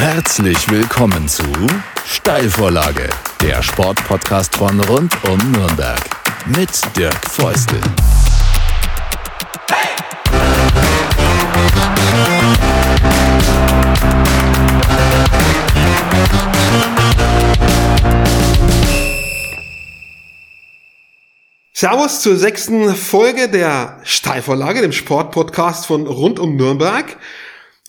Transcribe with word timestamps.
Herzlich 0.00 0.70
willkommen 0.70 1.28
zu 1.28 1.44
Steilvorlage, 2.06 3.10
der 3.42 3.62
Sportpodcast 3.62 4.56
von 4.56 4.80
rund 4.80 5.14
um 5.28 5.52
Nürnberg 5.52 6.00
mit 6.46 6.70
Dirk 6.96 7.20
Feustel. 7.30 7.78
Servus 21.74 22.22
zur 22.22 22.36
sechsten 22.36 22.94
Folge 22.94 23.50
der 23.50 24.00
Steilvorlage, 24.04 24.80
dem 24.80 24.92
Sportpodcast 24.92 25.84
von 25.84 26.06
rund 26.06 26.38
um 26.38 26.56
Nürnberg. 26.56 27.18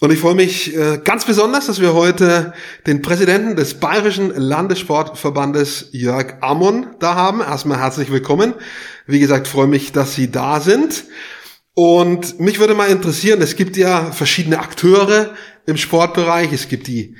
Und 0.03 0.11
ich 0.11 0.17
freue 0.17 0.33
mich 0.33 0.75
äh, 0.75 0.99
ganz 1.03 1.25
besonders, 1.25 1.67
dass 1.67 1.79
wir 1.79 1.93
heute 1.93 2.55
den 2.87 3.03
Präsidenten 3.03 3.55
des 3.55 3.75
Bayerischen 3.75 4.33
Landessportverbandes 4.35 5.89
Jörg 5.91 6.41
Ammon 6.41 6.87
da 6.97 7.13
haben. 7.13 7.39
Erstmal 7.39 7.79
herzlich 7.79 8.11
willkommen. 8.11 8.55
Wie 9.05 9.19
gesagt, 9.19 9.47
freue 9.47 9.67
mich, 9.67 9.91
dass 9.91 10.15
Sie 10.15 10.31
da 10.31 10.59
sind. 10.59 11.03
Und 11.75 12.39
mich 12.39 12.57
würde 12.57 12.73
mal 12.73 12.89
interessieren, 12.89 13.43
es 13.43 13.55
gibt 13.55 13.77
ja 13.77 14.11
verschiedene 14.11 14.57
Akteure 14.57 15.35
im 15.67 15.77
Sportbereich. 15.77 16.51
Es 16.51 16.67
gibt 16.67 16.87
die 16.87 17.15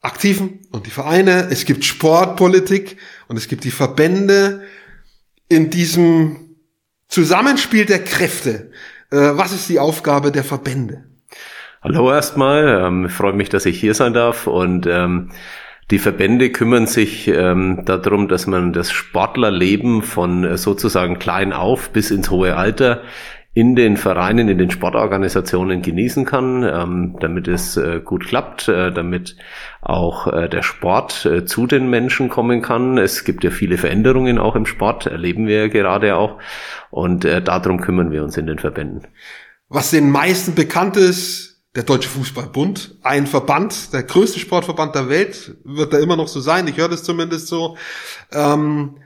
Aktiven 0.00 0.58
und 0.72 0.86
die 0.86 0.90
Vereine, 0.90 1.46
es 1.52 1.64
gibt 1.64 1.84
Sportpolitik 1.84 2.96
und 3.28 3.36
es 3.36 3.46
gibt 3.46 3.62
die 3.62 3.70
Verbände. 3.70 4.64
In 5.48 5.70
diesem 5.70 6.56
Zusammenspiel 7.06 7.84
der 7.84 8.02
Kräfte, 8.02 8.72
äh, 9.12 9.18
was 9.18 9.52
ist 9.52 9.68
die 9.68 9.78
Aufgabe 9.78 10.32
der 10.32 10.42
Verbände? 10.42 11.13
Hallo 11.84 12.10
erstmal, 12.10 12.82
ähm, 12.82 13.04
ich 13.04 13.12
freue 13.12 13.34
mich, 13.34 13.50
dass 13.50 13.66
ich 13.66 13.78
hier 13.78 13.92
sein 13.92 14.14
darf 14.14 14.46
und 14.46 14.86
ähm, 14.86 15.28
die 15.90 15.98
Verbände 15.98 16.48
kümmern 16.48 16.86
sich 16.86 17.28
ähm, 17.28 17.82
darum, 17.84 18.26
dass 18.26 18.46
man 18.46 18.72
das 18.72 18.90
Sportlerleben 18.90 20.00
von 20.00 20.44
äh, 20.44 20.56
sozusagen 20.56 21.18
klein 21.18 21.52
auf 21.52 21.90
bis 21.90 22.10
ins 22.10 22.30
hohe 22.30 22.56
Alter 22.56 23.02
in 23.52 23.76
den 23.76 23.98
Vereinen, 23.98 24.48
in 24.48 24.56
den 24.56 24.70
Sportorganisationen 24.70 25.82
genießen 25.82 26.24
kann, 26.24 26.62
ähm, 26.62 27.16
damit 27.20 27.48
es 27.48 27.76
äh, 27.76 28.00
gut 28.02 28.28
klappt, 28.28 28.66
äh, 28.68 28.90
damit 28.90 29.36
auch 29.82 30.26
äh, 30.32 30.48
der 30.48 30.62
Sport 30.62 31.26
äh, 31.26 31.44
zu 31.44 31.66
den 31.66 31.90
Menschen 31.90 32.30
kommen 32.30 32.62
kann. 32.62 32.96
Es 32.96 33.24
gibt 33.24 33.44
ja 33.44 33.50
viele 33.50 33.76
Veränderungen 33.76 34.38
auch 34.38 34.56
im 34.56 34.64
Sport, 34.64 35.04
erleben 35.04 35.46
wir 35.46 35.66
ja 35.66 35.68
gerade 35.68 36.16
auch. 36.16 36.38
Und 36.90 37.24
darum 37.24 37.82
kümmern 37.82 38.10
wir 38.10 38.22
uns 38.24 38.38
in 38.38 38.46
den 38.46 38.58
Verbänden. 38.58 39.02
Was 39.68 39.90
den 39.90 40.10
meisten 40.10 40.54
bekannt 40.54 40.96
ist, 40.96 41.53
der 41.74 41.82
Deutsche 41.82 42.08
Fußballbund, 42.08 42.98
ein 43.02 43.26
Verband, 43.26 43.92
der 43.92 44.04
größte 44.04 44.38
Sportverband 44.38 44.94
der 44.94 45.08
Welt, 45.08 45.56
wird 45.64 45.92
da 45.92 45.98
immer 45.98 46.16
noch 46.16 46.28
so 46.28 46.40
sein, 46.40 46.68
ich 46.68 46.76
höre 46.76 46.88
das 46.88 47.02
zumindest 47.02 47.48
so. 47.48 47.76
Ähm, 48.32 48.96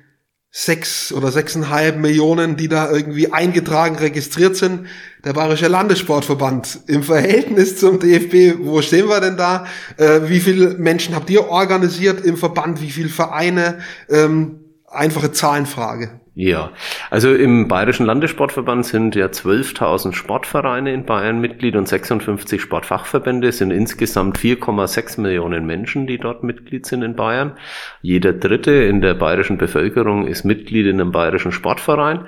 sechs 0.50 1.12
oder 1.12 1.30
sechseinhalb 1.30 1.98
Millionen, 1.98 2.56
die 2.56 2.68
da 2.68 2.90
irgendwie 2.90 3.32
eingetragen, 3.32 3.96
registriert 3.96 4.56
sind. 4.56 4.86
Der 5.24 5.34
Bayerische 5.34 5.68
Landessportverband 5.68 6.80
im 6.86 7.02
Verhältnis 7.02 7.76
zum 7.76 8.00
DFB, 8.00 8.58
wo 8.64 8.80
stehen 8.80 9.08
wir 9.08 9.20
denn 9.20 9.36
da? 9.36 9.66
Äh, 9.98 10.28
wie 10.28 10.40
viele 10.40 10.70
Menschen 10.74 11.14
habt 11.14 11.28
ihr 11.30 11.48
organisiert 11.48 12.24
im 12.24 12.36
Verband? 12.36 12.80
Wie 12.80 12.90
viele 12.90 13.10
Vereine? 13.10 13.80
Ähm, 14.08 14.60
einfache 14.86 15.32
Zahlenfrage. 15.32 16.20
Ja, 16.40 16.70
also 17.10 17.34
im 17.34 17.66
Bayerischen 17.66 18.06
Landessportverband 18.06 18.86
sind 18.86 19.16
ja 19.16 19.26
12.000 19.26 20.12
Sportvereine 20.12 20.94
in 20.94 21.04
Bayern 21.04 21.40
Mitglied 21.40 21.74
und 21.74 21.88
56 21.88 22.62
Sportfachverbände. 22.62 23.50
Sind 23.50 23.72
insgesamt 23.72 24.38
4,6 24.38 25.20
Millionen 25.20 25.66
Menschen, 25.66 26.06
die 26.06 26.16
dort 26.16 26.44
Mitglied 26.44 26.86
sind 26.86 27.02
in 27.02 27.16
Bayern. 27.16 27.54
Jeder 28.02 28.32
Dritte 28.32 28.70
in 28.70 29.00
der 29.00 29.14
bayerischen 29.14 29.58
Bevölkerung 29.58 30.28
ist 30.28 30.44
Mitglied 30.44 30.86
in 30.86 31.00
einem 31.00 31.10
bayerischen 31.10 31.50
Sportverein. 31.50 32.26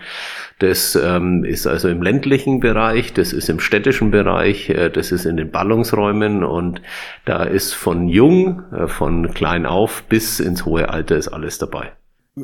Das 0.58 0.96
ähm, 0.96 1.44
ist 1.44 1.68
also 1.68 1.88
im 1.88 2.02
ländlichen 2.02 2.58
Bereich, 2.58 3.12
das 3.12 3.32
ist 3.32 3.48
im 3.48 3.60
städtischen 3.60 4.10
Bereich, 4.10 4.70
äh, 4.70 4.90
das 4.90 5.12
ist 5.12 5.24
in 5.24 5.36
den 5.36 5.52
Ballungsräumen 5.52 6.42
und 6.42 6.82
da 7.26 7.44
ist 7.44 7.74
von 7.74 8.08
jung, 8.08 8.64
äh, 8.72 8.88
von 8.88 9.32
klein 9.32 9.66
auf 9.66 10.02
bis 10.08 10.40
ins 10.40 10.64
hohe 10.64 10.88
Alter 10.88 11.16
ist 11.16 11.28
alles 11.28 11.58
dabei. 11.58 11.92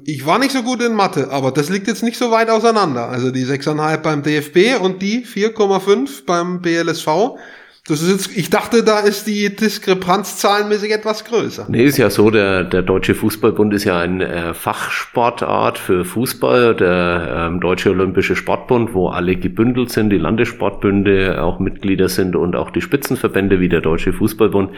Ich 0.04 0.26
war 0.26 0.38
nicht 0.38 0.52
so 0.52 0.62
gut 0.62 0.82
in 0.82 0.94
Mathe, 0.94 1.30
aber 1.30 1.50
das 1.50 1.68
liegt 1.68 1.86
jetzt 1.86 2.02
nicht 2.02 2.18
so 2.18 2.30
weit 2.30 2.50
auseinander. 2.50 3.08
Also 3.08 3.30
die 3.30 3.44
6,5 3.44 3.96
beim 3.98 4.22
DFB 4.22 4.80
und 4.82 5.02
die 5.02 5.24
4,5 5.24 6.24
beim 6.26 6.60
BLSV. 6.60 7.38
Das 7.88 8.02
ist 8.02 8.10
jetzt, 8.10 8.36
ich 8.36 8.50
dachte, 8.50 8.82
da 8.82 8.98
ist 8.98 9.28
die 9.28 9.54
Diskrepanz 9.54 10.38
zahlenmäßig 10.38 10.92
etwas 10.92 11.24
größer. 11.24 11.66
Nee, 11.68 11.84
ist 11.84 11.98
ja 11.98 12.10
so, 12.10 12.30
der, 12.30 12.64
der 12.64 12.82
Deutsche 12.82 13.14
Fußballbund 13.14 13.72
ist 13.74 13.84
ja 13.84 14.00
ein 14.00 14.20
äh, 14.20 14.54
Fachsportart 14.54 15.78
für 15.78 16.04
Fußball, 16.04 16.74
der 16.74 17.46
ähm, 17.48 17.60
Deutsche 17.60 17.90
Olympische 17.90 18.34
Sportbund, 18.34 18.92
wo 18.92 19.08
alle 19.08 19.36
gebündelt 19.36 19.92
sind, 19.92 20.10
die 20.10 20.18
Landessportbünde 20.18 21.40
auch 21.40 21.60
Mitglieder 21.60 22.08
sind 22.08 22.34
und 22.34 22.56
auch 22.56 22.70
die 22.70 22.80
Spitzenverbände 22.80 23.60
wie 23.60 23.68
der 23.68 23.82
Deutsche 23.82 24.12
Fußballbund. 24.12 24.72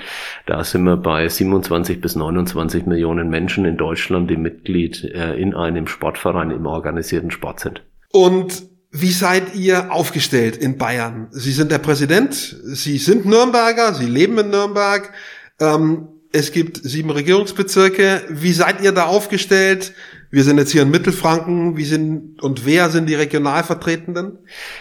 Da 0.45 0.63
sind 0.63 0.83
wir 0.83 0.99
bei 0.99 1.27
27 1.27 2.03
bis 2.03 2.15
29 2.15 2.85
Millionen 2.85 3.31
Menschen 3.31 3.65
in 3.65 3.79
Deutschland, 3.79 4.31
die 4.31 4.37
Mitglied 4.37 5.03
äh, 5.05 5.35
in 5.35 5.55
einem 5.55 5.87
Sportverein 5.87 6.51
im 6.51 6.67
organisierten 6.67 7.31
Sport 7.31 7.61
sind. 7.61 7.83
Und 8.13 8.78
wie 8.91 9.13
seid 9.13 9.55
ihr 9.55 9.93
aufgestellt 9.93 10.57
in 10.57 10.79
Bayern? 10.79 11.29
Sie 11.31 11.53
sind 11.53 11.71
der 11.71 11.79
Präsident, 11.79 12.35
Sie 12.65 12.99
sind 12.99 13.27
Nürnberger, 13.27 13.95
Sie 13.95 14.07
leben 14.07 14.39
in 14.39 14.51
Nürnberg. 14.51 15.13
Ähm, 15.61 16.09
es 16.33 16.53
gibt 16.53 16.79
sieben 16.83 17.11
Regierungsbezirke. 17.11 18.23
Wie 18.29 18.53
seid 18.53 18.81
ihr 18.81 18.93
da 18.93 19.05
aufgestellt? 19.07 19.93
Wir 20.31 20.45
sind 20.45 20.59
jetzt 20.59 20.73
hier 20.73 20.83
in 20.83 20.91
Mittelfranken. 20.91 21.79
Wie 21.79 21.85
sind 21.85 22.43
und 22.43 22.67
wer 22.67 22.91
sind 22.91 23.09
die 23.09 23.15
Regionalvertretenden? 23.15 24.39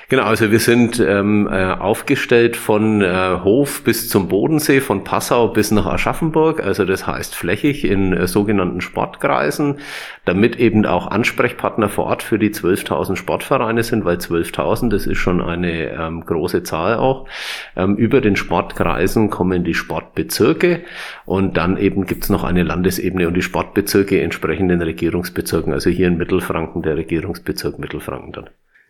Genau, 0.10 0.24
also 0.24 0.52
wir 0.52 0.60
sind 0.60 1.00
ähm, 1.00 1.48
äh, 1.50 1.72
aufgestellt 1.72 2.58
von 2.58 3.02
äh, 3.02 3.40
Hof 3.44 3.82
bis 3.86 4.10
zum 4.10 4.28
Bodensee, 4.28 4.82
von 4.82 5.06
Passau 5.06 5.48
bis 5.48 5.72
nach 5.72 5.86
Aschaffenburg. 5.86 6.62
Also 6.62 6.84
das 6.84 7.08
heißt 7.08 7.34
flächig 7.34 7.86
in 7.86 8.12
äh, 8.12 8.28
sogenannten 8.28 8.82
Sportkreisen, 8.82 9.80
damit 10.26 10.58
eben 10.58 10.86
auch 10.86 11.08
Ansprechpartner 11.08 11.88
vor 11.88 12.08
Ort 12.08 12.24
für 12.24 12.40
die 12.40 12.50
12.000 12.50 13.16
Sportvereine 13.16 13.84
sind, 13.84 14.04
weil 14.04 14.18
12.000, 14.18 14.90
das 14.90 15.08
ist 15.08 15.18
schon 15.18 15.42
eine 15.42 15.92
ähm, 15.92 16.26
große 16.26 16.64
Zahl 16.64 16.98
auch. 16.98 17.26
Ähm, 17.78 17.96
über 17.96 18.20
den 18.20 18.36
Sportkreisen 18.36 19.30
kommen 19.30 19.64
die 19.64 19.76
Sportbezirke 19.76 20.82
und 21.24 21.56
dann 21.56 21.78
eben 21.78 22.06
gibt's 22.06 22.28
noch 22.28 22.44
eine 22.44 22.64
Landesebene 22.64 23.30
und 23.30 23.34
die 23.34 23.42
Sportbezirke 23.42 24.22
entsprechenden 24.22 24.82
Regierungsbezirken 24.82 25.37
Regierungsbezirken, 25.38 25.74
also 25.74 25.90
hier 25.90 26.08
in 26.08 26.18
Mittelfranken, 26.18 26.82
der 26.82 26.98
Regierungsbezirk 26.98 27.80
Mittelfranken 27.80 28.34
dann. 28.34 28.50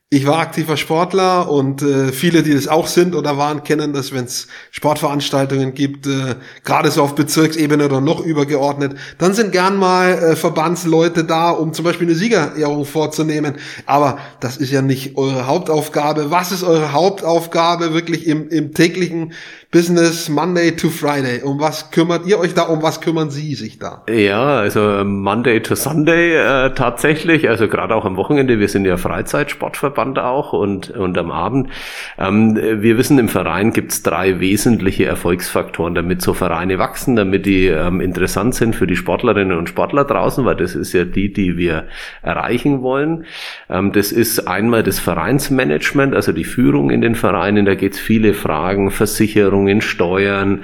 Ich 0.10 0.26
war 0.26 0.40
aktiver 0.40 0.78
Sportler 0.78 1.52
und 1.52 1.82
äh, 1.82 2.14
viele, 2.14 2.42
die 2.42 2.54
das 2.54 2.70
auch 2.70 2.88
sind 2.88 3.14
oder 3.14 3.38
waren, 3.38 3.66
kennen 3.66 3.92
das, 3.92 4.14
wenn 4.14 4.24
es 4.24 4.48
Sportveranstaltungen 4.72 5.74
gibt, 5.74 6.08
äh, 6.08 6.36
gerade 6.64 6.92
so 6.92 7.04
auf 7.04 7.14
Bezirksebene 7.14 7.84
oder 7.84 8.00
noch 8.00 8.22
übergeordnet, 8.22 8.96
dann 9.18 9.34
sind 9.34 9.52
gern 9.52 9.76
mal 9.76 10.12
äh, 10.14 10.36
Verbandsleute 10.38 11.26
da, 11.26 11.50
um 11.50 11.74
zum 11.74 11.84
Beispiel 11.84 12.08
eine 12.08 12.16
Siegerehrung 12.16 12.86
vorzunehmen. 12.86 13.56
Aber 13.86 14.18
das 14.40 14.56
ist 14.56 14.72
ja 14.72 14.82
nicht 14.82 15.18
eure 15.18 15.46
Hauptaufgabe. 15.46 16.32
Was 16.32 16.54
ist 16.54 16.64
eure 16.64 16.94
Hauptaufgabe 16.94 17.94
wirklich 17.94 18.28
im, 18.28 18.48
im 18.48 18.74
täglichen 18.74 19.34
Business 19.70 20.30
Monday 20.30 20.72
to 20.72 20.90
Friday. 20.90 21.42
Um 21.44 21.60
was 21.60 21.92
kümmert 21.92 22.26
ihr 22.26 22.40
euch 22.40 22.54
da? 22.54 22.64
Um 22.64 22.82
was 22.82 23.02
kümmern 23.02 23.30
Sie 23.30 23.54
sich 23.54 23.78
da? 23.80 24.04
Ja, 24.10 24.60
also 24.60 25.04
Monday 25.04 25.62
to 25.62 25.76
Sunday 25.76 26.38
äh, 26.38 26.74
tatsächlich. 26.74 27.50
Also 27.50 27.68
gerade 27.68 27.94
auch 27.94 28.06
am 28.06 28.16
Wochenende. 28.16 28.60
Wir 28.60 28.70
sind 28.70 28.86
ja 28.86 28.96
Freizeitsportverband 28.96 30.20
auch 30.20 30.54
und, 30.54 30.92
und 30.92 31.18
am 31.18 31.32
Abend. 31.32 31.70
Ähm, 32.18 32.56
wir 32.56 32.98
wissen, 32.98 33.20
im 33.20 33.28
Verein 33.28 33.74
gibt 33.74 33.92
es 33.92 34.04
drei 34.04 34.40
wesentliche 34.40 35.04
Erfolgsfaktoren, 35.04 35.96
damit 35.96 36.22
so 36.22 36.34
Vereine 36.34 36.80
wachsen, 36.80 37.18
damit 37.18 37.46
die 37.46 37.66
ähm, 37.68 38.00
interessant 38.00 38.56
sind 38.56 38.74
für 38.74 38.88
die 38.88 38.96
Sportlerinnen 38.96 39.58
und 39.58 39.68
Sportler 39.68 40.06
draußen, 40.06 40.46
weil 40.46 40.56
das 40.56 40.76
ist 40.76 40.94
ja 40.94 41.04
die, 41.04 41.34
die 41.34 41.58
wir 41.58 41.88
erreichen 42.22 42.84
wollen. 42.84 43.26
Ähm, 43.70 43.92
das 43.92 44.14
ist 44.14 44.48
einmal 44.48 44.84
das 44.84 45.00
Vereinsmanagement, 45.00 46.16
also 46.16 46.32
die 46.32 46.46
Führung 46.46 46.90
in 46.90 47.02
den 47.02 47.16
Vereinen. 47.16 47.66
Da 47.66 47.76
geht 47.76 47.96
es 47.96 48.00
viele 48.00 48.34
Fragen, 48.34 48.92
Versicherung, 48.92 49.57
Versicherungen, 49.58 49.82
Steuern 49.82 50.64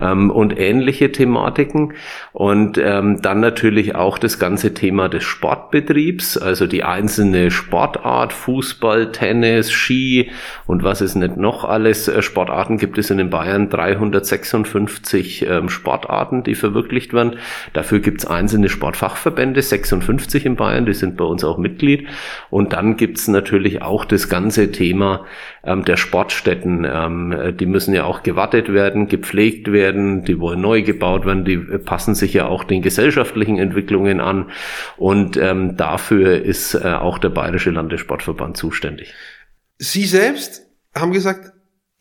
ähm, 0.00 0.30
und 0.30 0.58
ähnliche 0.58 1.12
Thematiken. 1.12 1.94
Und 2.32 2.78
ähm, 2.78 3.20
dann 3.22 3.40
natürlich 3.40 3.94
auch 3.94 4.18
das 4.18 4.38
ganze 4.38 4.74
Thema 4.74 5.08
des 5.08 5.22
Sportbetriebs, 5.22 6.36
also 6.36 6.66
die 6.66 6.82
einzelne 6.82 7.50
Sportart, 7.50 8.32
Fußball, 8.32 9.12
Tennis, 9.12 9.70
Ski 9.70 10.30
und 10.66 10.82
was 10.82 11.00
es 11.00 11.14
nicht 11.14 11.36
noch 11.36 11.64
alles. 11.64 12.08
Äh, 12.08 12.22
Sportarten 12.22 12.78
gibt 12.78 12.98
es 12.98 13.10
in 13.10 13.18
den 13.18 13.30
Bayern 13.30 13.68
356 13.68 15.46
ähm, 15.48 15.68
Sportarten, 15.68 16.42
die 16.42 16.54
verwirklicht 16.54 17.12
werden. 17.12 17.36
Dafür 17.72 18.00
gibt 18.00 18.20
es 18.20 18.26
einzelne 18.26 18.68
Sportfachverbände, 18.68 19.62
56 19.62 20.46
in 20.46 20.56
Bayern, 20.56 20.86
die 20.86 20.94
sind 20.94 21.16
bei 21.16 21.24
uns 21.24 21.44
auch 21.44 21.58
Mitglied. 21.58 22.08
Und 22.50 22.72
dann 22.72 22.96
gibt 22.96 23.18
es 23.18 23.28
natürlich 23.28 23.82
auch 23.82 24.04
das 24.04 24.28
ganze 24.28 24.72
Thema 24.72 25.24
ähm, 25.64 25.84
der 25.84 25.96
Sportstätten. 25.96 26.84
Ähm, 26.84 27.56
die 27.58 27.66
müssen 27.66 27.94
ja 27.94 28.04
auch 28.04 28.22
gewartet 28.22 28.72
werden, 28.72 29.08
gepflegt 29.08 29.70
werden, 29.70 30.24
die 30.24 30.38
wollen 30.40 30.60
neu 30.60 30.82
gebaut 30.82 31.26
werden, 31.26 31.44
die 31.44 31.58
passen 31.58 32.14
sich 32.14 32.32
ja 32.34 32.46
auch 32.46 32.64
den 32.64 32.82
gesellschaftlichen 32.82 33.58
Entwicklungen 33.58 34.20
an. 34.20 34.50
Und 34.96 35.36
ähm, 35.36 35.76
dafür 35.76 36.42
ist 36.42 36.74
äh, 36.74 36.94
auch 36.94 37.18
der 37.18 37.30
Bayerische 37.30 37.70
Landessportverband 37.70 38.56
zuständig. 38.56 39.14
Sie 39.78 40.04
selbst 40.04 40.62
haben 40.94 41.12
gesagt, 41.12 41.52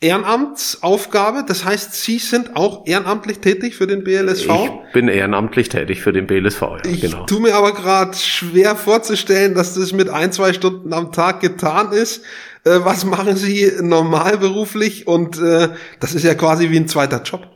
Ehrenamtsaufgabe. 0.02 1.46
Das 1.48 1.64
heißt, 1.64 1.94
Sie 1.94 2.18
sind 2.18 2.56
auch 2.56 2.88
ehrenamtlich 2.88 3.40
tätig 3.40 3.76
für 3.76 3.86
den 3.86 4.04
BLSV? 4.04 4.50
Ich 4.50 4.94
bin 4.94 5.08
ehrenamtlich 5.08 5.70
tätig 5.70 6.02
für 6.02 6.12
den 6.12 6.26
BLSV, 6.26 6.62
ja, 6.62 6.80
ich 6.86 7.02
genau. 7.02 7.26
tue 7.26 7.40
mir 7.40 7.56
aber 7.56 7.74
gerade 7.74 8.18
schwer 8.18 8.76
vorzustellen, 8.76 9.54
dass 9.54 9.76
das 9.76 9.94
mit 9.94 10.10
ein, 10.10 10.32
zwei 10.32 10.54
Stunden 10.54 10.92
am 10.92 11.12
Tag 11.12 11.40
getan 11.40 11.92
ist. 11.92 12.24
Äh, 12.64 12.80
was 12.84 13.06
machen 13.06 13.36
Sie 13.36 13.72
normal 13.82 14.38
beruflich? 14.38 15.08
Und 15.08 15.40
äh, 15.40 15.70
das 16.00 16.14
ist 16.14 16.24
ja 16.24 16.36
quasi 16.36 16.70
wie 16.70 16.78
ein 16.78 16.88
zweiter 16.88 17.22
Job. 17.24 17.48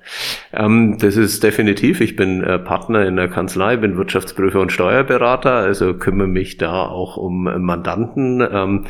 Ähm, 0.51 0.97
das 0.99 1.15
ist 1.15 1.43
definitiv. 1.43 2.01
Ich 2.01 2.15
bin 2.15 2.43
äh, 2.43 2.57
Partner 2.59 3.05
in 3.05 3.15
der 3.15 3.27
Kanzlei, 3.27 3.77
bin 3.77 3.97
Wirtschaftsprüfer 3.97 4.59
und 4.59 4.71
Steuerberater, 4.71 5.53
also 5.53 5.93
kümmere 5.93 6.27
mich 6.27 6.57
da 6.57 6.83
auch 6.83 7.17
um 7.17 7.43
Mandanten 7.43 8.41
ähm, 8.41 8.85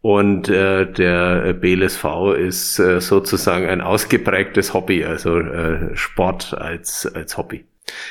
und 0.00 0.48
äh, 0.48 0.90
der 0.90 1.52
BLSV 1.54 2.04
ist 2.38 2.78
äh, 2.78 3.00
sozusagen 3.00 3.66
ein 3.66 3.80
ausgeprägtes 3.80 4.72
Hobby, 4.72 5.04
also 5.04 5.38
äh, 5.38 5.96
Sport 5.96 6.54
als, 6.54 7.04
als 7.14 7.36
Hobby. 7.36 7.66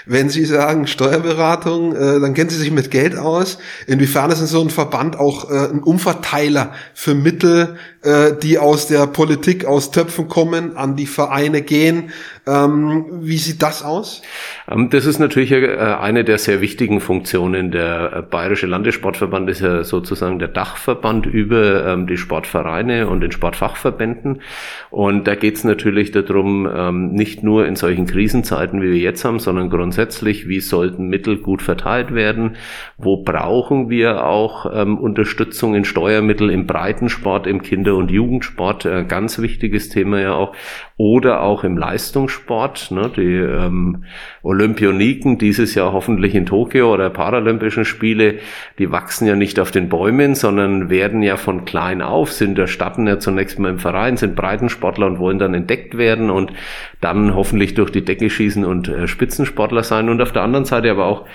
Wenn 0.06 0.30
Sie 0.30 0.46
sagen 0.46 0.88
Steuerberatung, 0.88 1.96
äh, 1.96 2.20
dann 2.20 2.34
kennen 2.34 2.50
Sie 2.50 2.58
sich 2.58 2.72
mit 2.72 2.92
Geld 2.92 3.18
aus. 3.18 3.58
Inwiefern 3.88 4.32
ist 4.32 4.40
so 4.48 4.62
ein 4.62 4.70
Verband 4.70 5.20
auch 5.20 5.50
äh, 5.50 5.70
ein 5.70 5.84
Umverteiler 5.84 6.74
für 6.94 7.14
Mittel, 7.14 7.78
äh, 8.04 8.34
die 8.42 8.58
aus 8.58 8.88
der 8.88 9.08
Politik, 9.08 9.66
aus 9.66 9.92
Töpfen 9.92 10.28
kommen, 10.28 10.78
an 10.78 10.96
die 10.96 11.08
Vereine 11.08 11.62
gehen? 11.62 12.12
Ähm, 12.48 13.06
wie 13.22 13.38
sieht 13.38 13.62
das 13.62 13.84
aus? 13.84 14.22
Ähm, 14.70 14.90
das 14.90 15.06
ist 15.06 15.20
natürlich 15.20 15.52
äh, 15.52 15.78
eine 15.78 16.24
der 16.24 16.38
sehr 16.38 16.62
wichtigen 16.62 17.02
Funktionen. 17.02 17.72
Der 17.72 18.14
äh, 18.14 18.22
Bayerische 18.22 18.68
Landessportverband 18.68 19.50
ist 19.50 19.62
ja 19.62 19.84
sozusagen 19.84 20.40
der 20.40 20.48
Dachverband 20.48 21.26
über 21.26 21.86
ähm, 21.86 22.08
die 22.08 22.18
Sportvereine 22.18 23.08
und 23.08 23.22
den 23.22 23.32
Sportfachverbänden. 23.32 24.42
Und 24.90 25.28
da 25.28 25.36
geht 25.36 25.56
es 25.56 25.64
natürlich 25.64 26.12
darum, 26.12 27.14
nicht 27.14 27.44
nur 27.44 27.66
in 27.66 27.76
solchen 27.76 28.06
Krisenzeiten, 28.06 28.82
wie 28.82 28.92
wir 28.92 29.00
jetzt 29.00 29.26
haben, 29.26 29.40
sondern 29.40 29.70
grundsätzlich, 29.70 30.48
wie 30.48 30.60
sollten 30.60 31.08
Mittel 31.08 31.38
gut 31.38 31.62
verteilt 31.62 32.14
werden? 32.14 32.56
Wo 32.98 33.24
brauchen 33.24 33.90
wir 33.90 34.26
auch 34.26 34.66
Unterstützung 34.66 35.76
in 35.76 35.86
Steuermittel 35.86 36.50
im 36.50 36.68
Breitensport, 36.68 37.48
im 37.48 37.62
Kinder- 37.62 37.96
und 37.96 38.12
Jugendsport? 38.12 38.86
Äh, 38.86 39.06
ganz 39.06 39.40
wichtiges 39.40 39.90
Thema 39.90 40.20
ja 40.20 40.34
auch. 40.34 40.56
Oder 41.00 41.44
auch 41.44 41.64
im 41.64 41.78
Leistungssport. 41.78 42.90
Ne? 42.90 43.12
Die 43.16 43.36
ähm, 43.36 44.04
Olympioniken 44.42 45.38
dieses 45.38 45.76
Jahr 45.76 45.94
hoffentlich 45.94 46.34
in 46.34 46.48
Tokio 46.48 46.92
oder 46.92 47.12
Paralympischen 47.12 47.86
Spiele, 47.86 48.40
die 48.80 48.92
wachsen 48.92 49.28
ja 49.28 49.36
nicht 49.36 49.60
auf 49.60 49.70
den 49.70 49.90
Bäumen, 49.90 50.34
sondern 50.34 50.90
werden 50.90 51.22
ja 51.22 51.38
von 51.38 51.66
klein 51.66 52.02
auf, 52.02 52.32
sind 52.32 52.58
erstatten 52.58 53.06
ja 53.06 53.20
zunächst 53.20 53.60
mal 53.60 53.70
im 53.70 53.78
Verein, 53.78 54.18
sind 54.18 54.36
Breitensportler 54.36 55.06
und 55.06 55.20
wollen 55.20 55.38
dann 55.38 55.54
entdeckt 55.54 55.98
werden 56.00 56.32
und 56.32 56.52
dann 57.00 57.36
hoffentlich 57.36 57.76
durch 57.76 57.92
die 57.92 58.04
Decke 58.04 58.32
schießen 58.32 58.66
und 58.66 58.88
äh, 58.88 59.08
Spitzensportler 59.08 59.84
sein. 59.84 60.10
Und 60.10 60.20
auf 60.20 60.32
der 60.32 60.42
anderen 60.42 60.66
Seite 60.66 60.90
aber 60.90 61.06
auch 61.06 61.28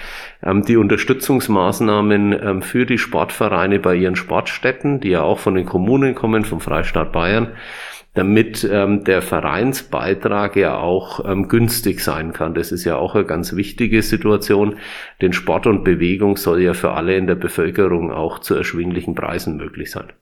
ähm, 0.42 0.64
die 0.64 0.76
Unterstützungsmaßnahmen 0.76 2.32
ähm, 2.32 2.62
für 2.62 2.84
die 2.84 2.98
Sportvereine 2.98 3.78
bei 3.78 3.94
ihren 3.94 4.16
Sportstätten, 4.16 4.98
die 4.98 5.10
ja 5.10 5.22
auch 5.22 5.38
von 5.38 5.54
den 5.54 5.66
Kommunen 5.66 6.16
kommen, 6.16 6.44
vom 6.44 6.58
Freistaat 6.58 7.12
Bayern 7.12 7.52
damit 8.14 8.68
ähm, 8.70 9.04
der 9.04 9.22
Vereinsbeitrag 9.22 10.56
ja 10.56 10.76
auch 10.76 11.24
ähm, 11.24 11.48
günstig 11.48 12.00
sein 12.00 12.32
kann. 12.32 12.54
Das 12.54 12.70
ist 12.70 12.84
ja 12.84 12.96
auch 12.96 13.14
eine 13.14 13.24
ganz 13.24 13.54
wichtige 13.54 14.02
Situation, 14.02 14.76
denn 15.20 15.32
Sport 15.32 15.66
und 15.66 15.82
Bewegung 15.82 16.36
soll 16.36 16.62
ja 16.62 16.74
für 16.74 16.92
alle 16.92 17.16
in 17.16 17.26
der 17.26 17.36
Bevölkerung 17.36 18.12
auch 18.12 18.38
zu 18.38 18.54
erschwinglichen 18.54 19.14
Preisen 19.14 19.56
möglich 19.56 19.90
sein. 19.90 20.12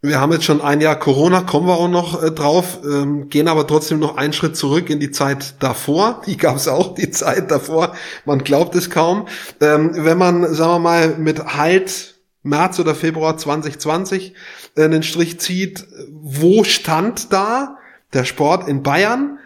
Wir 0.00 0.20
haben 0.20 0.30
jetzt 0.30 0.44
schon 0.44 0.60
ein 0.60 0.80
Jahr 0.80 0.96
Corona, 0.96 1.40
kommen 1.40 1.66
wir 1.66 1.74
auch 1.74 1.88
noch 1.88 2.22
äh, 2.22 2.30
drauf, 2.30 2.78
ähm, 2.84 3.28
gehen 3.28 3.48
aber 3.48 3.66
trotzdem 3.66 3.98
noch 3.98 4.16
einen 4.16 4.32
Schritt 4.32 4.56
zurück 4.56 4.90
in 4.90 5.00
die 5.00 5.10
Zeit 5.10 5.60
davor. 5.60 6.22
Die 6.26 6.36
gab 6.36 6.56
es 6.56 6.68
auch, 6.68 6.94
die 6.94 7.10
Zeit 7.10 7.50
davor. 7.50 7.94
Man 8.24 8.38
glaubt 8.38 8.76
es 8.76 8.90
kaum. 8.90 9.26
Ähm, 9.60 9.90
wenn 9.94 10.16
man, 10.16 10.54
sagen 10.54 10.70
wir 10.70 10.78
mal, 10.78 11.18
mit 11.18 11.56
Halt 11.56 12.17
März 12.48 12.78
oder 12.80 12.94
Februar 12.94 13.36
2020 13.36 14.34
äh, 14.76 14.84
einen 14.84 15.02
Strich 15.02 15.38
zieht, 15.40 15.86
wo 16.10 16.64
stand 16.64 17.32
da 17.32 17.78
der 18.12 18.24
Sport 18.24 18.68
in 18.68 18.82
Bayern? 18.82 19.38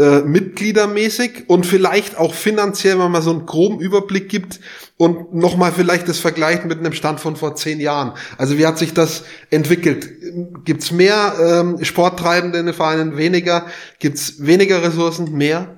Äh, 0.00 0.20
mitgliedermäßig 0.20 1.48
und 1.48 1.66
vielleicht 1.66 2.18
auch 2.18 2.32
finanziell, 2.32 3.00
wenn 3.00 3.10
man 3.10 3.20
so 3.20 3.32
einen 3.32 3.46
groben 3.46 3.80
Überblick 3.80 4.28
gibt 4.28 4.60
und 4.96 5.34
nochmal 5.34 5.72
vielleicht 5.72 6.06
das 6.06 6.20
vergleicht 6.20 6.66
mit 6.66 6.78
einem 6.78 6.92
Stand 6.92 7.18
von 7.18 7.34
vor 7.34 7.56
zehn 7.56 7.80
Jahren. 7.80 8.12
Also 8.36 8.58
wie 8.58 8.66
hat 8.66 8.78
sich 8.78 8.94
das 8.94 9.24
entwickelt? 9.50 10.08
Gibt's 10.64 10.92
mehr 10.92 11.34
ähm, 11.44 11.84
Sporttreibende 11.84 12.60
in 12.60 12.66
den 12.66 12.76
Vereinen, 12.76 13.16
weniger? 13.16 13.66
Gibt's 13.98 14.46
weniger 14.46 14.84
Ressourcen, 14.84 15.32
mehr? 15.32 15.77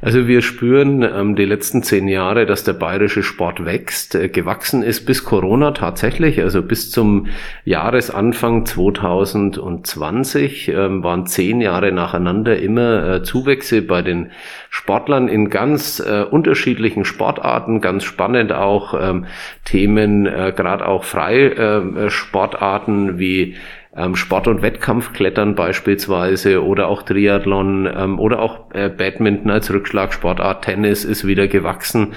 Also 0.00 0.26
wir 0.26 0.42
spüren 0.42 1.02
ähm, 1.02 1.36
die 1.36 1.44
letzten 1.44 1.82
zehn 1.82 2.08
Jahre, 2.08 2.46
dass 2.46 2.64
der 2.64 2.74
bayerische 2.74 3.22
Sport 3.22 3.64
wächst, 3.64 4.14
äh, 4.14 4.28
gewachsen 4.28 4.82
ist 4.82 5.06
bis 5.06 5.24
Corona 5.24 5.72
tatsächlich. 5.72 6.40
Also 6.40 6.62
bis 6.62 6.90
zum 6.90 7.28
Jahresanfang 7.64 8.66
2020 8.66 10.68
ähm, 10.68 11.02
waren 11.02 11.26
zehn 11.26 11.60
Jahre 11.60 11.92
nacheinander 11.92 12.58
immer 12.58 13.14
äh, 13.14 13.22
Zuwächse 13.22 13.82
bei 13.82 14.02
den 14.02 14.30
Sportlern 14.70 15.28
in 15.28 15.50
ganz 15.50 16.00
äh, 16.00 16.22
unterschiedlichen 16.22 17.04
Sportarten. 17.04 17.80
Ganz 17.80 18.04
spannend 18.04 18.52
auch 18.52 18.94
ähm, 19.00 19.26
Themen, 19.64 20.26
äh, 20.26 20.52
gerade 20.54 20.86
auch 20.86 21.04
Freisportarten 21.04 23.08
äh, 23.08 23.18
wie 23.18 23.56
ähm, 23.96 24.16
Sport- 24.16 24.48
und 24.48 24.62
Wettkampfklettern 24.62 25.54
beispielsweise 25.54 26.64
oder 26.64 26.88
auch 26.88 27.02
Triathlon 27.02 27.88
ähm, 27.94 28.18
oder 28.18 28.40
auch 28.40 28.70
äh, 28.72 28.88
Badminton 28.88 29.50
als 29.50 29.72
Rückschlagsportart, 29.72 30.64
Tennis 30.64 31.04
ist 31.04 31.26
wieder 31.26 31.48
gewachsen. 31.48 32.14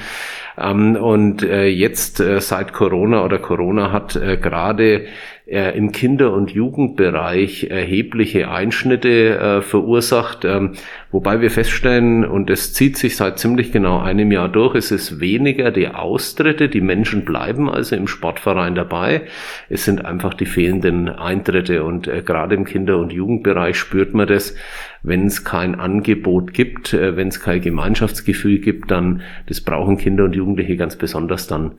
Ähm, 0.59 0.95
und 0.95 1.43
äh, 1.43 1.67
jetzt 1.67 2.19
äh, 2.19 2.41
seit 2.41 2.73
Corona 2.73 3.23
oder 3.23 3.39
Corona 3.39 3.91
hat 3.91 4.15
äh, 4.15 4.37
gerade 4.37 5.05
äh, 5.49 5.75
im 5.75 5.91
Kinder- 5.91 6.33
und 6.33 6.51
Jugendbereich 6.51 7.67
erhebliche 7.69 8.51
Einschnitte 8.51 9.39
äh, 9.39 9.61
verursacht, 9.61 10.45
ähm, 10.45 10.73
wobei 11.11 11.41
wir 11.41 11.49
feststellen, 11.49 12.23
und 12.23 12.49
es 12.49 12.73
zieht 12.73 12.97
sich 12.97 13.15
seit 13.15 13.39
ziemlich 13.39 13.71
genau 13.71 13.99
einem 13.99 14.31
Jahr 14.31 14.49
durch, 14.49 14.75
es 14.75 14.91
ist 14.91 15.19
weniger 15.19 15.71
die 15.71 15.87
Austritte, 15.87 16.69
die 16.69 16.81
Menschen 16.81 17.25
bleiben 17.25 17.69
also 17.69 17.95
im 17.95 18.07
Sportverein 18.07 18.75
dabei, 18.75 19.23
es 19.69 19.85
sind 19.85 20.05
einfach 20.05 20.35
die 20.35 20.45
fehlenden 20.45 21.09
Eintritte. 21.09 21.83
Und 21.83 22.07
äh, 22.07 22.21
gerade 22.21 22.55
im 22.55 22.65
Kinder- 22.65 22.97
und 22.97 23.11
Jugendbereich 23.11 23.77
spürt 23.77 24.13
man 24.13 24.27
das, 24.27 24.55
wenn 25.03 25.27
es 25.27 25.43
kein 25.43 25.75
Angebot 25.75 26.53
gibt, 26.53 26.93
äh, 26.93 27.15
wenn 27.15 27.29
es 27.29 27.39
kein 27.39 27.61
Gemeinschaftsgefühl 27.61 28.59
gibt, 28.59 28.91
dann, 28.91 29.21
das 29.47 29.61
brauchen 29.61 29.97
Kinder 29.97 30.25
und 30.25 30.35
Jugendliche 30.35 30.75
ganz 30.75 30.95
besonders, 30.95 31.47
dann 31.47 31.73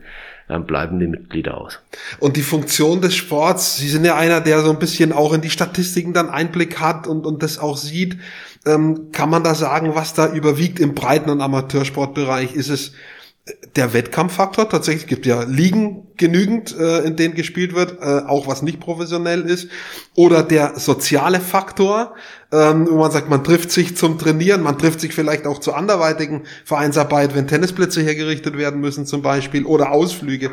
äh, 0.47 0.59
bleiben 0.59 0.99
die 0.99 1.07
Mitglieder 1.07 1.57
aus. 1.57 1.79
Und 2.19 2.35
die 2.37 2.41
Funktion 2.41 3.01
des 3.01 3.15
Sports, 3.15 3.77
Sie 3.77 3.87
sind 3.87 4.05
ja 4.05 4.15
einer, 4.15 4.41
der 4.41 4.61
so 4.61 4.71
ein 4.71 4.79
bisschen 4.79 5.11
auch 5.13 5.33
in 5.33 5.41
die 5.41 5.49
Statistiken 5.49 6.13
dann 6.13 6.29
Einblick 6.29 6.79
hat 6.79 7.07
und, 7.07 7.25
und 7.25 7.43
das 7.43 7.59
auch 7.59 7.77
sieht. 7.77 8.17
Ähm, 8.65 9.11
kann 9.11 9.29
man 9.29 9.43
da 9.43 9.55
sagen, 9.55 9.95
was 9.95 10.13
da 10.13 10.31
überwiegt 10.31 10.79
im 10.79 10.93
Breiten- 10.93 11.29
und 11.29 11.41
Amateursportbereich? 11.41 12.53
Ist 12.53 12.69
es 12.69 12.93
der 13.75 13.93
Wettkampffaktor 13.93 14.69
tatsächlich 14.69 15.07
gibt 15.07 15.25
ja 15.25 15.43
Ligen 15.43 16.07
genügend, 16.15 16.77
äh, 16.77 16.99
in 16.99 17.15
denen 17.15 17.33
gespielt 17.33 17.73
wird, 17.73 17.99
äh, 17.99 18.27
auch 18.27 18.47
was 18.47 18.61
nicht 18.61 18.79
professionell 18.79 19.41
ist, 19.41 19.69
oder 20.13 20.43
der 20.43 20.77
soziale 20.77 21.39
Faktor, 21.39 22.13
ähm, 22.51 22.87
wo 22.89 22.97
man 22.97 23.11
sagt, 23.11 23.29
man 23.29 23.43
trifft 23.43 23.71
sich 23.71 23.97
zum 23.97 24.19
Trainieren, 24.19 24.61
man 24.61 24.77
trifft 24.77 24.99
sich 24.99 25.13
vielleicht 25.13 25.47
auch 25.47 25.59
zur 25.59 25.75
anderweitigen 25.75 26.43
Vereinsarbeit, 26.65 27.33
wenn 27.33 27.47
Tennisplätze 27.47 28.01
hergerichtet 28.01 28.57
werden 28.57 28.79
müssen 28.79 29.07
zum 29.07 29.23
Beispiel, 29.23 29.65
oder 29.65 29.91
Ausflüge, 29.91 30.51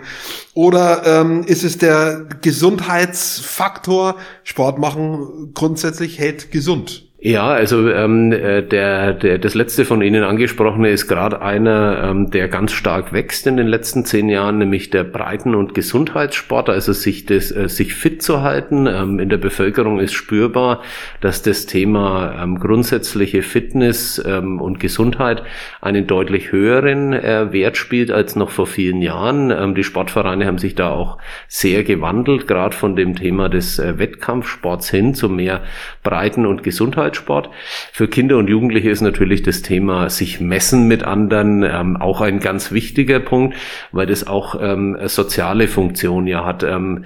oder 0.55 1.03
ähm, 1.05 1.43
ist 1.45 1.65
es 1.65 1.77
der 1.77 2.27
Gesundheitsfaktor, 2.41 4.17
Sport 4.45 4.79
machen 4.79 5.51
grundsätzlich 5.53 6.19
hält 6.19 6.51
gesund. 6.51 7.08
Ja, 7.21 7.49
also 7.49 7.91
ähm, 7.91 8.31
äh, 8.31 8.63
der, 8.63 9.13
der, 9.13 9.39
das 9.39 9.55
letzte 9.57 9.85
von 9.85 10.03
Ihnen 10.03 10.23
angesprochene 10.23 10.91
ist 10.91 11.09
gerade 11.09 11.43
einer, 11.43 12.05
ähm, 12.05 12.31
der 12.31 12.47
ganz 12.47 12.71
stark 12.71 13.13
wächst 13.13 13.49
in 13.49 13.57
den 13.57 13.67
letzten 13.67 14.05
zehn 14.05 14.29
Jahren, 14.29 14.59
nämlich 14.59 14.91
der 14.91 15.03
Breiten- 15.03 15.57
und 15.57 15.75
Gesundheitssport, 15.75 16.69
also 16.69 16.93
sich, 16.93 17.27
das, 17.27 17.51
äh, 17.51 17.69
sich 17.69 17.95
fit 17.95 18.23
zu 18.23 18.43
halten. 18.43 18.87
Ähm, 18.87 19.19
in 19.19 19.31
der 19.31 19.39
Bevölkerung 19.39 19.99
ist 19.99 20.13
spürbar, 20.13 20.81
dass 21.21 21.43
das 21.43 21.67
Thema 21.67 22.41
ähm, 22.41 22.61
grundsätzliche 22.61 23.43
Fitness 23.43 24.23
ähm, 24.25 24.61
und 24.61 24.79
Gesundheit 24.79 25.43
einen 25.81 26.07
deutlich 26.07 26.53
höheren 26.53 27.15
äh, 27.15 27.53
Wert 27.53 27.77
spielt 27.77 28.13
als 28.13 28.37
noch 28.37 28.51
vor 28.51 28.69
vielen 28.69 29.03
Jahren. 29.03 29.51
Ähm, 29.51 29.75
die 29.75 29.83
Sportvereine 29.83 30.47
haben 30.47 30.59
sich 30.59 30.77
da 30.77 30.91
auch 30.91 31.19
sehr 31.49 31.83
gewandelt, 31.83 32.47
gerade 32.47 32.77
von 32.77 32.95
dem 32.95 33.17
Thema 33.17 33.49
des 33.49 33.81
äh, 33.81 33.99
Wettkampfsports 33.99 34.89
hin 34.89 35.15
zu 35.15 35.29
mehr 35.29 35.63
Breiten- 36.05 36.47
und 36.47 36.63
Gesundheit. 36.63 37.08
Freizeitsport. 37.09 37.51
Für 37.93 38.09
Kinder 38.09 38.37
und 38.39 38.49
Jugendliche 38.49 38.91
ist 38.91 39.01
natürlich 39.01 39.43
das 39.43 39.63
Thema 39.63 40.11
sich 40.11 40.41
messen 40.41 40.87
mit 40.87 41.03
anderen 41.03 41.63
ähm, 41.63 41.97
auch 41.97 42.21
ein 42.21 42.41
ganz 42.41 42.73
wichtiger 42.73 43.21
Punkt, 43.21 43.57
weil 43.93 44.07
das 44.07 44.27
auch 44.27 44.57
ähm, 44.61 44.97
soziale 45.07 45.69
Funktion 45.69 46.27
ja 46.27 46.45
hat. 46.45 46.63
Ähm, 46.63 47.05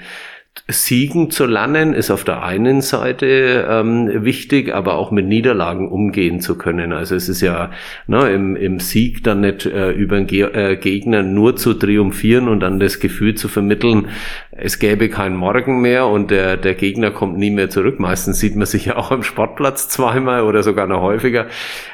Siegen 0.69 1.31
zu 1.31 1.47
lernen 1.47 1.95
ist 1.95 2.11
auf 2.11 2.25
der 2.25 2.43
einen 2.43 2.83
Seite 2.83 3.67
ähm, 3.69 4.25
wichtig, 4.25 4.73
aber 4.75 4.95
auch 4.95 5.11
mit 5.11 5.27
Niederlagen 5.27 5.89
umgehen 5.89 6.41
zu 6.41 6.57
können. 6.57 6.93
Also 6.93 7.17
es 7.17 7.29
ist 7.31 7.41
ja 7.41 7.71
ne, 8.07 8.31
im, 8.31 8.55
im 8.55 8.79
Sieg 8.79 9.25
dann 9.25 9.41
nicht 9.41 9.65
äh, 9.65 9.91
über 9.93 10.17
den 10.17 10.27
Ge 10.27 10.43
äh, 10.53 10.77
Gegner 10.77 11.23
nur 11.23 11.57
zu 11.57 11.73
triumphieren 11.73 12.49
und 12.49 12.61
dann 12.61 12.79
das 12.79 13.01
Gefühl 13.01 13.35
zu 13.35 13.49
vermitteln, 13.49 14.09
es 14.55 14.79
gäbe 14.79 15.09
keinen 15.09 15.35
Morgen 15.35 15.81
mehr 15.81 16.07
und 16.07 16.31
der, 16.31 16.59
der 16.59 16.75
Gegner 16.75 17.11
kommt 17.11 17.39
nie 17.39 17.51
mehr 17.51 17.71
zurück. 17.71 17.99
Meistens 17.99 18.39
sieht 18.39 18.55
man 18.55 18.67
sich 18.67 18.85
ja 18.85 18.97
auch 18.97 19.11
am 19.11 19.23
Sportplatz 19.23 19.89
zweimal 19.89 20.43
oder 20.43 20.63
sogar 20.63 20.87
noch 20.87 21.01
häufiger. 21.01 21.47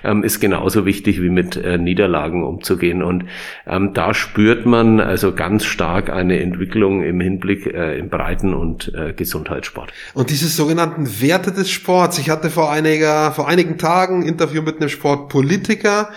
Ähm, 0.03 0.25
ist 0.25 0.41
genauso 0.41 0.85
wichtig 0.85 1.23
wie 1.23 1.31
mit 1.31 1.57
äh, 1.57 1.79
Niederlagen 1.79 2.43
umzugehen. 2.43 3.05
Und 3.05 3.27
ähm, 3.65 3.95
da 3.95 4.13
spürt 4.13 4.67
man 4.67 4.99
also 4.99 5.33
ganz 5.33 5.67
stark 5.67 6.11
eine 6.11 6.41
Entwicklung 6.41 7.05
im 7.05 7.21
Hinblick 7.21 7.67
äh, 7.67 7.97
im 7.97 8.09
Breiten- 8.09 8.55
und 8.55 8.93
äh, 8.93 9.13
Gesundheitssport. 9.13 9.93
Und 10.15 10.31
diese 10.31 10.49
sogenannten 10.49 11.21
Werte 11.23 11.53
des 11.53 11.71
Sports. 11.71 12.19
Ich 12.19 12.29
hatte 12.29 12.51
vor 12.51 12.73
einiger, 12.73 13.31
vor 13.31 13.47
einigen 13.47 13.79
Tagen 13.79 14.23
ein 14.23 14.29
Interview 14.29 14.63
mit 14.63 14.81
einem 14.81 14.89
Sportpolitiker, 14.89 16.11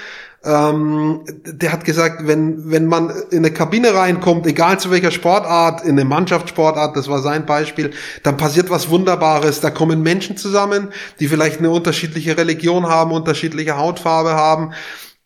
ähm, 0.44 1.22
der 1.46 1.72
hat 1.72 1.86
gesagt, 1.86 2.26
wenn, 2.26 2.72
wenn 2.72 2.88
man 2.88 3.12
in 3.30 3.40
eine 3.40 3.52
Kabine 3.52 3.94
reinkommt, 3.94 4.48
egal 4.48 4.80
zu 4.80 4.90
welcher 4.90 5.12
Sportart, 5.12 5.84
in 5.84 5.92
eine 5.92 6.06
Mannschaftssportart, 6.06 6.96
das 6.96 7.08
war 7.08 7.20
sein 7.20 7.46
Beispiel, 7.46 7.92
dann 8.24 8.38
passiert 8.38 8.70
was 8.70 8.90
Wunderbares. 8.90 9.60
Da 9.60 9.70
kommen 9.70 10.02
Menschen 10.02 10.38
zusammen, 10.38 10.90
die 11.20 11.28
vielleicht 11.28 11.60
eine 11.60 11.70
unterschiedliche 11.70 12.38
Religion 12.38 12.88
haben, 12.88 13.12
unterschiedliche 13.12 13.78
Hautfarbe 13.78 14.32
haben 14.32 14.74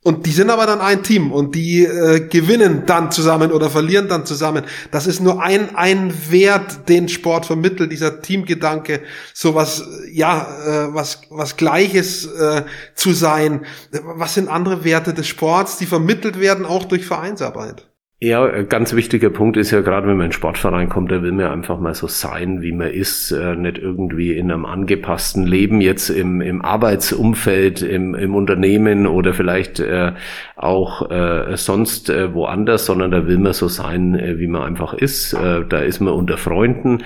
und 0.05 0.27
die 0.27 0.31
sind 0.31 0.51
aber 0.51 0.67
dann 0.67 0.81
ein 0.81 1.01
Team 1.01 1.31
und 1.31 1.55
die 1.55 1.83
äh, 1.83 2.19
gewinnen 2.29 2.83
dann 2.85 3.11
zusammen 3.11 3.51
oder 3.51 3.71
verlieren 3.71 4.07
dann 4.07 4.23
zusammen. 4.23 4.63
Das 4.91 5.07
ist 5.07 5.19
nur 5.19 5.41
ein, 5.41 5.75
ein 5.75 6.13
Wert, 6.29 6.87
den 6.87 7.09
Sport 7.09 7.47
vermittelt, 7.47 7.91
dieser 7.91 8.21
Teamgedanke, 8.21 9.01
sowas, 9.33 9.83
ja, 10.11 10.43
äh, 10.43 10.93
was, 10.93 11.21
was 11.31 11.57
Gleiches 11.57 12.27
äh, 12.27 12.65
zu 12.93 13.13
sein. 13.13 13.65
Was 14.03 14.35
sind 14.35 14.47
andere 14.47 14.83
Werte 14.83 15.11
des 15.11 15.25
Sports, 15.25 15.77
die 15.77 15.87
vermittelt 15.87 16.39
werden, 16.39 16.67
auch 16.67 16.85
durch 16.85 17.07
Vereinsarbeit? 17.07 17.87
Ja, 18.25 18.63
ganz 18.63 18.95
wichtiger 18.95 19.29
Punkt 19.29 19.55
ist 19.55 19.69
ja 19.69 19.81
gerade, 19.81 20.07
wenn 20.07 20.17
man 20.17 20.21
in 20.21 20.23
einen 20.23 20.31
Sportverein 20.31 20.89
kommt, 20.89 21.11
da 21.11 21.21
will 21.21 21.31
man 21.31 21.45
einfach 21.45 21.79
mal 21.79 21.93
so 21.93 22.07
sein, 22.07 22.63
wie 22.63 22.71
man 22.71 22.87
ist, 22.87 23.29
äh, 23.29 23.55
nicht 23.55 23.77
irgendwie 23.77 24.35
in 24.35 24.49
einem 24.51 24.65
angepassten 24.65 25.45
Leben 25.45 25.79
jetzt 25.79 26.09
im, 26.09 26.41
im 26.41 26.63
Arbeitsumfeld, 26.63 27.83
im, 27.83 28.15
im 28.15 28.33
Unternehmen 28.33 29.05
oder 29.05 29.35
vielleicht 29.35 29.79
äh, 29.79 30.13
auch 30.55 31.11
äh, 31.11 31.55
sonst 31.55 32.09
äh, 32.09 32.33
woanders, 32.33 32.87
sondern 32.87 33.11
da 33.11 33.27
will 33.27 33.37
man 33.37 33.53
so 33.53 33.67
sein, 33.67 34.15
äh, 34.15 34.39
wie 34.39 34.47
man 34.47 34.63
einfach 34.63 34.95
ist. 34.95 35.33
Äh, 35.33 35.63
da 35.69 35.77
ist 35.81 35.99
man 35.99 36.15
unter 36.15 36.37
Freunden 36.37 37.03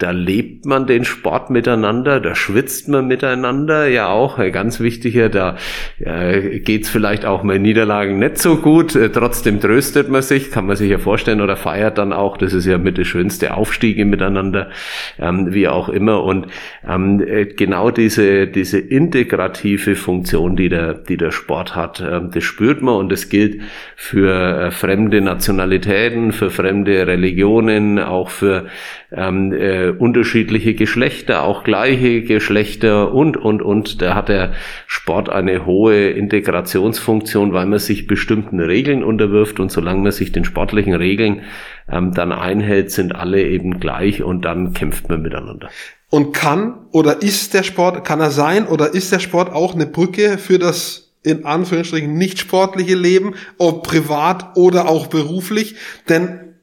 da 0.00 0.12
lebt 0.12 0.64
man 0.64 0.86
den 0.86 1.04
Sport 1.04 1.50
miteinander, 1.50 2.20
da 2.20 2.34
schwitzt 2.34 2.88
man 2.88 3.06
miteinander, 3.06 3.86
ja 3.86 4.08
auch, 4.08 4.38
äh, 4.38 4.50
ganz 4.50 4.80
wichtiger, 4.80 5.28
da 5.28 5.56
äh, 5.98 6.58
geht's 6.60 6.88
vielleicht 6.88 7.26
auch 7.26 7.42
mal 7.42 7.56
in 7.56 7.62
Niederlagen 7.62 8.18
nicht 8.18 8.38
so 8.38 8.56
gut, 8.56 8.96
äh, 8.96 9.10
trotzdem 9.10 9.60
tröstet 9.60 10.08
man 10.08 10.22
sich, 10.22 10.50
kann 10.50 10.66
man 10.66 10.76
sich 10.76 10.90
ja 10.90 10.98
vorstellen, 10.98 11.42
oder 11.42 11.56
feiert 11.56 11.98
dann 11.98 12.14
auch, 12.14 12.38
das 12.38 12.54
ist 12.54 12.64
ja 12.64 12.78
mit 12.78 12.96
der 12.96 13.04
schönste 13.04 13.54
Aufstiege 13.54 14.06
miteinander, 14.06 14.70
ähm, 15.18 15.52
wie 15.52 15.68
auch 15.68 15.90
immer. 15.90 16.24
Und 16.24 16.46
ähm, 16.88 17.20
äh, 17.20 17.44
genau 17.44 17.90
diese, 17.90 18.46
diese 18.46 18.78
integrative 18.78 19.96
Funktion, 19.96 20.56
die 20.56 20.70
der, 20.70 20.94
die 20.94 21.18
der 21.18 21.30
Sport 21.30 21.76
hat, 21.76 22.00
äh, 22.00 22.20
das 22.32 22.42
spürt 22.42 22.80
man 22.80 22.94
und 22.94 23.12
das 23.12 23.28
gilt 23.28 23.60
für 23.96 24.32
äh, 24.32 24.70
fremde 24.70 25.20
Nationalitäten, 25.20 26.32
für 26.32 26.48
fremde 26.50 27.06
Religionen, 27.06 27.98
auch 27.98 28.30
für 28.30 28.66
ähm, 29.12 29.52
äh, 29.52 29.90
unterschiedliche 29.90 30.74
Geschlechter, 30.74 31.42
auch 31.42 31.64
gleiche 31.64 32.22
Geschlechter 32.22 33.12
und, 33.12 33.36
und, 33.36 33.62
und. 33.62 34.00
Da 34.02 34.14
hat 34.14 34.28
der 34.28 34.52
Sport 34.86 35.28
eine 35.28 35.66
hohe 35.66 36.10
Integrationsfunktion, 36.10 37.52
weil 37.52 37.66
man 37.66 37.78
sich 37.78 38.06
bestimmten 38.06 38.60
Regeln 38.60 39.02
unterwirft 39.02 39.60
und 39.60 39.72
solange 39.72 40.02
man 40.02 40.12
sich 40.12 40.32
den 40.32 40.44
sportlichen 40.44 40.94
Regeln 40.94 41.42
ähm, 41.90 42.12
dann 42.14 42.32
einhält, 42.32 42.90
sind 42.90 43.14
alle 43.14 43.42
eben 43.42 43.80
gleich 43.80 44.22
und 44.22 44.44
dann 44.44 44.72
kämpft 44.72 45.08
man 45.08 45.22
miteinander. 45.22 45.70
Und 46.10 46.32
kann 46.32 46.86
oder 46.90 47.22
ist 47.22 47.54
der 47.54 47.62
Sport, 47.62 48.04
kann 48.04 48.20
er 48.20 48.30
sein 48.30 48.66
oder 48.66 48.94
ist 48.94 49.12
der 49.12 49.20
Sport 49.20 49.52
auch 49.52 49.74
eine 49.74 49.86
Brücke 49.86 50.38
für 50.38 50.58
das 50.58 51.06
in 51.22 51.44
Anführungsstrichen 51.44 52.14
nicht 52.14 52.38
sportliche 52.38 52.94
Leben, 52.94 53.34
ob 53.58 53.86
privat 53.86 54.56
oder 54.56 54.88
auch 54.88 55.08
beruflich? 55.08 55.76
Denn, 56.08 56.54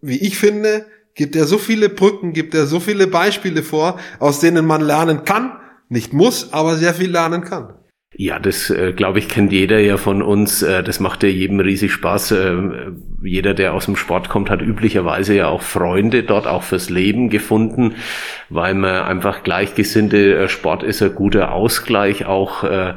wie 0.00 0.16
ich 0.16 0.38
finde, 0.38 0.86
gibt 1.16 1.34
er 1.34 1.46
so 1.46 1.58
viele 1.58 1.88
Brücken, 1.88 2.32
gibt 2.32 2.54
er 2.54 2.66
so 2.66 2.78
viele 2.78 3.08
Beispiele 3.08 3.62
vor, 3.64 3.98
aus 4.20 4.38
denen 4.38 4.64
man 4.66 4.82
lernen 4.82 5.24
kann, 5.24 5.58
nicht 5.88 6.12
muss, 6.12 6.52
aber 6.52 6.76
sehr 6.76 6.94
viel 6.94 7.10
lernen 7.10 7.42
kann. 7.42 7.74
Ja, 8.18 8.38
das 8.38 8.70
äh, 8.70 8.94
glaube 8.94 9.18
ich 9.18 9.28
kennt 9.28 9.52
jeder 9.52 9.78
ja 9.78 9.98
von 9.98 10.22
uns. 10.22 10.62
Äh, 10.62 10.82
das 10.82 11.00
macht 11.00 11.22
ja 11.22 11.28
jedem 11.28 11.60
riesig 11.60 11.92
Spaß. 11.92 12.30
Äh, 12.30 12.56
jeder, 13.22 13.52
der 13.52 13.74
aus 13.74 13.84
dem 13.84 13.96
Sport 13.96 14.30
kommt, 14.30 14.48
hat 14.48 14.62
üblicherweise 14.62 15.34
ja 15.34 15.48
auch 15.48 15.60
Freunde 15.60 16.22
dort 16.22 16.46
auch 16.46 16.62
fürs 16.62 16.88
Leben 16.88 17.28
gefunden, 17.28 17.96
weil 18.48 18.72
man 18.72 19.02
einfach 19.02 19.42
Gleichgesinnte. 19.42 20.34
Äh, 20.34 20.48
Sport 20.48 20.82
ist 20.82 21.02
ein 21.02 21.14
guter 21.14 21.52
Ausgleich, 21.52 22.24
auch 22.24 22.64
äh, 22.64 22.94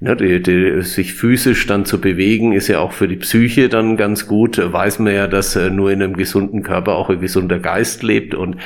ne, 0.00 0.16
die, 0.16 0.42
die, 0.42 0.80
sich 0.80 1.12
physisch 1.12 1.66
dann 1.66 1.84
zu 1.84 2.00
bewegen, 2.00 2.52
ist 2.52 2.68
ja 2.68 2.78
auch 2.78 2.92
für 2.92 3.08
die 3.08 3.16
Psyche 3.16 3.68
dann 3.68 3.98
ganz 3.98 4.26
gut. 4.26 4.58
Weiß 4.72 5.00
man 5.00 5.12
ja, 5.12 5.26
dass 5.26 5.54
äh, 5.54 5.68
nur 5.68 5.92
in 5.92 6.02
einem 6.02 6.16
gesunden 6.16 6.62
Körper 6.62 6.94
auch 6.94 7.10
ein 7.10 7.20
gesunder 7.20 7.58
Geist 7.58 8.02
lebt 8.02 8.34
und 8.34 8.56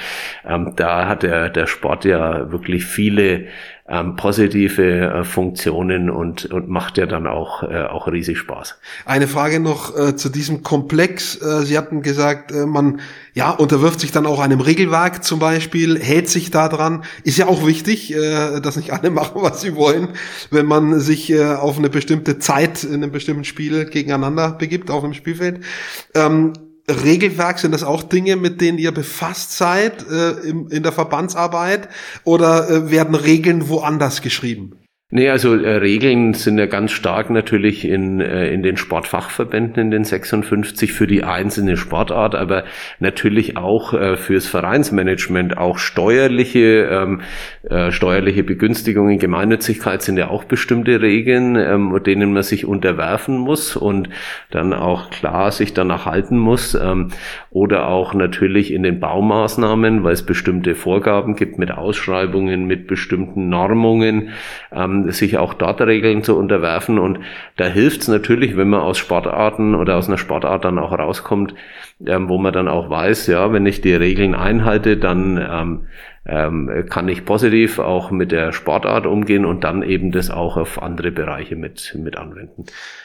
ähm, 0.49 0.75
da 0.77 1.09
hat 1.09 1.25
der 1.25 1.49
der 1.49 1.67
Sport 1.67 2.05
ja 2.05 2.53
wirklich 2.53 2.85
viele 2.85 3.47
ähm, 3.88 4.16
positive 4.16 4.83
äh, 4.83 5.25
Funktionen 5.25 6.11
und, 6.11 6.47
und 6.47 6.69
macht 6.69 6.99
ja 6.99 7.07
dann 7.07 7.26
auch, 7.26 7.62
äh, 7.62 7.85
auch 7.85 8.09
riesig 8.09 8.38
Spaß. 8.38 8.76
Eine 9.05 9.28
Frage 9.28 9.61
noch 9.61 9.97
äh, 9.97 10.16
zu 10.16 10.28
diesem 10.28 10.62
Komplex. 10.62 11.40
Äh, 11.40 11.62
Sie 11.64 11.78
hatten 11.78 12.02
gesagt, 12.02 12.50
äh, 12.50 12.66
man 12.66 13.00
ja, 13.33 13.50
unterwirft 13.50 14.00
sich 14.00 14.11
dann 14.11 14.26
auch 14.26 14.40
einem 14.40 14.61
Regelwerk 14.61 15.23
zum 15.23 15.38
Beispiel, 15.38 16.00
hält 16.00 16.28
sich 16.28 16.50
da 16.50 16.69
dran. 16.69 17.05
Ist 17.23 17.38
ja 17.38 17.47
auch 17.47 17.64
wichtig, 17.64 18.12
äh, 18.12 18.61
dass 18.61 18.76
nicht 18.76 18.93
alle 18.93 19.11
machen, 19.16 19.43
was 19.43 19.61
sie 19.61 19.76
wollen, 19.76 20.09
wenn 20.50 20.66
man 20.66 20.99
sich 20.99 21.37
auf 21.38 21.78
eine 21.78 21.90
bestimmte 21.90 22.38
Zeit 22.38 22.85
in 22.85 22.95
einem 22.95 23.12
bestimmten 23.12 23.45
Spiel 23.45 23.85
gegeneinander 23.85 24.52
begibt, 24.52 24.90
auf 24.90 25.05
einem 25.05 25.14
Spielfeld. 25.14 25.61
Ähm, 26.14 26.52
Regelwerk, 26.88 27.59
sind 27.59 27.73
das 27.73 27.83
auch 27.83 28.02
Dinge, 28.02 28.37
mit 28.37 28.61
denen 28.61 28.78
ihr 28.78 28.93
befasst 28.93 29.57
seid 29.57 30.09
äh, 30.09 30.31
im, 30.49 30.69
in 30.69 30.83
der 30.83 30.93
Verbandsarbeit 30.93 31.88
oder 32.25 32.71
äh, 32.71 32.90
werden 32.90 33.14
Regeln 33.14 33.69
woanders 33.69 34.23
geschrieben? 34.23 34.86
Nee, 35.09 35.31
also 35.31 35.55
äh, 35.55 35.77
Regeln 35.77 36.35
sind 36.35 36.59
ja 36.59 36.67
ganz 36.67 36.91
stark 36.91 37.31
natürlich 37.31 37.85
in, 37.85 38.21
äh, 38.21 38.53
in 38.53 38.65
den 38.65 38.77
Sportfachverbänden 38.77 39.81
in 39.81 39.91
den 39.93 40.03
56 40.03 40.93
für 40.93 41.07
die 41.07 41.23
einzelne 41.23 41.77
Sportart, 41.77 42.35
aber 42.35 42.65
natürlich 42.99 43.57
auch 43.57 43.95
äh, 43.95 44.17
fürs 44.17 44.49
Vereinsmanagement, 44.49 45.59
auch 45.59 45.79
steuerliche, 45.79 46.89
ähm, 46.91 47.21
äh, 47.71 47.93
steuerliche 47.93 48.43
Begünstigungen, 48.43 49.21
Gemeinnützigkeit 49.21 50.03
sind 50.03 50.17
ja 50.17 50.27
auch 50.27 50.43
bestimmte 50.43 51.01
Regeln, 51.01 51.55
ähm, 51.55 51.97
denen 52.05 52.33
man 52.33 52.43
sich 52.43 52.67
unterwerfen 52.67 53.39
muss 53.39 53.77
und 53.77 54.09
dann 54.51 54.73
auch 54.73 55.11
klar 55.11 55.53
sich 55.53 55.73
danach 55.73 56.07
halten 56.07 56.37
muss. 56.37 56.75
Ähm, 56.75 57.11
oder 57.51 57.87
auch 57.87 58.13
natürlich 58.13 58.73
in 58.73 58.83
den 58.83 58.99
Baumaßnahmen, 58.99 60.03
weil 60.03 60.15
es 60.15 60.27
bestimmte 60.27 60.75
Vorgaben 60.75 61.37
gibt 61.37 61.61
mit 61.61 61.71
Ausschreibungen, 61.71 62.67
mit 62.67 62.89
bestimmten 62.89 63.49
Normungen. 63.49 64.31
Ähm, 64.73 64.96
sich 65.12 65.38
auch 65.38 65.55
dort 65.55 65.81
Regeln 65.81 66.23
zu 66.23 66.37
unterwerfen. 66.37 66.99
Und 66.99 67.21
da 67.57 67.67
hilft 67.67 68.03
es 68.03 68.09
natürlich, 68.09 68.57
wenn 68.57 68.69
man 68.69 68.81
aus 68.81 68.99
Sportarten 68.99 69.75
oder 69.75 69.97
aus 69.97 70.09
einer 70.09 70.19
Sportart 70.19 70.65
dann 70.65 70.79
auch 70.79 70.93
rauskommt, 70.93 71.55
ähm, 72.07 72.29
wo 72.29 72.38
man 72.38 72.53
dann 72.53 72.69
auch 72.69 72.91
weiß, 72.91 73.26
ja, 73.29 73.53
wenn 73.53 73.67
ich 73.67 73.81
die 73.81 73.95
Regeln 73.95 74.35
einhalte, 74.35 74.97
dann 74.97 75.38
ähm, 75.38 75.87
ähm, 76.28 76.87
kann 76.90 77.09
ich 77.09 77.25
positiv 77.25 77.78
auch 77.78 78.11
mit 78.11 78.33
der 78.33 78.52
Sportart 78.52 79.06
umgehen 79.06 79.45
und 79.45 79.62
dann 79.64 79.83
eben 79.83 80.11
das 80.11 80.30
auch 80.30 80.56
auf 80.56 80.83
andere 80.83 81.12
Bereiche 81.12 81.56
mit, 81.56 81.97
mit 81.99 82.16
anwenden. 82.16 82.64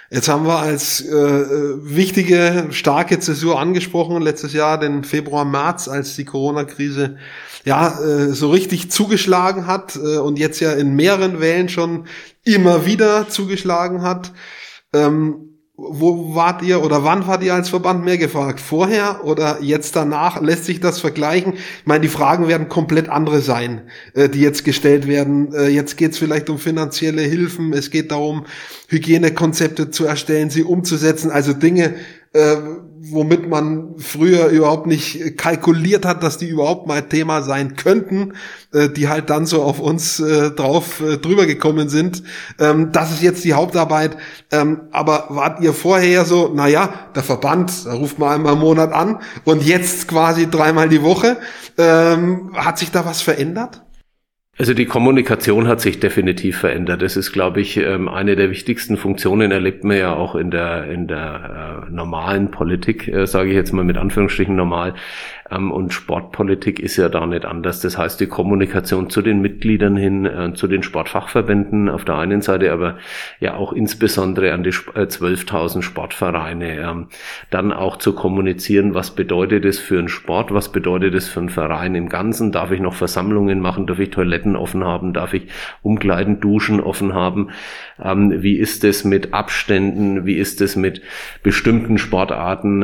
Jetzt 0.10 0.28
haben 0.28 0.46
wir 0.46 0.58
als 0.58 1.02
äh, 1.02 1.14
wichtige, 1.14 2.68
starke 2.72 3.20
Zäsur 3.20 3.60
angesprochen, 3.60 4.22
letztes 4.22 4.54
Jahr, 4.54 4.80
den 4.80 5.04
Februar, 5.04 5.46
März, 5.46 5.88
als 5.88 6.16
die 6.16 6.26
Corona-Krise 6.26 7.18
ja 7.64 8.00
äh, 8.02 8.30
so 8.30 8.50
richtig 8.50 8.92
zugeschlagen 8.92 9.68
hat 9.68 9.96
äh, 9.96 10.18
und 10.18 10.40
jetzt 10.40 10.60
ja 10.60 10.74
in 10.74 10.96
mehreren 10.96 11.40
Wellen 11.40 11.70
schon 11.70 12.06
immer 12.44 12.86
wieder 12.86 13.30
zugeschlagen 13.30 14.02
hat. 14.02 14.32
Ähm, 14.94 15.51
wo 15.90 16.36
wart 16.36 16.62
ihr 16.62 16.84
oder 16.84 17.04
wann 17.04 17.26
wart 17.28 17.44
ihr 17.44 17.54
als 17.54 17.70
Verband 17.70 18.06
mehr 18.06 18.18
gefragt? 18.18 18.60
Vorher 18.60 19.26
oder 19.26 19.58
jetzt 19.62 19.96
danach? 19.96 20.42
Lässt 20.42 20.66
sich 20.66 20.80
das 20.80 21.00
vergleichen? 21.00 21.54
Ich 21.54 21.86
meine, 21.86 22.02
die 22.02 22.08
Fragen 22.08 22.48
werden 22.48 22.70
komplett 22.70 23.10
andere 23.10 23.42
sein, 23.42 23.82
äh, 24.14 24.30
die 24.30 24.42
jetzt 24.42 24.64
gestellt 24.64 25.08
werden. 25.08 25.54
Äh, 25.54 25.70
jetzt 25.70 25.98
geht 25.98 26.12
es 26.12 26.18
vielleicht 26.18 26.50
um 26.50 26.60
finanzielle 26.60 27.24
Hilfen, 27.24 27.74
es 27.74 27.90
geht 27.90 28.12
darum, 28.12 28.46
Hygienekonzepte 28.90 29.90
zu 29.90 30.06
erstellen, 30.06 30.50
sie 30.50 30.64
umzusetzen, 30.64 31.32
also 31.32 31.54
Dinge, 31.54 31.96
äh, 32.34 32.56
womit 33.04 33.50
man 33.50 33.96
früher 33.98 34.48
überhaupt 34.48 34.86
nicht 34.86 35.38
kalkuliert 35.38 36.06
hat, 36.06 36.22
dass 36.24 36.38
die 36.38 36.48
überhaupt 36.48 36.88
mal 36.88 37.02
Thema 37.02 37.42
sein 37.42 37.76
könnten, 37.76 38.34
äh, 38.74 38.90
die 38.90 39.10
halt 39.10 39.30
dann 39.30 39.46
so 39.46 39.64
auf 39.64 39.80
uns 39.80 40.20
äh, 40.20 40.52
drauf 40.52 41.02
äh, 41.02 41.18
drüber 41.18 41.46
gekommen 41.46 41.90
sind. 41.90 42.24
Ähm, 42.60 42.92
das 42.92 43.12
ist 43.12 43.22
jetzt 43.22 43.44
die 43.44 43.54
Hauptarbeit. 43.54 44.18
Ähm, 44.52 44.82
aber 44.92 45.26
wart 45.30 45.62
ihr 45.62 45.74
vorher 45.74 46.26
so, 46.26 46.52
naja, 46.54 46.94
der 47.16 47.24
Verband, 47.24 47.86
da 47.86 47.94
ruft 47.94 48.20
man 48.20 48.34
einmal 48.34 48.54
im 48.54 48.60
Monat 48.60 48.94
an 48.94 49.20
und 49.46 49.64
jetzt 49.64 50.08
quasi 50.08 50.50
dreimal 50.50 50.90
die 50.90 51.02
Woche. 51.02 51.38
Ähm, 51.78 52.52
hat 52.56 52.78
sich 52.78 52.92
da 52.92 53.06
was 53.06 53.22
verändert? 53.22 53.82
Also 54.62 54.76
die 54.76 54.86
Kommunikation 54.86 55.68
hat 55.68 55.82
sich 55.82 56.00
definitiv 56.00 56.60
verändert. 56.60 57.02
Das 57.02 57.18
ist, 57.18 57.32
glaube 57.32 57.62
ich, 57.62 57.78
ähm, 57.78 58.08
eine 58.08 58.36
der 58.36 58.52
wichtigsten 58.52 58.96
Funktionen, 58.96 59.50
erlebt 59.50 59.84
man 59.84 59.98
ja 59.98 60.14
auch 60.14 60.36
in 60.36 60.52
der, 60.52 60.84
in 60.84 61.08
der 61.08 61.88
äh, 61.88 61.92
normalen 61.92 62.52
Politik, 62.52 63.08
äh, 63.08 63.26
sage 63.26 63.50
ich 63.50 63.56
jetzt 63.56 63.72
mal 63.74 63.84
mit 63.84 63.98
Anführungsstrichen 63.98 64.56
normal. 64.56 64.94
Ähm, 65.52 65.72
und 65.72 65.94
Sportpolitik 65.94 66.80
ist 66.80 66.98
ja 66.98 67.10
da 67.10 67.26
nicht 67.26 67.46
anders. 67.46 67.82
Das 67.82 67.98
heißt, 67.98 68.20
die 68.20 68.28
Kommunikation 68.28 69.10
zu 69.10 69.22
den 69.22 69.42
Mitgliedern 69.42 69.98
hin, 69.98 70.26
äh, 70.26 70.54
zu 70.54 70.68
den 70.68 70.84
Sportfachverbänden 70.84 71.90
auf 71.90 72.06
der 72.06 72.16
einen 72.16 72.42
Seite, 72.42 72.72
aber 72.72 72.98
ja 73.40 73.56
auch 73.56 73.74
insbesondere 73.74 74.54
an 74.54 74.64
die 74.64 74.72
12.000 74.72 75.80
äh, 75.80 75.82
Sportvereine. 75.82 76.80
Ähm, 76.80 77.08
dann 77.50 77.74
auch 77.74 77.98
zu 77.98 78.14
kommunizieren, 78.14 78.94
was 78.94 79.12
bedeutet 79.12 79.66
es 79.66 79.80
für 79.80 80.00
einen 80.00 80.08
Sport, 80.08 80.54
was 80.54 80.72
bedeutet 80.72 81.14
es 81.14 81.28
für 81.28 81.42
einen 81.42 81.50
Verein 81.50 81.96
im 81.96 82.10
Ganzen. 82.10 82.52
Darf 82.52 82.72
ich 82.72 82.80
noch 82.80 82.94
Versammlungen 82.94 83.60
machen? 83.60 83.88
Darf 83.88 84.00
ich 84.00 84.12
Toiletten 84.12 84.56
offen 84.56 84.84
haben? 84.84 85.14
Darf 85.14 85.34
ich 85.34 85.48
Umkleiden, 85.82 86.40
Duschen 86.40 86.80
offen 86.80 87.14
haben? 87.14 87.50
Ähm, 88.02 88.42
wie 88.42 88.58
ist 88.58 88.84
es 88.84 89.04
mit 89.04 89.34
Abständen? 89.34 90.26
Wie 90.26 90.36
ist 90.36 90.62
es 90.62 90.76
mit 90.76 91.02
bestimmten 91.44 91.98
Sportarten? 91.98 92.84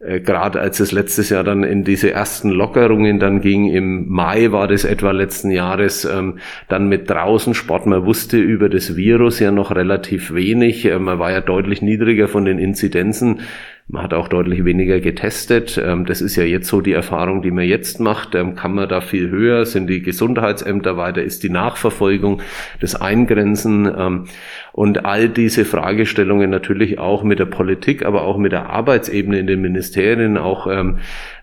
Äh, 0.00 0.20
gerade 0.20 0.60
als 0.60 0.78
es 0.78 0.92
letztes 0.92 1.30
Jahr 1.30 1.42
dann 1.42 1.64
in 1.64 1.82
diese 1.82 2.12
ersten 2.12 2.50
Lockerungen 2.50 3.18
dann 3.18 3.40
ging, 3.40 3.68
im 3.68 4.08
Mai 4.08 4.52
war 4.52 4.68
das 4.68 4.84
etwa 4.84 5.10
letzten 5.10 5.50
Jahres, 5.50 6.04
ähm, 6.04 6.38
dann 6.68 6.88
mit 6.88 7.10
draußen 7.10 7.54
Sport, 7.54 7.86
man 7.86 8.06
wusste 8.06 8.38
über 8.38 8.68
das 8.68 8.96
Virus 8.96 9.40
ja 9.40 9.50
noch 9.50 9.74
relativ 9.74 10.32
wenig, 10.32 10.84
äh, 10.84 10.98
man 10.98 11.18
war 11.18 11.32
ja 11.32 11.40
deutlich 11.40 11.82
niedriger 11.82 12.28
von 12.28 12.44
den 12.44 12.58
Inzidenzen, 12.58 13.40
man 13.90 14.02
hat 14.02 14.12
auch 14.12 14.28
deutlich 14.28 14.66
weniger 14.66 15.00
getestet. 15.00 15.80
Ähm, 15.82 16.04
das 16.04 16.20
ist 16.20 16.36
ja 16.36 16.44
jetzt 16.44 16.68
so 16.68 16.82
die 16.82 16.92
Erfahrung, 16.92 17.40
die 17.40 17.50
man 17.50 17.64
jetzt 17.64 18.00
macht. 18.00 18.34
Ähm, 18.34 18.54
kann 18.54 18.74
man 18.74 18.86
da 18.86 19.00
viel 19.00 19.30
höher? 19.30 19.64
Sind 19.64 19.88
die 19.88 20.02
Gesundheitsämter 20.02 20.98
weiter? 20.98 21.22
Ist 21.22 21.42
die 21.42 21.48
Nachverfolgung, 21.48 22.42
das 22.80 22.94
Eingrenzen 22.94 23.86
ähm, 23.86 24.24
und 24.72 25.06
all 25.06 25.30
diese 25.30 25.64
Fragestellungen 25.64 26.50
natürlich 26.50 26.98
auch 26.98 27.22
mit 27.22 27.38
der 27.38 27.46
Politik, 27.46 28.04
aber 28.04 28.22
auch 28.22 28.36
mit 28.36 28.52
der 28.52 28.68
Arbeitsebene 28.68 29.38
in 29.38 29.46
den 29.46 29.60
Ministerien, 29.60 30.36
auch 30.36 30.68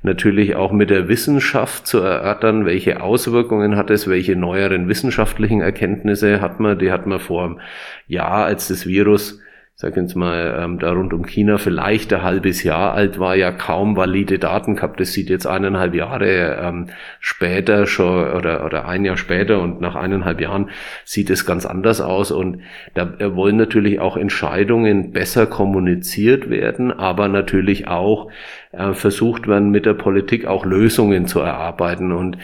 natürlich 0.03 0.55
auch 0.55 0.71
mit 0.71 0.89
der 0.89 1.09
Wissenschaft 1.09 1.85
zu 1.85 1.99
erörtern, 1.99 2.65
welche 2.65 3.01
Auswirkungen 3.01 3.75
hat 3.75 3.89
es, 3.89 4.07
welche 4.07 4.35
neueren 4.37 4.87
wissenschaftlichen 4.87 5.59
Erkenntnisse 5.61 6.39
hat 6.39 6.61
man. 6.61 6.79
Die 6.79 6.91
hat 6.91 7.07
man 7.07 7.19
vor 7.19 7.43
einem 7.43 7.59
Jahr, 8.07 8.45
als 8.45 8.69
das 8.69 8.87
Virus 8.87 9.41
sag 9.77 9.97
jetzt 9.97 10.15
mal, 10.15 10.57
ähm, 10.57 10.79
da 10.79 10.93
rund 10.93 11.11
um 11.11 11.25
China 11.25 11.57
vielleicht 11.57 12.13
ein 12.13 12.23
halbes 12.23 12.63
Jahr 12.63 12.93
alt 12.93 13.19
war, 13.19 13.35
ja 13.35 13.51
kaum 13.51 13.97
valide 13.97 14.39
Daten 14.39 14.77
gehabt. 14.77 15.01
Das 15.01 15.11
sieht 15.11 15.29
jetzt 15.29 15.45
eineinhalb 15.45 15.93
Jahre 15.93 16.57
ähm, 16.63 16.87
später 17.19 17.85
schon 17.85 18.31
oder, 18.31 18.63
oder 18.63 18.87
ein 18.87 19.03
Jahr 19.03 19.17
später 19.17 19.61
und 19.61 19.81
nach 19.81 19.95
eineinhalb 19.95 20.39
Jahren 20.39 20.69
sieht 21.03 21.29
es 21.29 21.45
ganz 21.45 21.65
anders 21.65 21.99
aus. 21.99 22.31
Und 22.31 22.61
da 22.93 23.35
wollen 23.35 23.57
natürlich 23.57 23.99
auch 23.99 24.15
Entscheidungen 24.15 25.11
besser 25.11 25.45
kommuniziert 25.45 26.49
werden, 26.49 26.93
aber 26.93 27.27
natürlich 27.27 27.89
auch 27.89 28.31
äh, 28.71 28.93
versucht 28.93 29.45
werden, 29.45 29.71
mit 29.71 29.85
der 29.85 29.93
Politik 29.93 30.45
auch 30.45 30.63
Lösungen 30.65 31.27
zu 31.27 31.41
erarbeiten. 31.41 32.13
Und 32.13 32.37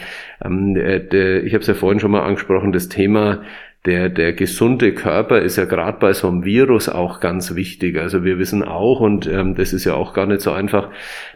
ähm, 0.44 0.74
der, 0.74 1.46
ich 1.46 1.54
habe 1.54 1.62
es 1.62 1.68
ja 1.68 1.76
vorhin 1.76 2.02
schon 2.02 2.12
mal 2.12 2.24
angesprochen, 2.24 2.74
das 2.74 2.90
Thema 2.90 3.42
der, 3.86 4.10
der 4.10 4.34
gesunde 4.34 4.94
Körper 4.94 5.40
ist 5.40 5.56
ja 5.56 5.66
gerade 5.66 5.98
bei 6.00 6.14
so 6.14 6.28
einem 6.28 6.46
Virus 6.46 6.88
auch 6.88 7.20
ganz 7.20 7.56
wichtig. 7.56 7.98
Also 7.98 8.24
wir 8.24 8.38
wissen 8.38 8.64
auch, 8.64 9.00
und 9.00 9.26
ähm, 9.26 9.56
das 9.56 9.74
ist 9.74 9.86
ja 9.86 9.96
auch 9.96 10.14
gar 10.14 10.28
nicht 10.28 10.42
so 10.42 10.52
einfach, 10.52 10.90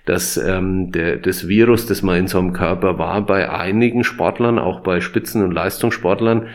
dass 0.05 0.37
ähm, 0.37 0.91
der, 0.91 1.17
das 1.17 1.47
Virus, 1.47 1.87
das 1.87 2.03
mal 2.03 2.19
in 2.19 2.27
so 2.27 2.37
einem 2.37 2.53
Körper 2.53 2.99
war, 2.99 3.25
bei 3.25 3.49
einigen 3.49 4.03
Sportlern, 4.03 4.59
auch 4.59 4.81
bei 4.81 5.01
Spitzen- 5.01 5.43
und 5.43 5.53
Leistungssportlern, 5.53 6.47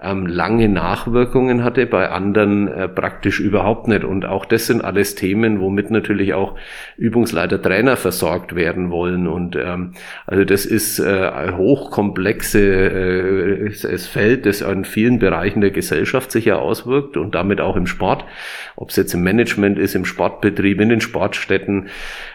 ähm, 0.00 0.26
lange 0.26 0.68
Nachwirkungen 0.68 1.64
hatte, 1.64 1.86
bei 1.86 2.08
anderen 2.10 2.68
äh, 2.68 2.88
praktisch 2.88 3.40
überhaupt 3.40 3.88
nicht. 3.88 4.04
Und 4.04 4.24
auch 4.26 4.44
das 4.44 4.66
sind 4.66 4.84
alles 4.84 5.16
Themen, 5.16 5.60
womit 5.60 5.90
natürlich 5.90 6.34
auch 6.34 6.54
Übungsleiter, 6.96 7.60
Trainer 7.60 7.96
versorgt 7.96 8.54
werden 8.54 8.90
wollen. 8.90 9.26
Und 9.26 9.56
ähm, 9.56 9.94
also 10.26 10.44
das 10.44 10.66
ist 10.66 11.00
äh, 11.00 11.52
hochkomplexe 11.52 12.60
äh, 12.60 13.66
es 13.68 14.06
Feld, 14.06 14.46
das 14.46 14.62
an 14.62 14.84
vielen 14.84 15.18
Bereichen 15.18 15.60
der 15.60 15.70
Gesellschaft 15.70 16.30
sich 16.30 16.44
ja 16.44 16.56
auswirkt 16.56 17.16
und 17.16 17.34
damit 17.34 17.60
auch 17.60 17.76
im 17.76 17.86
Sport, 17.86 18.24
ob 18.76 18.90
es 18.90 18.96
jetzt 18.96 19.14
im 19.14 19.22
Management 19.22 19.78
ist, 19.78 19.96
im 19.96 20.04
Sportbetrieb, 20.04 20.80
in 20.80 20.90
den 20.90 21.00
Sportstätten. 21.00 21.88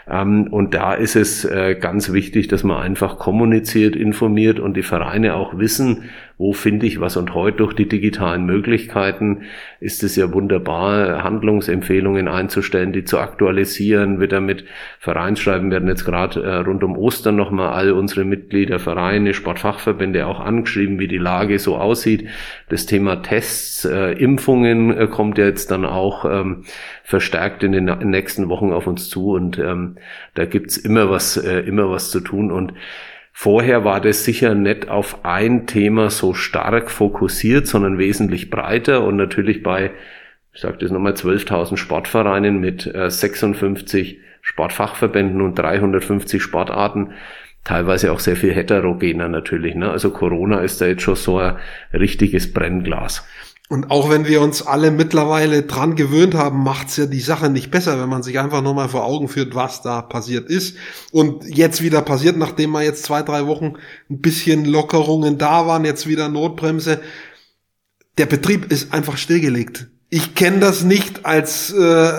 Ähm, 0.09 0.47
und 0.51 0.73
da 0.73 0.93
ist 0.93 1.15
es 1.15 1.45
äh, 1.45 1.75
ganz 1.79 2.11
wichtig, 2.11 2.49
dass 2.49 2.63
man 2.63 2.81
einfach 2.81 3.17
kommuniziert, 3.19 3.95
informiert 3.95 4.59
und 4.59 4.75
die 4.75 4.83
Vereine 4.83 5.35
auch 5.35 5.57
wissen, 5.57 6.09
wo 6.37 6.53
finde 6.53 6.85
ich 6.85 6.99
was. 6.99 7.17
Und 7.17 7.33
heute 7.33 7.57
durch 7.57 7.73
die 7.73 7.87
digitalen 7.87 8.45
Möglichkeiten 8.45 9.43
ist 9.79 10.03
es 10.03 10.15
ja 10.15 10.31
wunderbar, 10.33 11.23
Handlungsempfehlungen 11.23 12.27
einzustellen, 12.27 12.93
die 12.93 13.03
zu 13.03 13.19
aktualisieren, 13.19 14.19
wieder 14.19 14.41
mit 14.41 14.65
Vereinsschreiben 14.99 15.71
werden 15.71 15.87
jetzt 15.87 16.05
gerade 16.05 16.43
äh, 16.43 16.55
rund 16.57 16.83
um 16.83 16.97
Ostern 16.97 17.35
nochmal 17.35 17.73
all 17.73 17.91
unsere 17.91 18.25
Mitglieder, 18.25 18.79
Vereine, 18.79 19.33
Sportfachverbände 19.33 20.25
auch 20.25 20.39
angeschrieben, 20.39 20.99
wie 20.99 21.07
die 21.07 21.17
Lage 21.17 21.59
so 21.59 21.77
aussieht. 21.77 22.27
Das 22.69 22.85
Thema 22.85 23.21
Tests, 23.21 23.85
äh, 23.85 24.13
Impfungen 24.13 24.97
äh, 24.97 25.07
kommt 25.07 25.37
ja 25.37 25.45
jetzt 25.45 25.71
dann 25.71 25.85
auch 25.85 26.25
ähm, 26.25 26.63
verstärkt 27.03 27.63
in 27.63 27.71
den 27.73 27.85
nächsten 28.09 28.49
Wochen 28.49 28.71
auf 28.71 28.87
uns 28.87 29.09
zu 29.09 29.31
und 29.33 29.59
ähm, 29.59 29.95
da 30.33 30.45
gibt's 30.45 30.77
immer 30.77 31.09
was, 31.09 31.37
äh, 31.37 31.59
immer 31.59 31.89
was 31.89 32.11
zu 32.11 32.19
tun 32.19 32.51
und 32.51 32.73
Vorher 33.35 33.83
war 33.83 33.99
das 33.99 34.23
sicher 34.23 34.53
nicht 34.53 34.89
auf 34.89 35.25
ein 35.25 35.65
Thema 35.65 36.11
so 36.11 36.35
stark 36.35 36.91
fokussiert, 36.91 37.65
sondern 37.65 37.97
wesentlich 37.97 38.51
breiter 38.51 39.03
und 39.03 39.15
natürlich 39.15 39.63
bei, 39.63 39.91
ich 40.53 40.61
sage 40.61 40.77
das 40.77 40.91
nochmal, 40.91 41.13
12.000 41.13 41.77
Sportvereinen 41.77 42.59
mit 42.59 42.85
äh, 42.85 43.09
56 43.09 44.19
Sportfachverbänden 44.41 45.41
und 45.41 45.57
350 45.57 46.43
Sportarten, 46.43 47.13
teilweise 47.63 48.11
auch 48.11 48.19
sehr 48.19 48.35
viel 48.35 48.53
heterogener 48.53 49.29
natürlich. 49.29 49.73
Ne? 49.73 49.89
Also 49.89 50.11
Corona 50.11 50.59
ist 50.59 50.79
da 50.79 50.85
jetzt 50.85 51.01
schon 51.01 51.15
so 51.15 51.39
ein 51.39 51.55
richtiges 51.91 52.53
Brennglas. 52.53 53.27
Und 53.69 53.91
auch 53.91 54.09
wenn 54.09 54.27
wir 54.27 54.41
uns 54.41 54.61
alle 54.61 54.91
mittlerweile 54.91 55.63
dran 55.63 55.95
gewöhnt 55.95 56.35
haben, 56.35 56.63
macht's 56.63 56.97
ja 56.97 57.05
die 57.05 57.21
Sache 57.21 57.49
nicht 57.49 57.71
besser, 57.71 57.99
wenn 57.99 58.09
man 58.09 58.21
sich 58.21 58.37
einfach 58.37 58.61
nur 58.61 58.73
mal 58.73 58.89
vor 58.89 59.05
Augen 59.05 59.29
führt, 59.29 59.55
was 59.55 59.81
da 59.81 60.01
passiert 60.01 60.49
ist. 60.49 60.75
Und 61.11 61.45
jetzt 61.45 61.81
wieder 61.81 62.01
passiert, 62.01 62.37
nachdem 62.37 62.71
mal 62.71 62.83
jetzt 62.83 63.03
zwei, 63.03 63.23
drei 63.23 63.47
Wochen 63.47 63.73
ein 64.09 64.19
bisschen 64.19 64.65
Lockerungen 64.65 65.37
da 65.37 65.65
waren, 65.65 65.85
jetzt 65.85 66.07
wieder 66.07 66.27
Notbremse. 66.29 66.99
Der 68.17 68.25
Betrieb 68.25 68.71
ist 68.71 68.93
einfach 68.93 69.17
stillgelegt. 69.17 69.87
Ich 70.09 70.35
kenne 70.35 70.59
das 70.59 70.83
nicht 70.83 71.25
als 71.25 71.73
äh, 71.73 72.11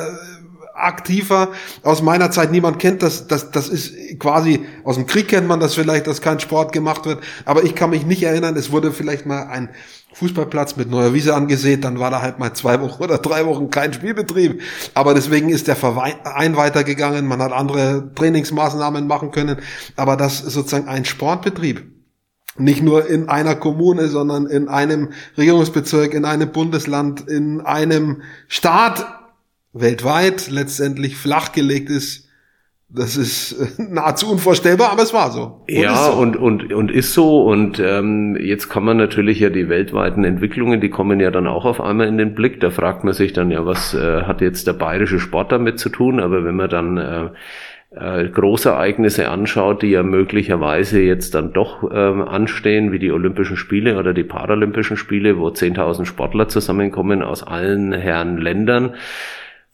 aktiver 0.75 1.53
aus 1.83 2.03
meiner 2.03 2.31
Zeit. 2.31 2.51
Niemand 2.51 2.79
kennt 2.79 3.03
das. 3.03 3.29
Das, 3.29 3.51
das 3.51 3.69
ist 3.69 4.19
quasi 4.19 4.67
aus 4.83 4.97
dem 4.97 5.07
Krieg 5.07 5.29
kennt 5.29 5.47
man 5.47 5.61
das 5.61 5.75
vielleicht, 5.75 6.07
dass 6.07 6.21
kein 6.21 6.41
Sport 6.41 6.73
gemacht 6.73 7.07
wird. 7.07 7.23
Aber 7.45 7.63
ich 7.63 7.75
kann 7.75 7.91
mich 7.91 8.05
nicht 8.05 8.23
erinnern. 8.23 8.57
Es 8.57 8.73
wurde 8.73 8.93
vielleicht 8.93 9.27
mal 9.27 9.45
ein 9.47 9.69
Fußballplatz 10.15 10.77
mit 10.77 10.91
neuer 10.91 11.13
Wiese 11.13 11.35
angesehen, 11.35 11.81
dann 11.81 11.99
war 11.99 12.11
da 12.11 12.23
halt 12.23 12.39
mal 12.39 12.55
zwei 12.55 12.81
Wochen 12.81 13.03
oder 13.03 13.19
drei 13.19 13.47
Wochen 13.47 13.71
kein 13.71 13.93
Spielbetrieb. 13.93 14.63
Aber 14.95 15.13
deswegen 15.13 15.49
ist 15.49 15.67
der 15.67 15.77
Verein 15.77 16.57
weitergegangen, 16.57 17.27
man 17.27 17.43
hat 17.43 17.53
andere 17.53 18.13
Trainingsmaßnahmen 18.15 19.07
machen 19.07 19.33
können. 19.33 19.59
Aber 19.97 20.17
dass 20.17 20.39
sozusagen 20.39 20.89
ein 20.89 21.05
Sportbetrieb 21.05 21.91
nicht 22.57 22.83
nur 22.83 23.09
in 23.09 23.29
einer 23.29 23.57
Kommune, 23.57 24.09
sondern 24.09 24.47
in 24.47 24.69
einem 24.69 25.13
Regierungsbezirk, 25.37 26.15
in 26.15 26.25
einem 26.25 26.53
Bundesland, 26.53 27.29
in 27.29 27.61
einem 27.61 28.23
Staat 28.47 29.07
weltweit 29.73 30.49
letztendlich 30.51 31.17
flachgelegt 31.17 31.91
ist, 31.91 32.24
das 32.95 33.17
ist 33.17 33.53
äh, 33.53 33.83
nahezu 33.91 34.31
unvorstellbar, 34.31 34.93
aber 34.93 35.03
es 35.03 35.13
war 35.13 35.31
so. 35.31 35.61
Und 35.69 35.69
ja, 35.69 35.95
so. 35.95 36.13
Und, 36.13 36.37
und, 36.37 36.73
und 36.73 36.91
ist 36.91 37.13
so. 37.13 37.43
Und 37.43 37.81
ähm, 37.81 38.37
jetzt 38.41 38.69
kann 38.69 38.85
man 38.85 38.97
natürlich 38.97 39.41
ja 39.41 39.51
die 39.51 39.69
weltweiten 39.69 40.25
Entwicklungen, 40.25 40.81
die 40.81 40.91
kommen 40.91 41.19
ja 41.21 41.31
dann 41.31 41.47
auch 41.47 41.65
auf 41.65 41.81
einmal 41.81 42.07
in 42.07 42.19
den 42.19 42.35
Blick. 42.35 42.61
Da 42.61 42.71
fragt 42.71 43.05
man 43.05 43.13
sich 43.13 43.33
dann 43.33 43.51
ja, 43.51 43.67
was 43.67 43.95
äh, 43.95 44.23
hat 44.23 44.41
jetzt 44.41 44.67
der 44.67 44.75
bayerische 44.75 45.19
Sport 45.19 45.51
damit 45.51 45.79
zu 45.79 45.89
tun? 45.89 46.21
Aber 46.21 46.45
wenn 46.45 46.55
man 46.55 46.71
dann 46.71 46.97
äh, 46.97 47.31
äh, 47.97 48.29
Großereignisse 48.29 49.29
anschaut, 49.29 49.83
die 49.83 49.91
ja 49.91 50.03
möglicherweise 50.03 51.01
jetzt 51.01 51.35
dann 51.35 51.53
doch 51.53 51.91
ähm, 51.93 52.23
anstehen, 52.23 52.93
wie 52.93 52.99
die 52.99 53.13
Olympischen 53.13 53.57
Spiele 53.57 53.99
oder 53.99 54.13
die 54.13 54.25
Paralympischen 54.25 54.97
Spiele, 54.97 55.39
wo 55.39 55.49
10.000 55.49 56.05
Sportler 56.05 56.49
zusammenkommen 56.49 57.23
aus 57.23 57.43
allen 57.43 57.93
Herren 57.93 58.39
Ländern, 58.39 58.95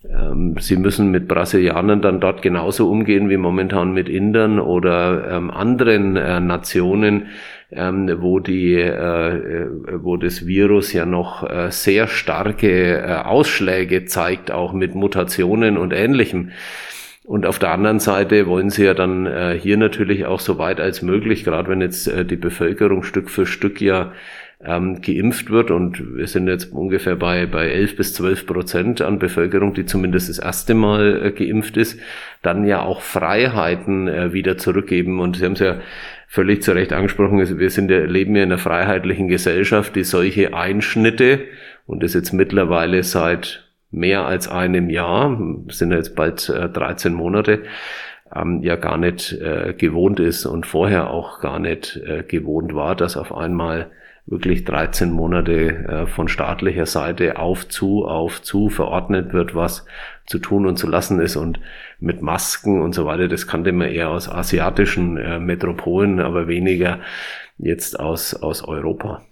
sie 0.02 0.76
müssen 0.76 1.10
mit 1.10 1.28
Brasilianern 1.28 2.00
dann 2.00 2.20
dort 2.20 2.40
genauso 2.40 2.90
umgehen 2.90 3.28
wie 3.28 3.36
momentan 3.36 3.92
mit 3.92 4.08
Indern 4.08 4.58
oder 4.58 5.30
ähm, 5.30 5.50
anderen 5.50 6.16
äh, 6.16 6.40
Nationen, 6.40 7.26
ähm, 7.70 8.10
wo 8.20 8.40
die, 8.40 8.76
äh, 8.76 9.68
wo 9.98 10.16
das 10.16 10.46
Virus 10.46 10.94
ja 10.94 11.04
noch 11.04 11.48
äh, 11.48 11.70
sehr 11.70 12.06
starke 12.06 12.98
äh, 12.98 13.12
Ausschläge 13.24 14.06
zeigt, 14.06 14.50
auch 14.50 14.72
mit 14.72 14.94
Mutationen 14.94 15.76
und 15.76 15.92
Ähnlichem. 15.92 16.52
Und 17.24 17.44
auf 17.44 17.58
der 17.58 17.70
anderen 17.70 18.00
Seite 18.00 18.46
wollen 18.46 18.70
sie 18.70 18.86
ja 18.86 18.94
dann 18.94 19.26
äh, 19.26 19.56
hier 19.60 19.76
natürlich 19.76 20.24
auch 20.24 20.40
so 20.40 20.56
weit 20.56 20.80
als 20.80 21.02
möglich, 21.02 21.44
gerade 21.44 21.68
wenn 21.68 21.82
jetzt 21.82 22.08
äh, 22.08 22.24
die 22.24 22.36
Bevölkerung 22.36 23.02
Stück 23.02 23.28
für 23.28 23.44
Stück 23.44 23.80
ja 23.82 24.12
ähm, 24.64 25.00
geimpft 25.00 25.50
wird. 25.50 25.70
Und 25.70 26.16
wir 26.16 26.26
sind 26.26 26.48
jetzt 26.48 26.72
ungefähr 26.72 27.16
bei, 27.16 27.46
bei 27.46 27.68
11 27.68 27.96
bis 27.96 28.14
12 28.14 28.46
Prozent 28.46 29.00
an 29.00 29.18
Bevölkerung, 29.18 29.74
die 29.74 29.86
zumindest 29.86 30.28
das 30.28 30.38
erste 30.38 30.74
Mal 30.74 31.26
äh, 31.26 31.30
geimpft 31.32 31.76
ist, 31.76 31.98
dann 32.42 32.64
ja 32.66 32.82
auch 32.82 33.00
Freiheiten 33.00 34.08
äh, 34.08 34.32
wieder 34.32 34.58
zurückgeben. 34.58 35.20
Und 35.20 35.36
Sie 35.36 35.44
haben 35.44 35.52
es 35.52 35.60
ja 35.60 35.80
völlig 36.26 36.62
zu 36.62 36.72
Recht 36.72 36.92
angesprochen, 36.92 37.58
wir 37.58 37.70
sind 37.70 37.90
ja, 37.90 38.04
leben 38.04 38.36
ja 38.36 38.44
in 38.44 38.52
einer 38.52 38.58
freiheitlichen 38.58 39.28
Gesellschaft, 39.28 39.96
die 39.96 40.04
solche 40.04 40.54
Einschnitte, 40.54 41.40
und 41.86 42.04
das 42.04 42.14
jetzt 42.14 42.32
mittlerweile 42.32 43.02
seit 43.02 43.68
mehr 43.90 44.26
als 44.26 44.46
einem 44.46 44.90
Jahr, 44.90 45.36
sind 45.70 45.90
jetzt 45.90 46.14
bald 46.14 46.48
äh, 46.48 46.68
13 46.68 47.12
Monate, 47.12 47.62
ähm, 48.32 48.62
ja 48.62 48.76
gar 48.76 48.96
nicht 48.96 49.32
äh, 49.32 49.74
gewohnt 49.76 50.20
ist 50.20 50.46
und 50.46 50.66
vorher 50.66 51.10
auch 51.10 51.40
gar 51.40 51.58
nicht 51.58 51.96
äh, 51.96 52.22
gewohnt 52.22 52.74
war, 52.74 52.94
dass 52.94 53.16
auf 53.16 53.34
einmal 53.34 53.90
wirklich 54.30 54.64
13 54.64 55.10
Monate 55.10 55.68
äh, 55.68 56.06
von 56.06 56.28
staatlicher 56.28 56.86
Seite 56.86 57.38
auf 57.38 57.68
zu, 57.68 58.06
auf 58.06 58.42
zu 58.42 58.70
verordnet 58.70 59.32
wird, 59.32 59.54
was 59.54 59.84
zu 60.26 60.38
tun 60.38 60.66
und 60.66 60.78
zu 60.78 60.86
lassen 60.86 61.20
ist 61.20 61.36
und 61.36 61.60
mit 61.98 62.22
Masken 62.22 62.80
und 62.80 62.94
so 62.94 63.04
weiter, 63.04 63.28
das 63.28 63.48
kannte 63.48 63.72
man 63.72 63.88
eher 63.88 64.08
aus 64.08 64.28
asiatischen 64.28 65.16
äh, 65.16 65.40
Metropolen, 65.40 66.20
aber 66.20 66.46
weniger 66.46 67.00
jetzt 67.58 67.98
aus, 67.98 68.34
aus 68.34 68.62
Europa. 68.62 69.22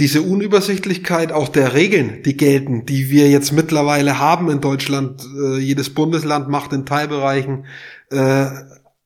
Diese 0.00 0.22
Unübersichtlichkeit 0.22 1.30
auch 1.30 1.48
der 1.48 1.74
Regeln, 1.74 2.24
die 2.24 2.36
gelten, 2.36 2.84
die 2.84 3.10
wir 3.10 3.30
jetzt 3.30 3.52
mittlerweile 3.52 4.18
haben 4.18 4.50
in 4.50 4.60
Deutschland, 4.60 5.22
äh, 5.38 5.58
jedes 5.58 5.90
Bundesland 5.90 6.48
macht 6.48 6.72
in 6.72 6.84
Teilbereichen 6.84 7.66
äh, 8.10 8.46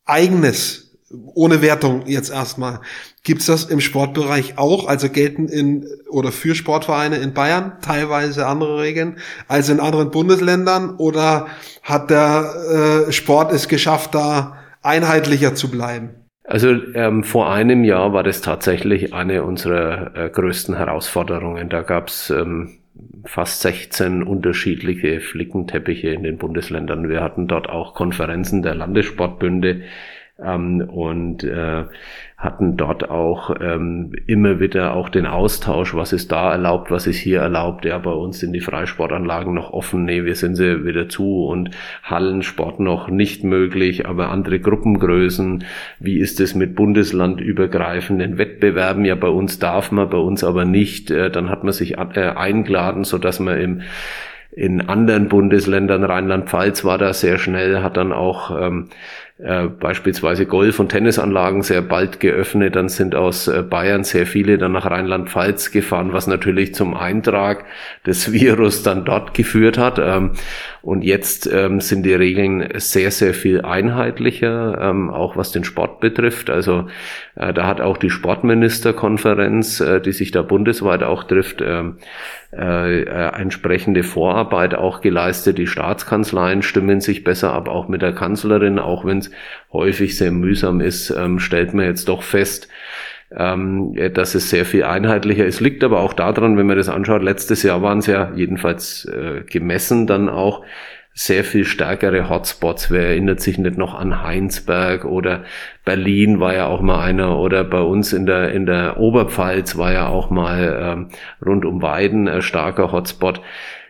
eigenes, 0.06 0.85
ohne 1.10 1.62
Wertung 1.62 2.06
jetzt 2.06 2.30
erstmal. 2.30 2.80
Gibt's 3.22 3.46
das 3.46 3.64
im 3.64 3.80
Sportbereich 3.80 4.58
auch? 4.58 4.88
Also 4.88 5.08
gelten 5.08 5.48
in 5.48 5.86
oder 6.10 6.32
für 6.32 6.54
Sportvereine 6.54 7.16
in 7.16 7.32
Bayern 7.32 7.78
teilweise 7.80 8.46
andere 8.46 8.80
Regeln 8.80 9.18
als 9.48 9.68
in 9.68 9.80
anderen 9.80 10.10
Bundesländern? 10.10 10.96
Oder 10.96 11.46
hat 11.82 12.10
der 12.10 13.06
äh, 13.08 13.12
Sport 13.12 13.52
es 13.52 13.68
geschafft, 13.68 14.14
da 14.14 14.58
einheitlicher 14.82 15.54
zu 15.54 15.70
bleiben? 15.70 16.10
Also 16.44 16.70
ähm, 16.94 17.24
vor 17.24 17.50
einem 17.50 17.82
Jahr 17.82 18.12
war 18.12 18.22
das 18.22 18.40
tatsächlich 18.40 19.12
eine 19.12 19.42
unserer 19.42 20.14
äh, 20.14 20.30
größten 20.30 20.76
Herausforderungen. 20.76 21.68
Da 21.68 21.82
gab's 21.82 22.30
ähm, 22.30 22.78
fast 23.24 23.62
16 23.62 24.22
unterschiedliche 24.22 25.20
Flickenteppiche 25.20 26.10
in 26.10 26.22
den 26.22 26.38
Bundesländern. 26.38 27.08
Wir 27.08 27.20
hatten 27.20 27.48
dort 27.48 27.68
auch 27.68 27.94
Konferenzen 27.94 28.62
der 28.62 28.76
Landessportbünde 28.76 29.82
ähm, 30.42 30.82
und 30.88 31.44
äh, 31.44 31.84
hatten 32.36 32.76
dort 32.76 33.08
auch 33.08 33.54
ähm, 33.60 34.12
immer 34.26 34.60
wieder 34.60 34.94
auch 34.94 35.08
den 35.08 35.26
Austausch, 35.26 35.94
was 35.94 36.12
ist 36.12 36.30
da 36.30 36.52
erlaubt, 36.52 36.90
was 36.90 37.06
ist 37.06 37.16
hier 37.16 37.40
erlaubt. 37.40 37.86
Ja, 37.86 37.96
bei 37.96 38.10
uns 38.10 38.40
sind 38.40 38.52
die 38.52 38.60
Freisportanlagen 38.60 39.54
noch 39.54 39.72
offen, 39.72 40.04
nee, 40.04 40.24
wir 40.24 40.34
sind 40.34 40.56
sie 40.56 40.84
wieder 40.84 41.08
zu 41.08 41.46
und 41.46 41.70
Hallensport 42.02 42.78
noch 42.78 43.08
nicht 43.08 43.42
möglich, 43.42 44.06
aber 44.06 44.30
andere 44.30 44.60
Gruppengrößen. 44.60 45.64
Wie 45.98 46.18
ist 46.18 46.40
es 46.40 46.54
mit 46.54 46.74
bundeslandübergreifenden 46.74 48.36
Wettbewerben? 48.36 49.06
Ja, 49.06 49.14
bei 49.14 49.28
uns 49.28 49.58
darf 49.58 49.90
man, 49.90 50.10
bei 50.10 50.18
uns 50.18 50.44
aber 50.44 50.66
nicht. 50.66 51.10
Äh, 51.10 51.30
dann 51.30 51.48
hat 51.48 51.64
man 51.64 51.72
sich 51.72 51.96
äh, 51.96 52.32
eingeladen, 52.36 53.04
so 53.04 53.16
dass 53.16 53.40
man 53.40 53.58
im 53.58 53.82
in 54.56 54.80
anderen 54.80 55.28
Bundesländern, 55.28 56.02
Rheinland-Pfalz 56.02 56.82
war 56.82 56.96
da 56.96 57.12
sehr 57.12 57.36
schnell, 57.36 57.82
hat 57.82 57.98
dann 57.98 58.10
auch 58.10 58.58
ähm, 58.58 58.88
äh, 59.38 59.66
beispielsweise 59.66 60.46
Golf- 60.46 60.80
und 60.80 60.88
Tennisanlagen 60.88 61.62
sehr 61.62 61.82
bald 61.82 62.20
geöffnet. 62.20 62.74
Dann 62.74 62.88
sind 62.88 63.14
aus 63.14 63.48
äh, 63.48 63.62
Bayern 63.62 64.02
sehr 64.02 64.26
viele 64.26 64.56
dann 64.56 64.72
nach 64.72 64.90
Rheinland-Pfalz 64.90 65.72
gefahren, 65.72 66.14
was 66.14 66.26
natürlich 66.26 66.74
zum 66.74 66.94
Eintrag 66.94 67.66
des 68.06 68.32
Virus 68.32 68.82
dann 68.82 69.04
dort 69.04 69.34
geführt 69.34 69.76
hat. 69.76 69.98
Ähm, 69.98 70.32
und 70.86 71.02
jetzt 71.02 71.50
ähm, 71.52 71.80
sind 71.80 72.04
die 72.04 72.14
Regeln 72.14 72.68
sehr, 72.76 73.10
sehr 73.10 73.34
viel 73.34 73.62
einheitlicher, 73.62 74.78
ähm, 74.80 75.10
auch 75.10 75.36
was 75.36 75.50
den 75.50 75.64
Sport 75.64 75.98
betrifft. 75.98 76.48
Also 76.48 76.86
äh, 77.34 77.52
da 77.52 77.66
hat 77.66 77.80
auch 77.80 77.96
die 77.96 78.08
Sportministerkonferenz, 78.08 79.80
äh, 79.80 80.00
die 80.00 80.12
sich 80.12 80.30
da 80.30 80.42
bundesweit 80.42 81.02
auch 81.02 81.24
trifft, 81.24 81.60
ähm, 81.60 81.96
äh, 82.52 83.02
äh, 83.02 83.32
entsprechende 83.34 84.04
Vorarbeit 84.04 84.76
auch 84.76 85.00
geleistet. 85.00 85.58
Die 85.58 85.66
Staatskanzleien 85.66 86.62
stimmen 86.62 87.00
sich 87.00 87.24
besser 87.24 87.52
ab, 87.52 87.68
auch 87.68 87.88
mit 87.88 88.00
der 88.00 88.12
Kanzlerin, 88.12 88.78
auch 88.78 89.04
wenn 89.04 89.18
es 89.18 89.32
häufig 89.72 90.16
sehr 90.16 90.30
mühsam 90.30 90.80
ist, 90.80 91.10
ähm, 91.10 91.40
stellt 91.40 91.74
man 91.74 91.86
jetzt 91.86 92.08
doch 92.08 92.22
fest, 92.22 92.68
ähm, 93.30 93.94
dass 94.14 94.34
es 94.34 94.50
sehr 94.50 94.64
viel 94.64 94.84
einheitlicher 94.84 95.44
ist. 95.44 95.60
Liegt 95.60 95.82
aber 95.84 96.00
auch 96.00 96.12
daran, 96.12 96.56
wenn 96.56 96.66
man 96.66 96.76
das 96.76 96.88
anschaut, 96.88 97.22
letztes 97.22 97.62
Jahr 97.62 97.82
waren 97.82 97.98
es 97.98 98.06
ja 98.06 98.32
jedenfalls 98.34 99.04
äh, 99.06 99.42
gemessen 99.42 100.06
dann 100.06 100.28
auch 100.28 100.62
sehr 101.18 101.44
viel 101.44 101.64
stärkere 101.64 102.28
Hotspots. 102.28 102.90
Wer 102.90 103.08
erinnert 103.08 103.40
sich 103.40 103.56
nicht 103.56 103.78
noch 103.78 103.94
an 103.94 104.22
Heinsberg 104.22 105.06
oder 105.06 105.44
Berlin 105.84 106.40
war 106.40 106.54
ja 106.54 106.66
auch 106.66 106.82
mal 106.82 107.00
einer 107.00 107.38
oder 107.38 107.64
bei 107.64 107.80
uns 107.80 108.12
in 108.12 108.26
der, 108.26 108.52
in 108.52 108.66
der 108.66 108.98
Oberpfalz 108.98 109.78
war 109.78 109.92
ja 109.92 110.08
auch 110.08 110.28
mal 110.28 110.78
ähm, 110.78 111.08
rund 111.44 111.64
um 111.64 111.80
Weiden 111.80 112.28
ein 112.28 112.42
starker 112.42 112.92
Hotspot. 112.92 113.40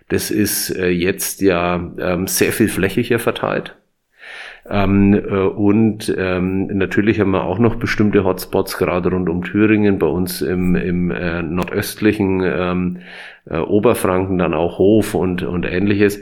Das 0.08 0.30
ist 0.30 0.70
äh, 0.70 0.88
jetzt 0.88 1.40
ja 1.40 1.90
ähm, 1.98 2.28
sehr 2.28 2.52
viel 2.52 2.68
flächiger 2.68 3.18
verteilt. 3.18 3.74
Ähm, 4.68 5.14
äh, 5.14 5.18
und 5.18 6.14
ähm, 6.16 6.66
natürlich 6.66 7.20
haben 7.20 7.30
wir 7.30 7.44
auch 7.44 7.58
noch 7.58 7.76
bestimmte 7.76 8.24
Hotspots, 8.24 8.78
gerade 8.78 9.10
rund 9.10 9.28
um 9.28 9.44
Thüringen, 9.44 9.98
bei 9.98 10.06
uns 10.06 10.42
im, 10.42 10.74
im 10.74 11.10
äh, 11.10 11.42
nordöstlichen 11.42 12.42
ähm, 12.44 12.98
äh, 13.48 13.58
Oberfranken, 13.58 14.38
dann 14.38 14.54
auch 14.54 14.78
Hof 14.78 15.14
und, 15.14 15.42
und 15.42 15.64
ähnliches. 15.64 16.20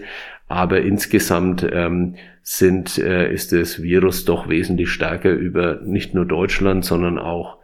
Aber 0.49 0.83
insgesamt 0.83 1.67
ähm, 1.73 2.17
sind, 2.43 2.99
äh, 2.99 3.33
ist 3.33 3.53
das 3.53 3.83
Virus 3.83 4.27
doch 4.27 4.49
wesentlich 4.49 4.91
stärker 4.91 5.31
über 5.31 5.81
nicht 5.83 6.15
nur 6.15 6.27
Deutschland, 6.27 6.85
sondern 6.85 7.19
auch 7.19 7.57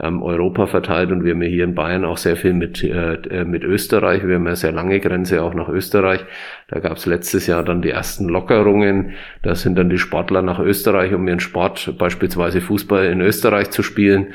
ähm, 0.00 0.22
Europa 0.22 0.66
verteilt 0.66 1.10
und 1.10 1.24
wir 1.24 1.32
haben 1.32 1.42
hier 1.42 1.64
in 1.64 1.74
Bayern 1.74 2.04
auch 2.04 2.16
sehr 2.16 2.36
viel 2.36 2.52
mit, 2.52 2.82
äh, 2.82 3.14
äh, 3.14 3.44
mit 3.44 3.64
Österreich. 3.64 4.26
Wir 4.26 4.36
haben 4.36 4.46
eine 4.46 4.56
sehr 4.56 4.72
lange 4.72 5.00
Grenze 5.00 5.42
auch 5.42 5.54
nach 5.54 5.68
Österreich. 5.68 6.24
Da 6.68 6.80
gab 6.80 6.96
es 6.96 7.06
letztes 7.06 7.46
Jahr 7.46 7.62
dann 7.62 7.82
die 7.82 7.90
ersten 7.90 8.28
Lockerungen. 8.28 9.14
Da 9.42 9.54
sind 9.54 9.76
dann 9.76 9.90
die 9.90 9.98
Sportler 9.98 10.42
nach 10.42 10.58
Österreich, 10.58 11.14
um 11.14 11.26
ihren 11.26 11.40
Sport, 11.40 11.94
beispielsweise 11.98 12.60
Fußball 12.60 13.06
in 13.06 13.20
Österreich 13.20 13.70
zu 13.70 13.82
spielen. 13.82 14.34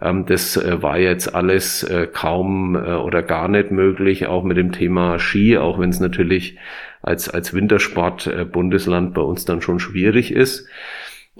Ähm, 0.00 0.26
das 0.26 0.56
äh, 0.56 0.82
war 0.82 0.98
jetzt 0.98 1.34
alles 1.34 1.82
äh, 1.82 2.06
kaum 2.06 2.76
äh, 2.76 2.94
oder 2.94 3.22
gar 3.22 3.48
nicht 3.48 3.70
möglich, 3.70 4.26
auch 4.26 4.44
mit 4.44 4.56
dem 4.56 4.72
Thema 4.72 5.18
Ski, 5.18 5.58
auch 5.58 5.78
wenn 5.78 5.90
es 5.90 6.00
natürlich 6.00 6.56
als, 7.02 7.28
als 7.28 7.54
Wintersport 7.54 8.26
äh, 8.26 8.44
Bundesland 8.44 9.14
bei 9.14 9.22
uns 9.22 9.44
dann 9.44 9.60
schon 9.60 9.78
schwierig 9.78 10.32
ist. 10.32 10.68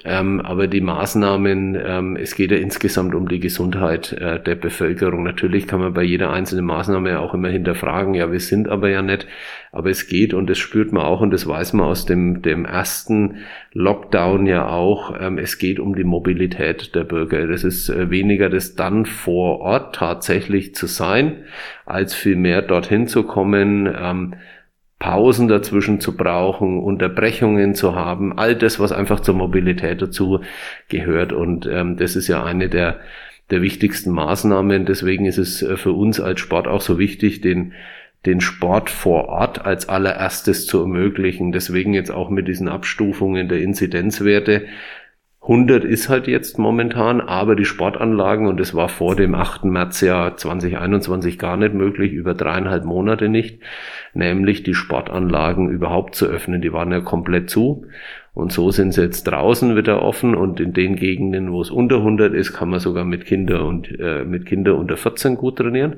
Ähm, 0.05 0.41
aber 0.41 0.69
die 0.69 0.81
Maßnahmen, 0.81 1.77
ähm, 1.85 2.17
es 2.17 2.37
geht 2.37 2.53
ja 2.53 2.57
insgesamt 2.57 3.15
um 3.15 3.29
die 3.29 3.41
Gesundheit 3.41 4.13
äh, 4.13 4.41
der 4.41 4.55
Bevölkerung. 4.55 5.25
Natürlich 5.25 5.67
kann 5.67 5.81
man 5.81 5.93
bei 5.93 6.05
jeder 6.05 6.31
einzelnen 6.31 6.67
Maßnahme 6.67 7.19
auch 7.19 7.35
immer 7.35 7.49
hinterfragen, 7.49 8.15
ja, 8.15 8.31
wir 8.31 8.39
sind 8.39 8.69
aber 8.69 8.91
ja 8.91 9.03
nicht, 9.03 9.27
aber 9.73 9.91
es 9.91 10.07
geht 10.07 10.35
und 10.35 10.49
das 10.49 10.59
spürt 10.59 10.93
man 10.93 11.03
auch 11.03 11.21
und 11.21 11.33
das 11.33 11.47
weiß 11.47 11.73
man 11.73 11.87
aus 11.87 12.07
dem, 12.07 12.43
dem 12.43 12.65
ersten 12.65 13.39
Lockdown 13.73 14.47
ja 14.47 14.69
auch. 14.69 15.15
Ähm, 15.21 15.37
es 15.39 15.59
geht 15.59 15.81
um 15.81 15.97
die 15.97 16.05
Mobilität 16.05 16.95
der 16.95 17.05
Bürger. 17.05 17.47
Das 17.47 17.65
ist 17.65 17.89
äh, 17.89 18.09
weniger 18.11 18.51
das 18.51 18.77
dann 18.77 19.05
vor 19.05 19.61
Ort 19.61 19.97
tatsächlich 19.97 20.75
zu 20.75 20.87
sein, 20.87 21.45
als 21.87 22.15
vielmehr 22.15 22.63
dorthin 22.63 23.09
zu 23.09 23.25
kommen. 23.25 23.93
Pausen 24.99 25.47
dazwischen 25.47 26.01
zu 26.01 26.17
brauchen, 26.17 26.81
Unterbrechungen 26.81 27.75
zu 27.75 27.95
haben, 27.95 28.37
all 28.37 28.57
das, 28.57 28.81
was 28.81 28.91
einfach 28.91 29.21
zur 29.21 29.35
Mobilität 29.35 30.03
dazu 30.03 30.41
gehört. 30.89 31.33
Und 31.33 31.67
ähm, 31.67 31.97
das 31.97 32.17
ist 32.17 32.27
ja 32.27 32.43
eine 32.43 32.69
der, 32.69 32.99
der 33.51 33.63
wichtigsten 33.63 34.11
Maßnahmen. 34.11 34.87
Deswegen 34.87 35.25
ist 35.25 35.39
es 35.39 35.63
äh, 35.63 35.77
für 35.77 35.93
uns 35.93 36.21
als 36.21 36.41
Sport 36.41 36.67
auch 36.67 36.81
so 36.81 36.99
wichtig, 36.99 37.41
den, 37.41 37.75
den 38.27 38.41
Sport 38.41 38.91
vor 38.91 39.29
Ort 39.29 39.65
als 39.65 39.89
allererstes 39.89 40.67
zu 40.67 40.81
ermöglichen. 40.81 41.53
Deswegen 41.53 41.95
jetzt 41.95 42.11
auch 42.11 42.29
mit 42.29 42.49
diesen 42.49 42.69
Abstufungen 42.69 43.49
der 43.49 43.61
Inzidenzwerte 43.61 44.67
100 45.49 45.83
ist 45.83 46.11
halt 46.11 46.27
jetzt 46.27 46.59
momentan, 46.59 47.23
aber 47.23 47.57
die 47.57 47.65
Sportanlagen, 47.65 48.47
und 48.47 48.61
es 48.61 48.75
war 48.75 48.91
vor 48.91 49.17
dem 49.17 49.35
8. 49.35 49.65
März 49.65 50.03
ja 50.03 50.37
2021 50.37 51.39
gar 51.39 51.57
nicht 51.57 51.73
möglich, 51.73 52.13
über 52.13 52.35
dreieinhalb 52.35 52.85
Monate 52.85 53.31
nicht, 53.31 53.61
nämlich 54.13 54.63
die 54.63 54.75
Sportanlagen 54.75 55.71
überhaupt 55.71 56.15
zu 56.17 56.27
öffnen. 56.27 56.61
Die 56.61 56.75
waren 56.75 56.93
ja 56.93 57.01
komplett 57.01 57.49
zu. 57.49 57.87
Und 58.35 58.53
so 58.53 58.71
sind 58.71 58.93
sie 58.93 59.01
jetzt 59.01 59.25
draußen 59.25 59.75
wieder 59.75 60.03
offen 60.03 60.35
und 60.35 60.61
in 60.61 60.75
den 60.75 60.97
Gegenden, 60.97 61.51
wo 61.51 61.63
es 61.63 61.71
unter 61.71 61.97
100 61.97 62.35
ist, 62.35 62.53
kann 62.53 62.69
man 62.69 62.79
sogar 62.79 63.07
mit 63.07 63.25
Kinder 63.25 63.65
und 63.65 63.89
äh, 63.99 64.27
mit 64.27 64.45
Kinder 64.45 64.77
unter 64.77 64.99
14 64.99 65.37
gut 65.37 65.57
trainieren. 65.57 65.97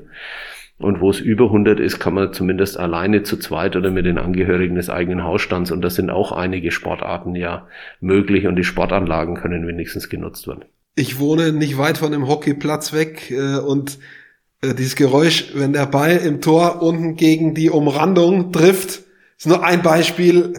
Und 0.81 0.99
wo 0.99 1.09
es 1.09 1.19
über 1.19 1.45
100 1.45 1.79
ist, 1.79 1.99
kann 1.99 2.13
man 2.13 2.33
zumindest 2.33 2.77
alleine 2.77 3.23
zu 3.23 3.37
zweit 3.37 3.75
oder 3.75 3.91
mit 3.91 4.05
den 4.05 4.17
Angehörigen 4.17 4.75
des 4.75 4.89
eigenen 4.89 5.23
Hausstands. 5.23 5.71
Und 5.71 5.81
das 5.81 5.95
sind 5.95 6.09
auch 6.09 6.31
einige 6.31 6.71
Sportarten 6.71 7.35
ja 7.35 7.67
möglich 7.99 8.47
und 8.47 8.55
die 8.55 8.63
Sportanlagen 8.63 9.35
können 9.35 9.67
wenigstens 9.67 10.09
genutzt 10.09 10.47
werden. 10.47 10.65
Ich 10.95 11.19
wohne 11.19 11.53
nicht 11.53 11.77
weit 11.77 11.97
von 11.97 12.11
dem 12.11 12.27
Hockeyplatz 12.27 12.93
weg 12.93 13.31
äh, 13.31 13.57
und 13.57 13.99
äh, 14.61 14.73
dieses 14.73 14.95
Geräusch, 14.95 15.51
wenn 15.55 15.73
der 15.73 15.85
Ball 15.85 16.17
im 16.17 16.41
Tor 16.41 16.81
unten 16.81 17.15
gegen 17.15 17.53
die 17.53 17.69
Umrandung 17.69 18.51
trifft, 18.51 19.03
ist 19.37 19.47
nur 19.47 19.63
ein 19.63 19.81
Beispiel 19.81 20.53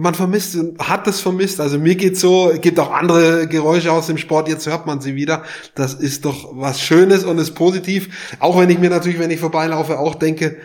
man 0.00 0.14
vermisst, 0.14 0.56
hat 0.78 1.06
es 1.06 1.20
vermisst. 1.20 1.60
Also 1.60 1.78
mir 1.78 1.94
geht's 1.94 2.20
so, 2.20 2.52
gibt 2.60 2.78
auch 2.78 2.92
andere 2.92 3.46
Geräusche 3.46 3.92
aus 3.92 4.06
dem 4.06 4.18
Sport, 4.18 4.48
jetzt 4.48 4.66
hört 4.66 4.86
man 4.86 5.00
sie 5.00 5.14
wieder. 5.14 5.44
Das 5.74 5.94
ist 5.94 6.24
doch 6.24 6.50
was 6.54 6.80
Schönes 6.80 7.24
und 7.24 7.38
ist 7.38 7.52
positiv. 7.52 8.36
Auch 8.40 8.58
wenn 8.58 8.70
ich 8.70 8.78
mir 8.78 8.90
natürlich, 8.90 9.18
wenn 9.18 9.30
ich 9.30 9.40
vorbeilaufe, 9.40 9.98
auch 9.98 10.14
denke, 10.14 10.56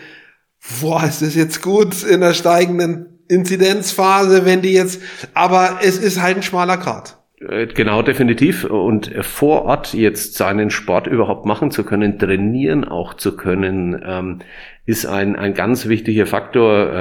boah, 0.80 1.04
ist 1.04 1.22
das 1.22 1.34
jetzt 1.34 1.62
gut 1.62 2.02
in 2.02 2.20
der 2.20 2.34
steigenden 2.34 3.20
Inzidenzphase, 3.28 4.44
wenn 4.44 4.62
die 4.62 4.72
jetzt, 4.72 5.00
aber 5.34 5.80
es 5.82 5.98
ist 5.98 6.22
halt 6.22 6.36
ein 6.36 6.42
schmaler 6.42 6.76
Grat. 6.76 7.18
Äh, 7.40 7.66
genau, 7.66 8.02
definitiv. 8.02 8.64
Und 8.64 9.12
vor 9.20 9.62
Ort 9.62 9.94
jetzt 9.94 10.34
seinen 10.34 10.70
Sport 10.70 11.06
überhaupt 11.06 11.44
machen 11.44 11.70
zu 11.70 11.84
können, 11.84 12.18
trainieren 12.18 12.84
auch 12.84 13.14
zu 13.14 13.36
können, 13.36 14.00
ähm, 14.04 14.38
ist 14.86 15.06
ein, 15.06 15.36
ein 15.36 15.54
ganz 15.54 15.88
wichtiger 15.88 16.26
Faktor. 16.26 16.94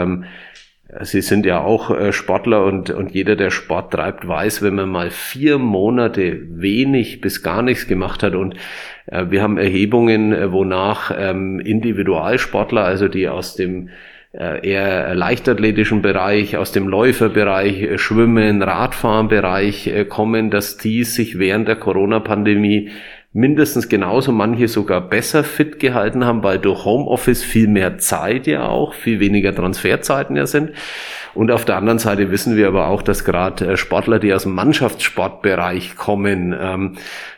Sie 1.02 1.22
sind 1.22 1.48
ja 1.48 1.62
auch 1.62 1.90
äh, 1.90 2.14
Sportler 2.14 2.64
und, 2.64 2.92
und 2.92 3.12
jeder, 3.12 3.36
der 3.36 3.50
Sport 3.50 3.94
treibt, 3.94 4.28
weiß, 4.28 4.62
wenn 4.62 4.76
man 4.76 4.90
mal 4.90 5.10
vier 5.10 5.58
Monate 5.58 6.40
wenig 6.48 7.22
bis 7.22 7.42
gar 7.42 7.64
nichts 7.64 7.88
gemacht 7.88 8.22
hat 8.22 8.36
und 8.36 8.56
äh, 9.08 9.26
wir 9.30 9.42
haben 9.42 9.58
Erhebungen, 9.58 10.32
äh, 10.32 10.52
wonach 10.52 11.12
ähm, 11.18 11.60
Individualsportler, 11.60 12.84
also 12.84 13.08
die 13.08 13.28
aus 13.28 13.56
dem 13.56 13.90
eher 14.38 15.16
leichtathletischen 15.16 16.02
Bereich, 16.02 16.58
aus 16.58 16.74
dem 16.74 16.90
Läuferbereich, 16.90 18.02
Schwimmen, 18.02 18.62
Radfahrenbereich 18.62 19.90
kommen, 20.10 20.52
dass 20.52 20.76
die 20.76 21.06
sich 21.06 21.40
während 21.40 21.70
der 21.70 21.78
Corona-Pandemie 21.78 22.90
mindestens 23.36 23.90
genauso, 23.90 24.32
manche 24.32 24.70
sogar 24.70 25.02
besser 25.02 25.44
fit 25.44 25.78
gehalten 25.78 26.24
haben, 26.24 26.42
weil 26.42 26.58
durch 26.58 26.86
Homeoffice 26.86 27.44
viel 27.44 27.68
mehr 27.68 27.98
Zeit 27.98 28.48
ja 28.48 28.70
auch, 28.70 28.94
viel 28.94 29.20
weniger 29.20 29.54
Transferzeiten 29.54 30.38
ja 30.38 30.48
sind. 30.48 30.72
Und 31.36 31.52
auf 31.52 31.66
der 31.66 31.76
anderen 31.76 32.00
Seite 32.00 32.32
wissen 32.32 32.56
wir 32.56 32.68
aber 32.68 32.88
auch, 32.88 33.02
dass 33.02 33.26
gerade 33.26 33.74
äh, 33.74 33.78
Sportler, 33.78 34.20
die 34.20 34.34
aus 34.34 34.44
dem 34.44 34.56
Mannschaftssportbereich 34.56 35.96
kommen, 35.96 36.56
ähm, 36.60 36.94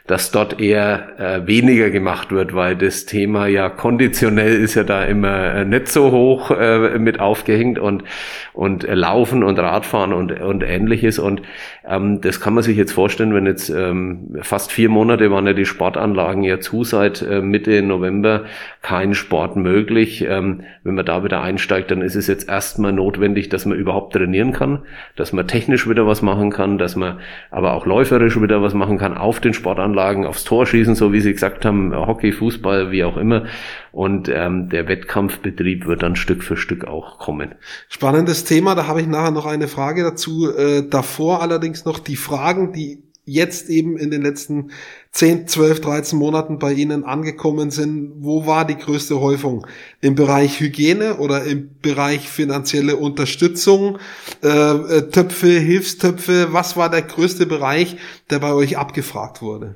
dass 0.07 0.31
dort 0.31 0.61
eher 0.61 1.19
äh, 1.19 1.47
weniger 1.47 1.89
gemacht 1.89 2.31
wird, 2.31 2.55
weil 2.55 2.77
das 2.77 3.05
Thema 3.05 3.47
ja 3.47 3.69
konditionell 3.69 4.55
ist 4.55 4.75
ja 4.75 4.83
da 4.83 5.03
immer 5.03 5.53
äh, 5.53 5.65
nicht 5.65 5.89
so 5.89 6.11
hoch 6.11 6.49
äh, 6.51 6.97
mit 6.97 7.19
aufgehängt 7.19 7.77
und 7.77 8.05
und 8.53 8.85
äh, 8.85 8.95
Laufen 8.95 9.43
und 9.43 9.59
Radfahren 9.59 10.13
und 10.13 10.39
und 10.39 10.63
ähnliches 10.63 11.19
und 11.19 11.41
ähm, 11.85 12.21
das 12.21 12.39
kann 12.39 12.53
man 12.53 12.63
sich 12.63 12.77
jetzt 12.77 12.93
vorstellen, 12.93 13.33
wenn 13.33 13.45
jetzt 13.45 13.69
ähm, 13.69 14.37
fast 14.41 14.71
vier 14.71 14.89
Monate 14.89 15.29
waren 15.29 15.45
ja 15.45 15.53
die 15.53 15.65
Sportanlagen 15.65 16.43
ja 16.43 16.59
zu 16.59 16.85
seit 16.85 17.21
äh, 17.21 17.41
Mitte 17.41 17.81
November 17.81 18.45
kein 18.81 19.13
Sport 19.13 19.57
möglich. 19.57 20.25
Ähm, 20.27 20.61
wenn 20.83 20.95
man 20.95 21.05
da 21.05 21.23
wieder 21.23 21.41
einsteigt, 21.41 21.91
dann 21.91 22.01
ist 22.01 22.15
es 22.15 22.27
jetzt 22.27 22.47
erstmal 22.47 22.93
notwendig, 22.93 23.49
dass 23.49 23.65
man 23.65 23.77
überhaupt 23.87 24.13
trainieren 24.13 24.53
kann, 24.53 24.83
dass 25.15 25.33
man 25.33 25.47
technisch 25.47 25.89
wieder 25.89 26.05
was 26.05 26.21
machen 26.21 26.51
kann, 26.51 26.77
dass 26.77 26.95
man 26.95 27.19
aber 27.49 27.73
auch 27.73 27.85
läuferisch 27.85 28.39
wieder 28.41 28.61
was 28.61 28.73
machen 28.73 28.97
kann 28.97 29.17
auf 29.17 29.39
den 29.39 29.53
Sportanlagen 29.53 29.87
Anlagen 29.87 30.25
aufs 30.25 30.43
Tor 30.43 30.65
schießen, 30.65 30.95
so 30.95 31.11
wie 31.13 31.21
Sie 31.21 31.33
gesagt 31.33 31.65
haben, 31.65 31.95
Hockey, 31.95 32.31
Fußball, 32.31 32.91
wie 32.91 33.03
auch 33.03 33.17
immer. 33.17 33.45
Und 33.91 34.29
ähm, 34.29 34.69
der 34.69 34.87
Wettkampfbetrieb 34.87 35.87
wird 35.87 36.03
dann 36.03 36.15
Stück 36.15 36.43
für 36.43 36.57
Stück 36.57 36.85
auch 36.85 37.17
kommen. 37.17 37.55
Spannendes 37.89 38.43
Thema, 38.43 38.75
da 38.75 38.87
habe 38.87 39.01
ich 39.01 39.07
nachher 39.07 39.31
noch 39.31 39.45
eine 39.45 39.67
Frage 39.67 40.03
dazu. 40.03 40.51
Äh, 40.55 40.87
davor 40.87 41.41
allerdings 41.41 41.85
noch 41.85 41.99
die 41.99 42.15
Fragen, 42.15 42.73
die 42.73 43.06
jetzt 43.27 43.69
eben 43.69 43.97
in 43.97 44.09
den 44.09 44.23
letzten 44.23 44.71
10, 45.11 45.47
12, 45.47 45.81
13 45.81 46.17
Monaten 46.17 46.57
bei 46.59 46.71
Ihnen 46.71 47.03
angekommen 47.03 47.69
sind, 47.69 48.13
wo 48.19 48.47
war 48.47 48.65
die 48.65 48.77
größte 48.77 49.19
Häufung? 49.19 49.67
Im 50.01 50.15
Bereich 50.15 50.59
Hygiene 50.59 51.17
oder 51.17 51.43
im 51.43 51.77
Bereich 51.81 52.29
finanzielle 52.29 52.95
Unterstützung, 52.95 53.99
äh, 54.43 54.47
äh 54.47 55.09
Töpfe, 55.11 55.47
Hilfstöpfe? 55.59 56.53
Was 56.53 56.77
war 56.77 56.89
der 56.89 57.01
größte 57.01 57.45
Bereich, 57.45 57.97
der 58.29 58.39
bei 58.39 58.53
euch 58.53 58.77
abgefragt 58.77 59.41
wurde? 59.41 59.75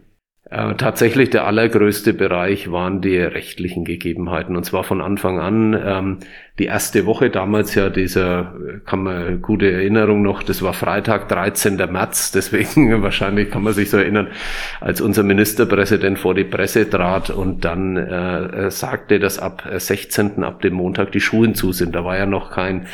Äh, 0.52 0.76
tatsächlich 0.76 1.30
der 1.30 1.48
allergrößte 1.48 2.14
Bereich 2.14 2.70
waren 2.70 3.00
die 3.00 3.18
rechtlichen 3.18 3.86
Gegebenheiten 3.86 4.58
und 4.58 4.66
zwar 4.66 4.84
von 4.84 5.02
Anfang 5.02 5.40
an. 5.40 5.74
Ähm, 5.82 6.18
die 6.62 6.67
erste 6.67 7.08
Woche 7.08 7.32
damals 7.32 7.74
ja 7.74 7.89
dieser, 7.89 8.54
kann 8.86 9.02
man 9.02 9.41
gute 9.41 9.71
Erinnerung 9.71 10.21
noch, 10.21 10.43
das 10.43 10.62
war 10.62 10.74
Freitag, 10.74 11.28
13. 11.28 11.78
März, 11.91 12.32
deswegen 12.32 13.02
wahrscheinlich 13.02 13.50
kann 13.50 13.63
man 13.63 13.74
sich 13.74 13.89
so 13.89 13.97
erinnern, 13.97 14.28
als 14.80 15.02
unser 15.02 15.24
Ministerpräsident 15.24 16.19
vor 16.19 16.36
die 16.36 16.43
Presse 16.43 16.88
trat 16.88 17.32
und 17.32 17.65
dann 17.65 17.97
äh, 17.97 18.69
sagte, 18.69 19.17
dass 19.17 19.39
ab 19.39 19.67
16. 19.76 20.43
ab 20.43 20.62
dem 20.62 20.76
Montag 20.76 21.12
die 21.12 21.19
Schulen 21.19 21.56
zu 21.56 21.71
sind. 21.71 21.95
Da 21.95 22.06
war 22.06 22.15
ja 22.15 22.28
noch 22.28 22.52
kein 22.52 22.86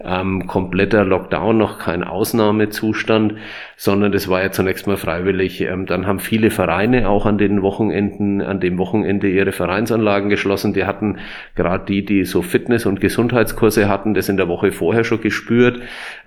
ähm, 0.00 0.46
kompletter 0.46 1.04
Lockdown, 1.04 1.58
noch 1.58 1.78
kein 1.78 2.04
Ausnahmezustand, 2.04 3.34
sondern 3.76 4.12
das 4.12 4.28
war 4.28 4.42
ja 4.42 4.50
zunächst 4.50 4.86
mal 4.86 4.96
freiwillig. 4.96 5.60
Ähm, 5.60 5.86
dann 5.86 6.06
haben 6.06 6.20
viele 6.20 6.50
Vereine 6.50 7.08
auch 7.08 7.26
an 7.26 7.38
den 7.38 7.62
Wochenenden, 7.62 8.40
an 8.40 8.60
dem 8.60 8.78
Wochenende 8.78 9.28
ihre 9.28 9.52
Vereinsanlagen 9.52 10.28
geschlossen. 10.28 10.72
Die 10.72 10.84
hatten 10.84 11.18
gerade 11.56 11.84
die, 11.86 12.04
die 12.04 12.24
so 12.24 12.42
Fitness- 12.42 12.86
und 12.86 13.00
Gesundheitskurse 13.08 13.88
hatten, 13.88 14.14
das 14.14 14.28
in 14.28 14.36
der 14.36 14.48
Woche 14.48 14.70
vorher 14.70 15.02
schon 15.02 15.20
gespürt, 15.20 15.80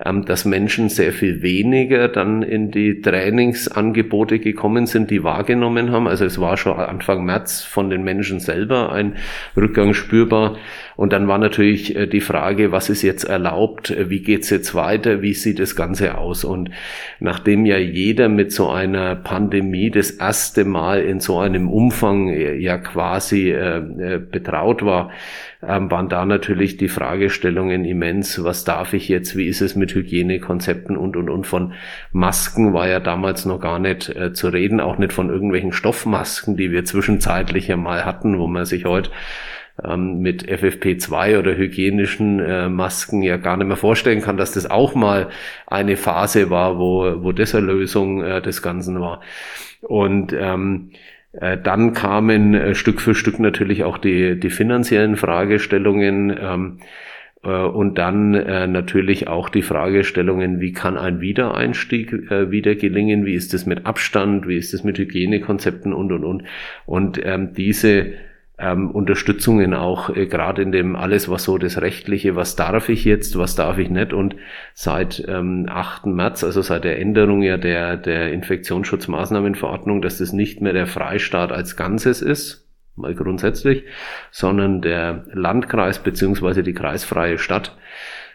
ähm, 0.04 0.24
dass 0.24 0.44
Menschen 0.44 0.88
sehr 0.88 1.12
viel 1.12 1.40
weniger 1.40 2.08
dann 2.08 2.42
in 2.42 2.70
die 2.70 3.00
Trainingsangebote 3.00 4.38
gekommen 4.40 4.86
sind, 4.86 5.10
die 5.10 5.22
wahrgenommen 5.22 5.92
haben. 5.92 6.08
Also 6.08 6.24
es 6.24 6.40
war 6.40 6.56
schon 6.56 6.76
Anfang 6.78 7.24
März 7.24 7.62
von 7.62 7.88
den 7.88 8.02
Menschen 8.02 8.40
selber 8.40 8.92
ein 8.92 9.14
Rückgang 9.56 9.94
spürbar. 9.94 10.56
Und 10.96 11.12
dann 11.12 11.28
war 11.28 11.38
natürlich 11.38 11.96
äh, 11.96 12.06
die 12.06 12.20
Frage, 12.20 12.72
was 12.72 12.88
ist 12.90 13.02
jetzt 13.02 13.24
erlaubt, 13.24 13.90
äh, 13.90 14.10
wie 14.10 14.20
geht's 14.20 14.50
jetzt 14.50 14.74
weiter, 14.74 15.22
wie 15.22 15.34
sieht 15.34 15.58
das 15.58 15.76
Ganze 15.76 16.18
aus? 16.18 16.44
Und 16.44 16.70
nachdem 17.20 17.66
ja 17.66 17.78
jeder 17.78 18.28
mit 18.28 18.52
so 18.52 18.70
einer 18.70 19.16
Pandemie 19.16 19.90
das 19.90 20.10
erste 20.10 20.64
Mal 20.64 21.02
in 21.02 21.20
so 21.20 21.38
einem 21.38 21.68
Umfang 21.70 22.28
äh, 22.28 22.54
ja 22.56 22.78
quasi 22.78 23.50
äh, 23.50 24.20
betraut 24.30 24.84
war, 24.84 25.10
ähm, 25.64 25.90
waren 25.90 26.08
da 26.08 26.24
natürlich 26.26 26.76
die 26.76 26.88
Fragestellungen 26.88 27.84
immens. 27.84 28.42
Was 28.42 28.64
darf 28.64 28.94
ich 28.94 29.08
jetzt? 29.08 29.36
Wie 29.36 29.46
ist 29.46 29.60
es 29.60 29.76
mit 29.76 29.94
Hygienekonzepten 29.94 30.96
und, 30.96 31.16
und, 31.16 31.30
und 31.30 31.46
von 31.46 31.74
Masken 32.10 32.74
war 32.74 32.88
ja 32.88 32.98
damals 33.00 33.46
noch 33.46 33.60
gar 33.60 33.78
nicht 33.78 34.08
äh, 34.08 34.32
zu 34.32 34.48
reden, 34.48 34.80
auch 34.80 34.98
nicht 34.98 35.12
von 35.12 35.30
irgendwelchen 35.30 35.72
Stoffmasken, 35.72 36.56
die 36.56 36.72
wir 36.72 36.84
zwischenzeitlich 36.84 37.68
ja 37.68 37.76
mal 37.76 38.04
hatten, 38.04 38.38
wo 38.38 38.48
man 38.48 38.64
sich 38.64 38.84
heute 38.86 39.10
ähm, 39.82 40.20
mit 40.20 40.48
FFP2 40.48 41.38
oder 41.38 41.56
hygienischen 41.56 42.40
äh, 42.40 42.68
Masken 42.68 43.22
ja 43.22 43.36
gar 43.36 43.56
nicht 43.56 43.66
mehr 43.66 43.76
vorstellen 43.76 44.20
kann, 44.20 44.36
dass 44.36 44.52
das 44.52 44.70
auch 44.70 44.94
mal 44.94 45.28
eine 45.66 45.96
Phase 45.96 46.50
war, 46.50 46.78
wo, 46.78 47.22
wo 47.22 47.32
das 47.32 47.54
eine 47.54 47.66
Lösung 47.66 48.22
äh, 48.22 48.42
des 48.42 48.62
Ganzen 48.62 49.00
war. 49.00 49.20
Und 49.80 50.32
ähm, 50.38 50.90
äh, 51.32 51.56
dann 51.58 51.92
kamen 51.94 52.54
äh, 52.54 52.74
Stück 52.74 53.00
für 53.00 53.14
Stück 53.14 53.38
natürlich 53.38 53.84
auch 53.84 53.98
die, 53.98 54.38
die 54.38 54.50
finanziellen 54.50 55.16
Fragestellungen. 55.16 56.36
Ähm, 56.38 56.78
äh, 57.42 57.48
und 57.48 57.98
dann 57.98 58.34
äh, 58.34 58.66
natürlich 58.66 59.28
auch 59.28 59.48
die 59.48 59.62
Fragestellungen, 59.62 60.60
wie 60.60 60.72
kann 60.72 60.96
ein 60.96 61.20
Wiedereinstieg 61.20 62.12
äh, 62.30 62.50
wieder 62.50 62.74
gelingen, 62.74 63.24
wie 63.24 63.34
ist 63.34 63.54
es 63.54 63.66
mit 63.66 63.86
Abstand, 63.86 64.46
wie 64.46 64.56
ist 64.56 64.74
es 64.74 64.84
mit 64.84 64.98
Hygienekonzepten 64.98 65.92
und, 65.92 66.12
und, 66.12 66.24
und. 66.24 66.44
Und 66.86 67.20
ähm, 67.24 67.54
diese 67.54 68.12
ähm, 68.62 68.90
Unterstützungen 68.90 69.74
auch 69.74 70.14
äh, 70.14 70.26
gerade 70.26 70.62
in 70.62 70.70
dem 70.70 70.94
alles, 70.94 71.28
was 71.28 71.44
so 71.44 71.58
das 71.58 71.80
Rechtliche, 71.82 72.36
was 72.36 72.54
darf 72.54 72.88
ich 72.88 73.04
jetzt, 73.04 73.36
was 73.36 73.56
darf 73.56 73.78
ich 73.78 73.90
nicht. 73.90 74.12
Und 74.12 74.36
seit 74.72 75.24
ähm, 75.26 75.66
8. 75.68 76.06
März, 76.06 76.44
also 76.44 76.62
seit 76.62 76.84
der 76.84 77.00
Änderung 77.00 77.42
ja 77.42 77.56
der, 77.56 77.96
der 77.96 78.32
Infektionsschutzmaßnahmenverordnung, 78.32 80.00
dass 80.00 80.18
das 80.18 80.32
nicht 80.32 80.60
mehr 80.60 80.72
der 80.72 80.86
Freistaat 80.86 81.50
als 81.50 81.76
Ganzes 81.76 82.22
ist, 82.22 82.68
mal 82.94 83.14
grundsätzlich, 83.14 83.84
sondern 84.30 84.80
der 84.80 85.24
Landkreis 85.32 85.98
beziehungsweise 85.98 86.62
die 86.62 86.74
kreisfreie 86.74 87.38
Stadt, 87.38 87.76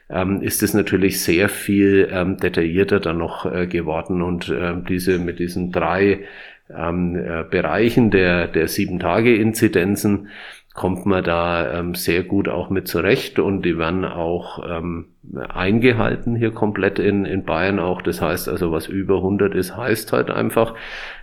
ähm, 0.10 0.42
ist 0.42 0.62
es 0.62 0.74
natürlich 0.74 1.22
sehr 1.22 1.48
viel 1.48 2.10
ähm, 2.12 2.38
detaillierter 2.38 3.00
dann 3.00 3.18
noch 3.18 3.46
äh, 3.46 3.68
geworden 3.68 4.22
und 4.22 4.50
äh, 4.50 4.74
diese 4.88 5.20
mit 5.20 5.40
diesen 5.40 5.72
drei 5.72 6.26
ähm, 6.76 7.16
äh, 7.16 7.44
Bereichen 7.50 8.12
der, 8.12 8.48
der 8.48 8.68
Sieben-Tage-Inzidenzen 8.68 10.30
kommt 10.78 11.08
man 11.08 11.24
da 11.24 11.80
ähm, 11.80 11.96
sehr 11.96 12.22
gut 12.22 12.48
auch 12.48 12.70
mit 12.70 12.88
zurecht 12.88 13.40
und 13.40 13.64
die 13.64 13.80
werden 13.80 14.06
auch 14.06 14.64
ähm, 14.64 15.08
eingehalten 15.50 16.36
hier 16.36 16.52
komplett 16.52 17.00
in, 17.00 17.26
in 17.26 17.46
Bayern 17.46 17.80
auch. 17.80 18.04
Das 18.04 18.22
heißt 18.22 18.48
also, 18.48 18.72
was 18.72 18.88
über 18.88 19.16
100 19.16 19.56
ist, 19.56 19.76
heißt 19.76 20.14
halt 20.14 20.30
einfach 20.30 20.76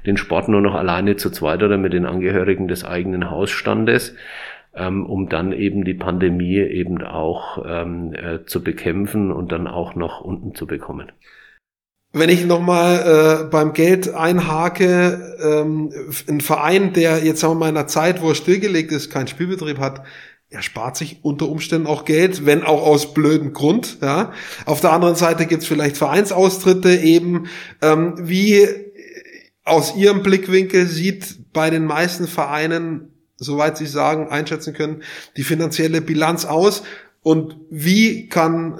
den 0.05 0.17
Sport 0.17 0.49
nur 0.49 0.61
noch 0.61 0.75
alleine 0.75 1.15
zu 1.15 1.31
zweit 1.31 1.63
oder 1.63 1.79
mit 1.79 1.93
den 1.93 2.05
Angehörigen 2.05 2.67
des 2.67 2.85
eigenen 2.85 3.31
Hausstandes, 3.31 4.17
ähm, 4.75 5.07
um 5.07 5.29
dann 5.29 5.53
eben 5.53 5.85
die 5.85 5.95
Pandemie 5.95 6.59
eben 6.59 7.01
auch 7.03 7.65
ähm, 7.65 8.13
äh, 8.13 8.45
zu 8.47 8.65
bekämpfen 8.65 9.31
und 9.31 9.53
dann 9.53 9.69
auch 9.69 9.95
noch 9.95 10.21
unten 10.21 10.57
zu 10.57 10.67
bekommen. 10.67 11.13
Wenn 12.17 12.31
ich 12.31 12.45
nochmal 12.47 13.43
äh, 13.43 13.45
beim 13.51 13.73
Geld 13.73 14.15
einhake, 14.15 15.37
ähm, 15.43 15.91
ein 16.29 16.41
Verein, 16.41 16.93
der 16.93 17.25
jetzt 17.25 17.43
mal 17.43 17.55
in 17.69 17.77
einer 17.77 17.89
Zeit, 17.89 18.23
wo 18.23 18.29
er 18.29 18.37
stillgelegt 18.37 18.93
ist, 18.93 19.11
keinen 19.11 19.27
Spielbetrieb 19.27 19.81
hat, 19.81 20.05
er 20.49 20.63
spart 20.63 20.97
sich 20.97 21.19
unter 21.23 21.49
Umständen 21.49 21.89
auch 21.89 22.05
Geld, 22.05 22.47
wenn 22.47 22.63
auch 22.63 22.87
aus 22.87 23.15
blödem 23.15 23.53
Grund. 23.53 23.99
Ja. 24.01 24.33
Auf 24.65 24.81
der 24.81 24.93
anderen 24.93 25.17
Seite 25.17 25.47
gibt's 25.47 25.67
vielleicht 25.67 25.97
Vereinsaustritte 25.97 26.95
eben. 26.95 27.49
Ähm, 27.83 28.15
wie 28.21 28.65
aus 29.65 29.97
Ihrem 29.97 30.23
Blickwinkel 30.23 30.87
sieht 30.87 31.53
bei 31.53 31.69
den 31.69 31.85
meisten 31.85 32.29
Vereinen, 32.29 33.11
soweit 33.39 33.77
Sie 33.77 33.87
sagen, 33.87 34.29
einschätzen 34.29 34.73
können, 34.73 35.03
die 35.37 35.43
finanzielle 35.43 36.01
Bilanz 36.01 36.45
aus? 36.45 36.85
Und 37.23 37.57
wie 37.71 38.29
kann 38.29 38.79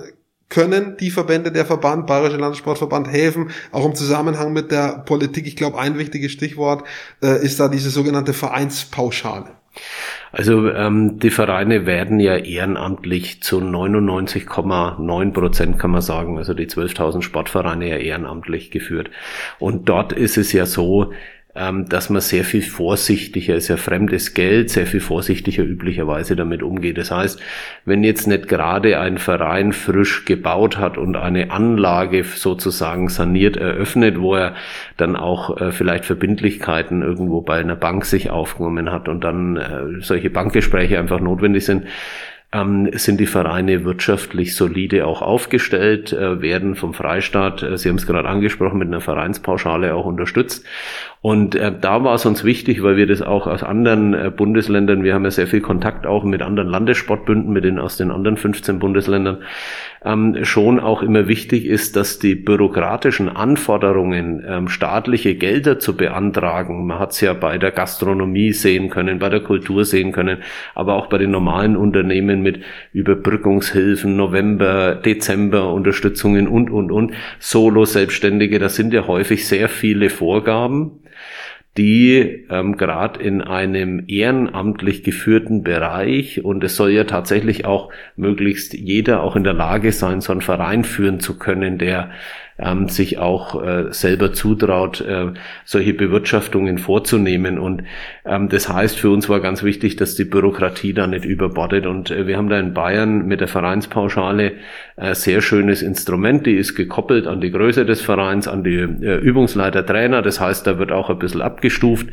können 0.49 0.97
die 0.99 1.11
Verbände, 1.11 1.51
der 1.51 1.67
Verband, 1.67 2.07
Bayerische 2.07 2.37
Landessportverband 2.37 3.09
helfen, 3.09 3.51
auch 3.73 3.85
im 3.85 3.95
Zusammenhang 3.95 4.53
mit 4.53 4.71
der 4.71 5.03
Politik. 5.05 5.47
Ich 5.47 5.57
glaube, 5.57 5.79
ein 5.79 5.99
wichtiges 5.99 6.33
Stichwort 6.33 6.85
äh, 7.23 7.45
ist 7.45 7.61
da 7.61 7.69
diese 7.69 7.91
sogenannte 7.91 8.33
Vereinspauschale. 8.33 9.51
Also 10.31 10.69
ähm, 10.69 11.19
die 11.19 11.31
Vereine 11.31 11.87
werden 11.87 12.21
ja 12.21 12.37
ehrenamtlich 12.37 13.43
zu 13.43 13.59
99,9 13.59 15.33
Prozent, 15.33 15.79
kann 15.79 15.91
man 15.93 16.01
sagen, 16.01 16.39
also 16.39 16.55
die 16.55 16.67
12.000 16.67 17.23
Sportvereine 17.23 17.89
ja 17.89 17.97
ehrenamtlich 17.97 18.71
geführt. 18.71 19.11
Und 19.59 19.89
dort 19.89 20.13
ist 20.13 20.37
es 20.37 20.53
ja 20.53 20.67
so, 20.67 21.13
dass 21.55 22.11
man 22.11 22.21
sehr 22.21 22.43
viel 22.43 22.63
vorsichtiger, 22.63 23.55
ist 23.55 23.69
ja 23.69 23.77
fremdes 23.77 24.35
Geld, 24.35 24.71
sehr 24.71 24.87
viel 24.87 24.99
vorsichtiger 24.99 25.63
üblicherweise 25.63 26.35
damit 26.35 26.65
umgeht. 26.65 26.99
Das 26.99 27.13
heißt, 27.13 27.41
wenn 27.85 28.03
jetzt 28.03 28.27
nicht 28.27 28.49
gerade 28.49 28.99
ein 28.99 29.19
Verein 29.19 29.73
frisch 29.73 30.25
gebaut 30.25 30.79
hat 30.79 30.99
und 30.99 31.17
eine 31.17 31.53
Anlage 31.53 32.25
sozusagen 32.25 33.09
saniert 33.09 33.57
eröffnet, 33.57 34.21
wo 34.21 34.35
er 34.35 34.57
dann 34.97 35.15
auch 35.15 35.61
äh, 35.61 35.71
vielleicht 35.71 36.05
Verbindlichkeiten 36.05 37.03
irgendwo 37.03 37.41
bei 37.43 37.59
einer 37.59 37.77
Bank 37.77 38.05
sich 38.05 38.31
aufgenommen 38.31 38.91
hat 38.91 39.09
und 39.09 39.23
dann 39.23 39.57
äh, 39.57 40.01
solche 40.01 40.31
Bankgespräche 40.31 40.99
einfach 40.99 41.21
notwendig 41.21 41.65
sind, 41.65 41.87
ähm, 42.55 42.89
sind 42.93 43.19
die 43.19 43.27
Vereine 43.27 43.85
wirtschaftlich 43.85 44.55
solide 44.55 45.07
auch 45.07 45.23
aufgestellt, 45.23 46.13
äh, 46.13 46.41
werden 46.41 46.77
vom 46.77 46.95
Freistaat, 46.95 47.63
äh, 47.65 47.77
Sie 47.77 47.89
haben 47.89 47.97
es 47.97 48.07
gerade 48.07 48.29
angesprochen, 48.29 48.79
mit 48.79 48.89
einer 48.89 49.01
Vereinspauschale 49.01 49.95
auch 49.95 50.07
unterstützt. 50.07 50.65
Und 51.21 51.57
äh, 51.57 51.73
da 51.79 52.05
war 52.05 52.15
es 52.15 52.27
uns 52.27 52.45
wichtig, 52.45 52.83
weil 52.83 52.97
wir 52.97 53.09
das 53.09 53.23
auch 53.23 53.49
aus 53.49 53.65
anderen 53.65 54.15
äh, 54.15 54.31
Bundesländern, 54.31 55.03
wir 55.03 55.15
haben 55.15 55.25
ja 55.25 55.33
sehr 55.33 55.49
viel 55.49 55.63
Kontakt 55.63 56.07
auch 56.07 56.23
mit 56.23 56.43
anderen 56.43 56.69
Landessportbünden, 56.69 57.53
mit 57.53 57.65
den 57.65 57.81
aus 57.81 57.97
den 57.97 58.13
anderen 58.13 58.37
15 58.37 58.79
Bundesländern, 58.79 59.39
ähm, 60.05 60.45
schon 60.45 60.81
auch 60.81 61.03
immer 61.03 61.29
wichtig 61.29 61.65
ist, 61.67 61.97
dass 61.97 62.19
die 62.19 62.35
bürokratischen 62.35 63.29
Anforderungen, 63.29 64.45
ähm, 64.47 64.69
staatliche 64.69 65.35
Gelder 65.35 65.79
zu 65.79 65.97
beantragen, 65.97 66.87
man 66.87 66.99
hat 66.99 67.13
es 67.13 67.21
ja 67.21 67.33
bei 67.33 67.59
der 67.59 67.71
Gastronomie 67.71 68.53
sehen 68.53 68.91
können, 68.91 69.19
bei 69.19 69.29
der 69.29 69.41
Kultur 69.41 69.85
sehen 69.85 70.13
können, 70.13 70.39
aber 70.75 70.95
auch 70.95 71.07
bei 71.07 71.19
den 71.19 71.31
normalen 71.31 71.77
Unternehmen 71.77 72.43
mit 72.43 72.61
Überbrückungshilfen, 72.93 74.17
November, 74.17 74.95
Dezember, 74.95 75.73
Unterstützungen 75.73 76.49
und, 76.49 76.71
und, 76.71 76.93
und, 76.93 77.13
Solo-Selbstständige, 77.39 78.59
das 78.59 78.77
sind 78.77 78.93
ja 78.93 79.07
häufig 79.07 79.47
sehr 79.47 79.69
viele 79.69 80.11
Vorgaben 80.11 81.04
die 81.77 82.47
ähm, 82.51 82.77
gerade 82.77 83.21
in 83.21 83.43
einem 83.43 84.05
ehrenamtlich 84.07 85.03
geführten 85.03 85.63
Bereich 85.63 86.45
und 86.45 86.63
es 86.63 86.77
soll 86.77 86.91
ja 86.91 87.05
tatsächlich 87.05 87.65
auch 87.65 87.91
möglichst 88.17 88.75
jeder 88.75 89.23
auch 89.23 89.35
in 89.35 89.45
der 89.45 89.55
Lage 89.55 89.91
sein, 89.91 90.21
so 90.21 90.31
einen 90.31 90.41
Verein 90.41 90.85
führen 90.85 91.19
zu 91.19 91.37
können, 91.39 91.79
der 91.79 92.11
ähm, 92.59 92.89
sich 92.89 93.19
auch 93.19 93.63
äh, 93.63 93.93
selber 93.93 94.33
zutraut, 94.33 95.01
äh, 95.01 95.33
solche 95.65 95.95
Bewirtschaftungen 95.95 96.79
vorzunehmen. 96.79 97.59
Und 97.59 97.85
ähm, 98.25 98.49
das 98.49 98.69
heißt, 98.69 98.99
für 98.99 99.11
uns 99.11 99.29
war 99.29 99.41
ganz 99.41 99.63
wichtig, 99.63 99.97
dass 99.97 100.15
die 100.15 100.25
Bürokratie 100.25 100.93
da 100.93 101.07
nicht 101.07 101.25
überbordet. 101.25 101.87
Und 101.87 102.11
äh, 102.11 102.27
wir 102.27 102.37
haben 102.37 102.49
da 102.49 102.59
in 102.59 102.75
Bayern 102.75 103.27
mit 103.27 103.41
der 103.41 103.49
Vereinspauschale 103.49 104.53
äh, 104.97 105.15
sehr 105.15 105.41
schönes 105.41 105.83
Instrument, 105.83 106.47
die 106.47 106.57
ist 106.57 106.75
gekoppelt 106.75 107.27
an 107.27 107.41
die 107.41 107.51
Größe 107.51 107.85
des 107.85 108.01
Vereins, 108.01 108.47
an 108.47 108.63
die 108.63 108.77
äh, 108.77 109.19
Übungsleiter 109.19 109.85
Trainer. 109.85 110.23
Das 110.23 110.41
heißt, 110.41 110.67
da 110.67 110.79
wird 110.79 110.93
auch 110.93 111.11
ein 111.11 111.19
bisschen 111.19 111.43
abgestuft. 111.43 112.09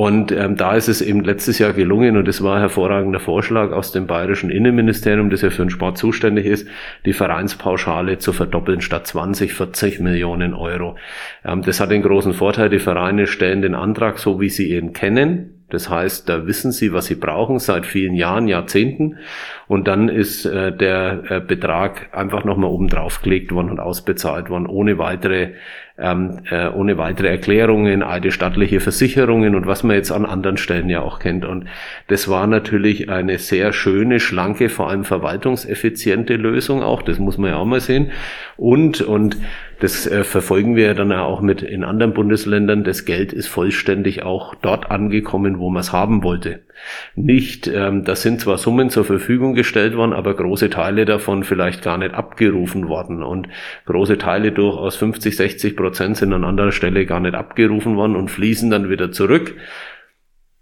Und 0.00 0.32
ähm, 0.32 0.56
da 0.56 0.76
ist 0.76 0.88
es 0.88 1.02
eben 1.02 1.20
letztes 1.24 1.58
Jahr 1.58 1.74
gelungen, 1.74 2.16
und 2.16 2.26
es 2.26 2.42
war 2.42 2.54
ein 2.54 2.60
hervorragender 2.60 3.20
Vorschlag 3.20 3.70
aus 3.70 3.92
dem 3.92 4.06
bayerischen 4.06 4.48
Innenministerium, 4.48 5.28
das 5.28 5.42
ja 5.42 5.50
für 5.50 5.60
den 5.60 5.68
Sport 5.68 5.98
zuständig 5.98 6.46
ist, 6.46 6.66
die 7.04 7.12
Vereinspauschale 7.12 8.16
zu 8.16 8.32
verdoppeln 8.32 8.80
statt 8.80 9.06
20, 9.06 9.52
40 9.52 10.00
Millionen 10.00 10.54
Euro. 10.54 10.96
Ähm, 11.44 11.60
das 11.60 11.80
hat 11.80 11.90
den 11.90 12.00
großen 12.00 12.32
Vorteil, 12.32 12.70
die 12.70 12.78
Vereine 12.78 13.26
stellen 13.26 13.60
den 13.60 13.74
Antrag 13.74 14.18
so, 14.18 14.40
wie 14.40 14.48
sie 14.48 14.74
ihn 14.74 14.94
kennen. 14.94 15.60
Das 15.68 15.90
heißt, 15.90 16.28
da 16.30 16.46
wissen 16.46 16.72
sie, 16.72 16.94
was 16.94 17.06
sie 17.06 17.14
brauchen 17.14 17.58
seit 17.58 17.84
vielen 17.84 18.14
Jahren, 18.14 18.48
Jahrzehnten. 18.48 19.18
Und 19.68 19.86
dann 19.86 20.08
ist 20.08 20.46
äh, 20.46 20.74
der 20.74 21.24
äh, 21.28 21.40
Betrag 21.40 22.08
einfach 22.12 22.44
nochmal 22.44 22.70
oben 22.70 22.88
drauf 22.88 23.20
gelegt 23.20 23.52
worden 23.52 23.68
und 23.68 23.80
ausbezahlt 23.80 24.48
worden, 24.48 24.66
ohne 24.66 24.96
weitere 24.96 25.52
ähm, 26.00 26.38
äh, 26.50 26.68
ohne 26.68 26.98
weitere 26.98 27.28
Erklärungen, 27.28 28.02
alte 28.02 28.30
staatliche 28.32 28.80
Versicherungen 28.80 29.54
und 29.54 29.66
was 29.66 29.82
man 29.82 29.96
jetzt 29.96 30.10
an 30.10 30.24
anderen 30.24 30.56
Stellen 30.56 30.88
ja 30.88 31.00
auch 31.00 31.18
kennt. 31.18 31.44
Und 31.44 31.66
das 32.08 32.28
war 32.28 32.46
natürlich 32.46 33.08
eine 33.10 33.38
sehr 33.38 33.72
schöne, 33.72 34.20
schlanke, 34.20 34.68
vor 34.68 34.90
allem 34.90 35.04
verwaltungseffiziente 35.04 36.36
Lösung 36.36 36.82
auch. 36.82 37.02
Das 37.02 37.18
muss 37.18 37.38
man 37.38 37.50
ja 37.50 37.56
auch 37.56 37.66
mal 37.66 37.80
sehen. 37.80 38.10
Und, 38.60 39.00
und 39.00 39.38
das 39.78 40.06
äh, 40.06 40.22
verfolgen 40.22 40.76
wir 40.76 40.88
ja 40.88 40.92
dann 40.92 41.10
auch 41.12 41.40
mit 41.40 41.62
in 41.62 41.82
anderen 41.82 42.12
Bundesländern. 42.12 42.84
Das 42.84 43.06
Geld 43.06 43.32
ist 43.32 43.46
vollständig 43.46 44.22
auch 44.22 44.54
dort 44.54 44.90
angekommen, 44.90 45.58
wo 45.58 45.70
man 45.70 45.80
es 45.80 45.94
haben 45.94 46.22
wollte. 46.22 46.60
Nicht, 47.14 47.68
ähm, 47.68 48.04
da 48.04 48.14
sind 48.14 48.42
zwar 48.42 48.58
Summen 48.58 48.90
zur 48.90 49.06
Verfügung 49.06 49.54
gestellt 49.54 49.96
worden, 49.96 50.12
aber 50.12 50.34
große 50.34 50.68
Teile 50.68 51.06
davon 51.06 51.42
vielleicht 51.42 51.80
gar 51.82 51.96
nicht 51.96 52.12
abgerufen 52.12 52.88
worden. 52.88 53.22
Und 53.22 53.48
große 53.86 54.18
Teile 54.18 54.52
durchaus 54.52 54.94
50, 54.96 55.36
60 55.36 55.74
Prozent 55.74 56.18
sind 56.18 56.34
an 56.34 56.44
anderer 56.44 56.72
Stelle 56.72 57.06
gar 57.06 57.20
nicht 57.20 57.34
abgerufen 57.34 57.96
worden 57.96 58.14
und 58.14 58.30
fließen 58.30 58.68
dann 58.68 58.90
wieder 58.90 59.10
zurück 59.10 59.56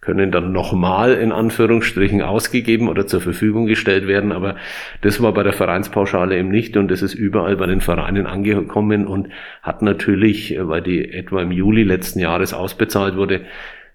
können 0.09 0.31
dann 0.31 0.53
nochmal 0.53 1.13
in 1.13 1.33
Anführungsstrichen 1.33 2.23
ausgegeben 2.23 2.89
oder 2.89 3.07
zur 3.07 3.21
Verfügung 3.21 3.67
gestellt 3.67 4.09
werden. 4.09 4.33
Aber 4.33 4.57
das 5.03 5.21
war 5.21 5.35
bei 5.35 5.43
der 5.43 5.53
Vereinspauschale 5.53 6.39
eben 6.39 6.49
nicht 6.49 6.79
und 6.79 6.91
das 6.91 7.03
ist 7.03 7.13
überall 7.13 7.59
bei 7.59 7.67
den 7.67 7.83
Vereinen 7.83 8.27
angekommen 8.27 9.07
und 9.07 9.29
hat 9.63 9.83
natürlich, 9.83 10.57
weil 10.59 10.81
die 10.81 11.13
etwa 11.13 11.43
im 11.43 11.53
Juli 11.53 11.83
letzten 11.83 12.21
Jahres 12.21 12.55
ausbezahlt 12.55 13.17
wurde, 13.17 13.43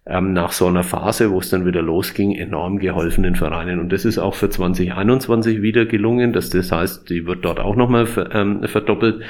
ähm, 0.06 0.34
nach 0.34 0.52
so 0.52 0.68
einer 0.68 0.84
Phase, 0.84 1.32
wo 1.32 1.40
es 1.40 1.50
dann 1.50 1.66
wieder 1.66 1.82
losging, 1.82 2.36
enorm 2.36 2.80
geholfen 2.80 3.24
den 3.24 3.36
Vereinen. 3.36 3.80
Und 3.80 3.94
das 3.94 4.04
ist 4.04 4.18
auch 4.18 4.36
für 4.36 4.50
2021 4.50 5.62
wieder 5.62 5.86
gelungen. 5.86 6.34
Das, 6.34 6.50
das 6.50 6.74
heißt, 6.74 7.10
die 7.10 7.26
wird 7.26 7.46
dort 7.46 7.62
auch 7.62 7.78
nochmal 7.78 8.06
ähm, 8.34 8.64
verdoppelt. 8.68 9.24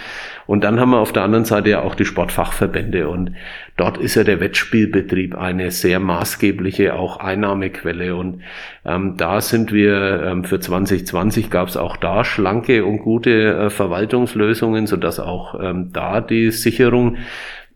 Und 0.48 0.64
dann 0.64 0.80
haben 0.80 0.90
wir 0.90 0.98
auf 0.98 1.14
der 1.14 1.24
anderen 1.24 1.46
Seite 1.46 1.70
ja 1.70 1.82
auch 1.84 1.94
die 1.94 2.06
Sportfachverbände. 2.06 3.08
Und 3.08 3.34
dort 3.78 4.00
ist 4.00 4.16
ja 4.16 4.24
der 4.24 4.40
Wettspielbetrieb 4.40 5.38
eine 5.38 5.70
sehr 5.70 6.00
maßgebliche 6.00 6.96
auch 6.96 7.18
Einnahmequelle. 7.18 8.16
Und 8.16 8.42
ähm, 8.84 9.16
da 9.16 9.42
sind 9.42 9.74
wir 9.74 10.24
ähm, 10.24 10.44
für 10.44 10.60
2020 10.60 11.52
gab 11.52 11.68
es 11.68 11.78
auch 11.78 11.98
da 11.98 12.24
schlanke 12.24 12.84
und 12.84 12.98
gute 12.98 13.30
äh, 13.30 13.70
Verwaltungslösungen, 13.70 14.88
sodass 14.88 15.20
auch 15.20 15.60
ähm, 15.62 15.92
da 15.94 16.20
die 16.20 16.50
Sicherung 16.50 17.18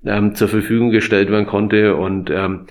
ähm, 0.04 0.34
zur 0.34 0.48
Verfügung 0.48 0.90
gestellt 0.90 1.30
werden 1.30 1.46
konnte. 1.46 1.96
Und 1.96 2.32
ähm, 2.32 2.66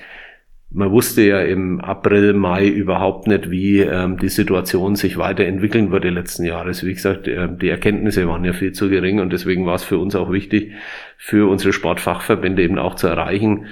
man 0.71 0.91
wusste 0.91 1.23
ja 1.23 1.41
im 1.41 1.81
April, 1.81 2.33
Mai 2.33 2.67
überhaupt 2.67 3.27
nicht, 3.29 3.51
wie 3.51 3.81
ähm, 3.81 4.19
die 4.19 4.29
Situation 4.29 4.97
sich 4.97 5.17
weiterentwickeln 5.17 5.93
würde 5.93 6.11
letzten 6.11 6.45
Jahres. 6.45 6.85
Wie 6.85 6.93
gesagt, 6.93 7.29
äh, 7.29 7.49
die 7.51 7.69
Erkenntnisse 7.69 8.27
waren 8.27 8.45
ja 8.45 8.53
viel 8.53 8.73
zu 8.73 8.89
gering 8.89 9.21
und 9.21 9.33
deswegen 9.33 9.65
war 9.65 9.77
es 9.77 9.85
für 9.85 9.99
uns 9.99 10.15
auch 10.17 10.33
wichtig, 10.33 10.73
für 11.19 11.49
unsere 11.49 11.73
Sportfachverbände 11.73 12.63
eben 12.63 12.79
auch 12.79 12.97
zu 12.97 13.07
erreichen, 13.07 13.67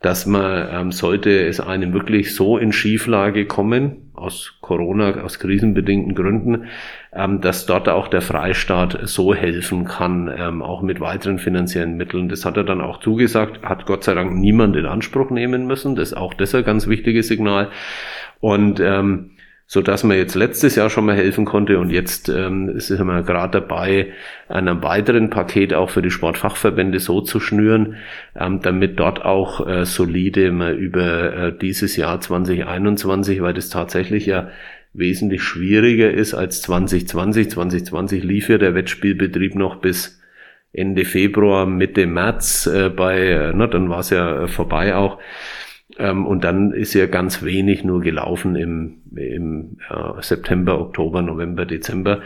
dass 0.00 0.24
man, 0.24 0.68
ähm, 0.72 0.92
sollte 0.92 1.46
es 1.46 1.60
einem 1.60 1.92
wirklich 1.92 2.34
so 2.34 2.56
in 2.56 2.72
Schieflage 2.72 3.46
kommen, 3.46 4.10
aus 4.14 4.54
Corona, 4.60 5.22
aus 5.22 5.38
krisenbedingten 5.38 6.14
Gründen, 6.14 6.66
ähm, 7.12 7.40
dass 7.40 7.66
dort 7.66 7.88
auch 7.88 8.08
der 8.08 8.22
Freistaat 8.22 8.98
so 9.04 9.34
helfen 9.34 9.84
kann, 9.84 10.32
ähm, 10.34 10.62
auch 10.62 10.82
mit 10.82 11.00
weiteren 11.00 11.38
finanziellen 11.38 11.96
Mitteln. 11.96 12.28
Das 12.28 12.44
hat 12.44 12.56
er 12.56 12.64
dann 12.64 12.80
auch 12.80 13.00
zugesagt, 13.00 13.62
hat 13.62 13.86
Gott 13.86 14.04
sei 14.04 14.14
Dank 14.14 14.34
niemand 14.34 14.76
in 14.76 14.86
Anspruch 14.86 15.30
nehmen 15.30 15.66
müssen. 15.66 15.96
Das 15.96 16.08
ist 16.08 16.16
auch 16.16 16.34
das 16.34 16.54
ein 16.54 16.64
ganz 16.64 16.86
wichtiges 16.86 17.28
Signal. 17.28 17.68
Und 18.40 18.80
ähm, 18.80 19.32
so 19.72 19.82
dass 19.82 20.02
man 20.02 20.16
jetzt 20.16 20.34
letztes 20.34 20.74
Jahr 20.74 20.90
schon 20.90 21.06
mal 21.06 21.14
helfen 21.14 21.44
konnte 21.44 21.78
und 21.78 21.90
jetzt 21.90 22.28
ähm, 22.28 22.70
ist 22.70 22.90
man 22.90 23.24
gerade 23.24 23.60
dabei, 23.60 24.08
einem 24.48 24.82
weiteren 24.82 25.30
Paket 25.30 25.74
auch 25.74 25.90
für 25.90 26.02
die 26.02 26.10
Sportfachverbände 26.10 26.98
so 26.98 27.20
zu 27.20 27.38
schnüren, 27.38 27.94
ähm, 28.34 28.60
damit 28.62 28.98
dort 28.98 29.24
auch 29.24 29.64
äh, 29.64 29.84
solide 29.84 30.50
mal 30.50 30.74
über 30.74 31.34
äh, 31.34 31.56
dieses 31.56 31.94
Jahr 31.94 32.20
2021, 32.20 33.42
weil 33.42 33.54
das 33.54 33.68
tatsächlich 33.68 34.26
ja 34.26 34.50
wesentlich 34.92 35.44
schwieriger 35.44 36.10
ist 36.10 36.34
als 36.34 36.62
2020. 36.62 37.50
2020 37.50 38.24
lief 38.24 38.48
ja 38.48 38.58
der 38.58 38.74
Wettspielbetrieb 38.74 39.54
noch 39.54 39.76
bis 39.76 40.20
Ende 40.72 41.04
Februar, 41.04 41.66
Mitte 41.66 42.08
März 42.08 42.66
äh, 42.66 42.88
bei, 42.88 43.20
äh, 43.20 43.52
na, 43.54 43.68
dann 43.68 43.88
war 43.88 44.00
es 44.00 44.10
ja 44.10 44.42
äh, 44.42 44.48
vorbei 44.48 44.96
auch. 44.96 45.20
Ähm, 46.00 46.26
und 46.26 46.44
dann 46.44 46.72
ist 46.72 46.94
ja 46.94 47.06
ganz 47.06 47.42
wenig 47.42 47.84
nur 47.84 48.00
gelaufen 48.00 48.56
im, 48.56 49.02
im 49.14 49.76
äh, 49.90 50.22
September, 50.22 50.80
Oktober, 50.80 51.20
November, 51.20 51.66
Dezember. 51.66 52.22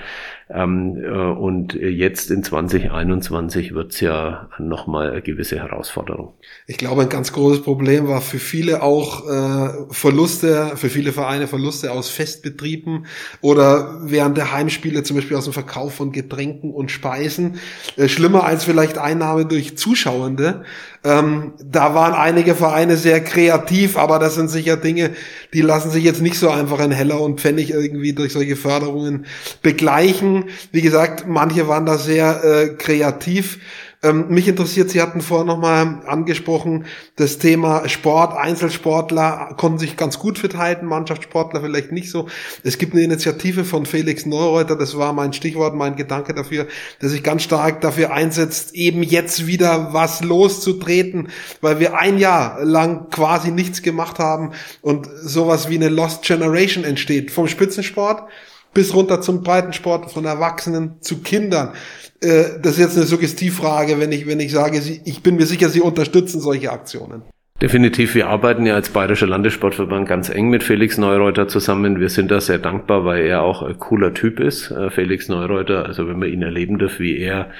Ähm, 0.50 0.96
äh, 1.02 1.08
und 1.08 1.74
jetzt 1.74 2.30
in 2.30 2.42
2021 2.42 3.74
wird 3.74 3.92
es 3.92 4.00
ja 4.00 4.50
nochmal 4.58 5.10
eine 5.10 5.22
gewisse 5.22 5.58
Herausforderung. 5.58 6.34
Ich 6.66 6.76
glaube, 6.76 7.02
ein 7.02 7.08
ganz 7.08 7.32
großes 7.32 7.62
Problem 7.62 8.08
war 8.08 8.20
für 8.20 8.38
viele 8.38 8.82
auch 8.82 9.26
äh, 9.26 9.70
Verluste, 9.90 10.72
für 10.76 10.90
viele 10.90 11.12
Vereine 11.12 11.46
Verluste 11.46 11.92
aus 11.92 12.10
Festbetrieben 12.10 13.06
oder 13.40 14.00
während 14.02 14.36
der 14.36 14.52
Heimspiele 14.52 15.02
zum 15.02 15.16
Beispiel 15.16 15.36
aus 15.36 15.44
dem 15.44 15.54
Verkauf 15.54 15.94
von 15.94 16.12
Getränken 16.12 16.72
und 16.72 16.90
Speisen. 16.90 17.58
Äh, 17.96 18.08
schlimmer 18.08 18.44
als 18.44 18.64
vielleicht 18.64 18.98
Einnahme 18.98 19.46
durch 19.46 19.78
Zuschauende. 19.78 20.64
Ähm, 21.04 21.52
da 21.62 21.94
waren 21.94 22.14
einige 22.14 22.54
Vereine 22.54 22.96
sehr 22.96 23.22
kreativ, 23.22 23.98
aber 23.98 24.18
das 24.18 24.34
sind 24.34 24.48
sicher 24.48 24.76
Dinge, 24.76 25.10
die 25.52 25.60
lassen 25.60 25.90
sich 25.90 26.02
jetzt 26.02 26.22
nicht 26.22 26.38
so 26.38 26.48
einfach 26.50 26.80
in 26.80 26.90
Heller 26.90 27.20
und 27.20 27.40
Pfennig 27.40 27.70
irgendwie 27.70 28.14
durch 28.14 28.32
solche 28.32 28.56
Förderungen 28.56 29.26
begleichen. 29.62 30.33
Wie 30.72 30.82
gesagt, 30.82 31.26
manche 31.26 31.68
waren 31.68 31.86
da 31.86 31.98
sehr 31.98 32.44
äh, 32.44 32.68
kreativ. 32.74 33.58
Ähm, 34.04 34.26
mich 34.28 34.46
interessiert, 34.46 34.90
Sie 34.90 35.00
hatten 35.00 35.22
vorher 35.22 35.46
nochmal 35.46 36.02
angesprochen, 36.06 36.84
das 37.16 37.38
Thema 37.38 37.88
Sport, 37.88 38.36
Einzelsportler 38.36 39.54
konnten 39.56 39.78
sich 39.78 39.96
ganz 39.96 40.18
gut 40.18 40.42
halten, 40.58 40.84
Mannschaftssportler 40.84 41.62
vielleicht 41.62 41.90
nicht 41.90 42.10
so. 42.10 42.28
Es 42.62 42.76
gibt 42.76 42.92
eine 42.92 43.02
Initiative 43.02 43.64
von 43.64 43.86
Felix 43.86 44.26
Neureuter, 44.26 44.76
das 44.76 44.98
war 44.98 45.14
mein 45.14 45.32
Stichwort, 45.32 45.74
mein 45.74 45.96
Gedanke 45.96 46.34
dafür, 46.34 46.66
der 47.00 47.08
sich 47.08 47.22
ganz 47.22 47.44
stark 47.44 47.80
dafür 47.80 48.12
einsetzt, 48.12 48.74
eben 48.74 49.02
jetzt 49.02 49.46
wieder 49.46 49.94
was 49.94 50.22
loszutreten, 50.22 51.28
weil 51.62 51.80
wir 51.80 51.98
ein 51.98 52.18
Jahr 52.18 52.62
lang 52.62 53.08
quasi 53.08 53.52
nichts 53.52 53.80
gemacht 53.80 54.18
haben 54.18 54.50
und 54.82 55.08
sowas 55.22 55.70
wie 55.70 55.76
eine 55.76 55.88
Lost 55.88 56.24
Generation 56.24 56.84
entsteht 56.84 57.30
vom 57.30 57.48
Spitzensport 57.48 58.28
bis 58.74 58.94
runter 58.94 59.20
zum 59.20 59.42
Breitensport, 59.42 60.10
von 60.10 60.24
Erwachsenen 60.24 60.96
zu 61.00 61.22
Kindern. 61.22 61.72
Äh, 62.20 62.60
das 62.60 62.72
ist 62.72 62.78
jetzt 62.78 62.96
eine 62.96 63.06
Suggestivfrage, 63.06 63.98
wenn 64.00 64.12
ich, 64.12 64.26
wenn 64.26 64.40
ich 64.40 64.52
sage, 64.52 64.80
ich 65.04 65.22
bin 65.22 65.36
mir 65.36 65.46
sicher, 65.46 65.68
Sie 65.68 65.80
unterstützen 65.80 66.40
solche 66.40 66.72
Aktionen. 66.72 67.22
Definitiv, 67.62 68.16
wir 68.16 68.26
arbeiten 68.26 68.66
ja 68.66 68.74
als 68.74 68.90
Bayerischer 68.90 69.28
Landessportverband 69.28 70.08
ganz 70.08 70.28
eng 70.28 70.50
mit 70.50 70.64
Felix 70.64 70.98
Neureuter 70.98 71.46
zusammen. 71.46 72.00
Wir 72.00 72.08
sind 72.08 72.32
da 72.32 72.40
sehr 72.40 72.58
dankbar, 72.58 73.04
weil 73.04 73.24
er 73.24 73.42
auch 73.42 73.62
ein 73.62 73.78
cooler 73.78 74.12
Typ 74.12 74.40
ist. 74.40 74.72
Äh, 74.72 74.90
Felix 74.90 75.28
Neureuter, 75.28 75.86
also 75.86 76.08
wenn 76.08 76.18
man 76.18 76.28
ihn 76.28 76.42
erleben 76.42 76.78
darf, 76.78 76.98
wie 76.98 77.16
er, 77.16 77.50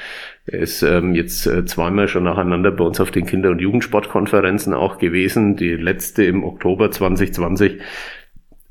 er 0.47 0.59
ist 0.59 0.83
ähm, 0.83 1.15
jetzt 1.15 1.47
äh, 1.47 1.65
zweimal 1.65 2.09
schon 2.09 2.25
nacheinander 2.25 2.73
bei 2.73 2.85
uns 2.85 3.01
auf 3.01 3.13
den 3.13 3.25
Kinder- 3.25 3.51
und 3.51 3.61
Jugendsportkonferenzen 3.61 4.75
auch 4.75 4.99
gewesen. 4.99 5.57
Die 5.57 5.75
letzte 5.75 6.25
im 6.25 6.43
Oktober 6.43 6.91
2020 6.91 7.81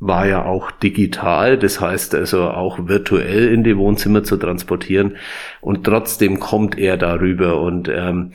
war 0.05 0.27
ja 0.27 0.43
auch 0.43 0.69
digital, 0.69 1.57
das 1.57 1.79
heißt 1.79 2.13
also 2.13 2.49
auch 2.49 2.89
virtuell 2.89 3.47
in 3.47 3.63
die 3.63 3.77
Wohnzimmer 3.77 4.23
zu 4.23 4.35
transportieren. 4.35 5.15
Und 5.61 5.85
trotzdem 5.85 6.41
kommt 6.41 6.77
er 6.77 6.97
darüber. 6.97 7.61
Und 7.61 7.87
ähm, 7.87 8.31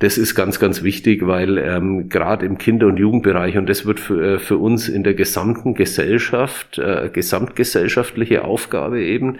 das 0.00 0.18
ist 0.18 0.34
ganz, 0.34 0.58
ganz 0.58 0.82
wichtig, 0.82 1.24
weil 1.24 1.58
ähm, 1.58 2.08
gerade 2.08 2.44
im 2.44 2.58
Kinder- 2.58 2.88
und 2.88 2.96
Jugendbereich, 2.96 3.56
und 3.56 3.68
das 3.68 3.86
wird 3.86 4.00
für, 4.00 4.34
äh, 4.34 4.38
für 4.40 4.56
uns 4.56 4.88
in 4.88 5.04
der 5.04 5.14
gesamten 5.14 5.74
Gesellschaft, 5.74 6.78
äh, 6.78 7.08
gesamtgesellschaftliche 7.12 8.42
Aufgabe 8.42 9.00
eben, 9.00 9.38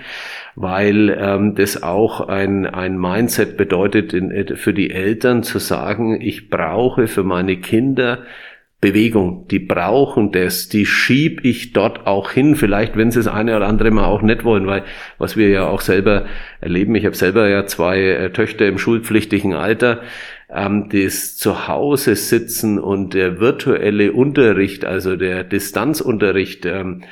weil 0.55 1.11
ähm, 1.18 1.57
das 1.57 1.83
auch 1.83 2.28
ein, 2.28 2.64
ein 2.64 2.97
Mindset 2.97 3.57
bedeutet, 3.57 4.12
in, 4.12 4.57
für 4.57 4.72
die 4.72 4.93
Eltern 4.93 5.43
zu 5.43 5.59
sagen, 5.59 6.20
ich 6.20 6.49
brauche 6.49 7.09
für 7.09 7.24
meine 7.24 7.57
Kinder 7.57 8.20
Bewegung, 8.83 9.47
die 9.47 9.61
brauchen 9.61 10.33
das, 10.33 10.68
die 10.68 10.87
schieb 10.87 11.45
ich 11.45 11.72
dort 11.72 12.05
auch 12.09 12.33
hin, 12.33 12.57
vielleicht 12.57 12.97
wenn 12.97 13.12
sie 13.12 13.20
das 13.20 13.28
eine 13.28 13.57
oder 13.57 13.68
andere 13.68 13.93
mal 13.93 14.07
auch 14.07 14.22
nicht 14.22 14.43
wollen, 14.43 14.66
weil 14.66 14.83
was 15.18 15.37
wir 15.37 15.49
ja 15.51 15.68
auch 15.68 15.80
selber 15.80 16.26
erleben, 16.61 16.97
ich 16.97 17.07
habe 17.07 17.14
selber 17.14 17.49
ja 17.49 17.64
zwei 17.64 18.01
äh, 18.01 18.33
Töchter 18.33 18.66
im 18.66 18.78
schulpflichtigen 18.78 19.55
Alter, 19.55 20.01
ähm, 20.51 20.89
das 20.91 21.37
Zuhause 21.37 22.16
sitzen 22.16 22.80
und 22.80 23.14
der 23.14 23.39
virtuelle 23.39 24.12
Unterricht, 24.12 24.85
also 24.85 25.14
der 25.14 25.45
Distanzunterricht, 25.45 26.66
ähm, 26.66 27.05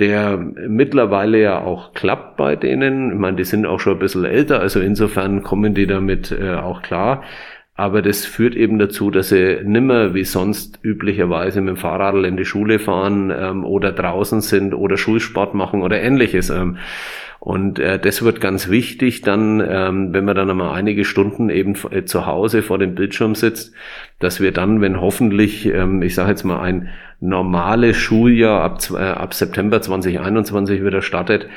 der 0.00 0.36
mittlerweile 0.36 1.40
ja 1.40 1.60
auch 1.60 1.94
klappt 1.94 2.36
bei 2.36 2.56
denen. 2.56 3.12
Ich 3.12 3.18
meine, 3.18 3.36
die 3.36 3.44
sind 3.44 3.64
auch 3.64 3.78
schon 3.78 3.92
ein 3.92 3.98
bisschen 4.00 4.24
älter, 4.24 4.58
also 4.58 4.80
insofern 4.80 5.44
kommen 5.44 5.72
die 5.72 5.86
damit 5.86 6.32
äh, 6.32 6.54
auch 6.54 6.82
klar. 6.82 7.22
Aber 7.82 8.00
das 8.00 8.24
führt 8.24 8.54
eben 8.54 8.78
dazu, 8.78 9.10
dass 9.10 9.30
sie 9.30 9.58
nimmer 9.64 10.14
wie 10.14 10.22
sonst 10.22 10.78
üblicherweise 10.84 11.60
mit 11.60 11.70
dem 11.70 11.76
Fahrrad 11.76 12.14
in 12.24 12.36
die 12.36 12.44
Schule 12.44 12.78
fahren 12.78 13.32
ähm, 13.36 13.64
oder 13.64 13.90
draußen 13.90 14.40
sind 14.40 14.72
oder 14.72 14.96
Schulsport 14.96 15.54
machen 15.54 15.82
oder 15.82 16.00
ähnliches. 16.00 16.50
Ähm. 16.50 16.76
Und 17.40 17.80
äh, 17.80 17.98
das 17.98 18.22
wird 18.22 18.40
ganz 18.40 18.68
wichtig 18.68 19.22
dann, 19.22 19.60
ähm, 19.68 20.14
wenn 20.14 20.24
man 20.24 20.36
dann 20.36 20.48
einmal 20.48 20.76
einige 20.76 21.04
Stunden 21.04 21.50
eben 21.50 21.74
äh, 21.90 22.04
zu 22.04 22.24
Hause 22.24 22.62
vor 22.62 22.78
dem 22.78 22.94
Bildschirm 22.94 23.34
sitzt, 23.34 23.74
dass 24.20 24.40
wir 24.40 24.52
dann, 24.52 24.80
wenn 24.80 25.00
hoffentlich, 25.00 25.66
ähm, 25.66 26.02
ich 26.02 26.14
sage 26.14 26.30
jetzt 26.30 26.44
mal, 26.44 26.60
ein 26.60 26.88
normales 27.18 27.96
Schuljahr 27.96 28.62
ab, 28.62 28.78
äh, 28.92 28.98
ab 28.98 29.34
September 29.34 29.82
2021 29.82 30.84
wieder 30.84 31.02
startet, 31.02 31.48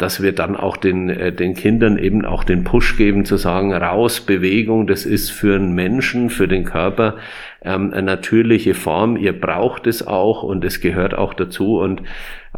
dass 0.00 0.22
wir 0.22 0.32
dann 0.32 0.56
auch 0.56 0.76
den, 0.76 1.10
äh, 1.10 1.32
den 1.32 1.54
Kindern 1.54 1.98
eben 1.98 2.24
auch 2.24 2.44
den 2.44 2.64
Push 2.64 2.96
geben, 2.96 3.24
zu 3.24 3.36
sagen, 3.36 3.72
raus, 3.72 4.20
Bewegung, 4.20 4.86
das 4.86 5.06
ist 5.06 5.30
für 5.30 5.54
einen 5.54 5.74
Menschen, 5.74 6.30
für 6.30 6.48
den 6.48 6.64
Körper 6.64 7.16
ähm, 7.62 7.92
eine 7.92 8.02
natürliche 8.02 8.74
Form. 8.74 9.16
Ihr 9.16 9.38
braucht 9.38 9.86
es 9.86 10.06
auch 10.06 10.42
und 10.42 10.64
es 10.64 10.80
gehört 10.80 11.14
auch 11.14 11.34
dazu 11.34 11.78
und 11.78 12.02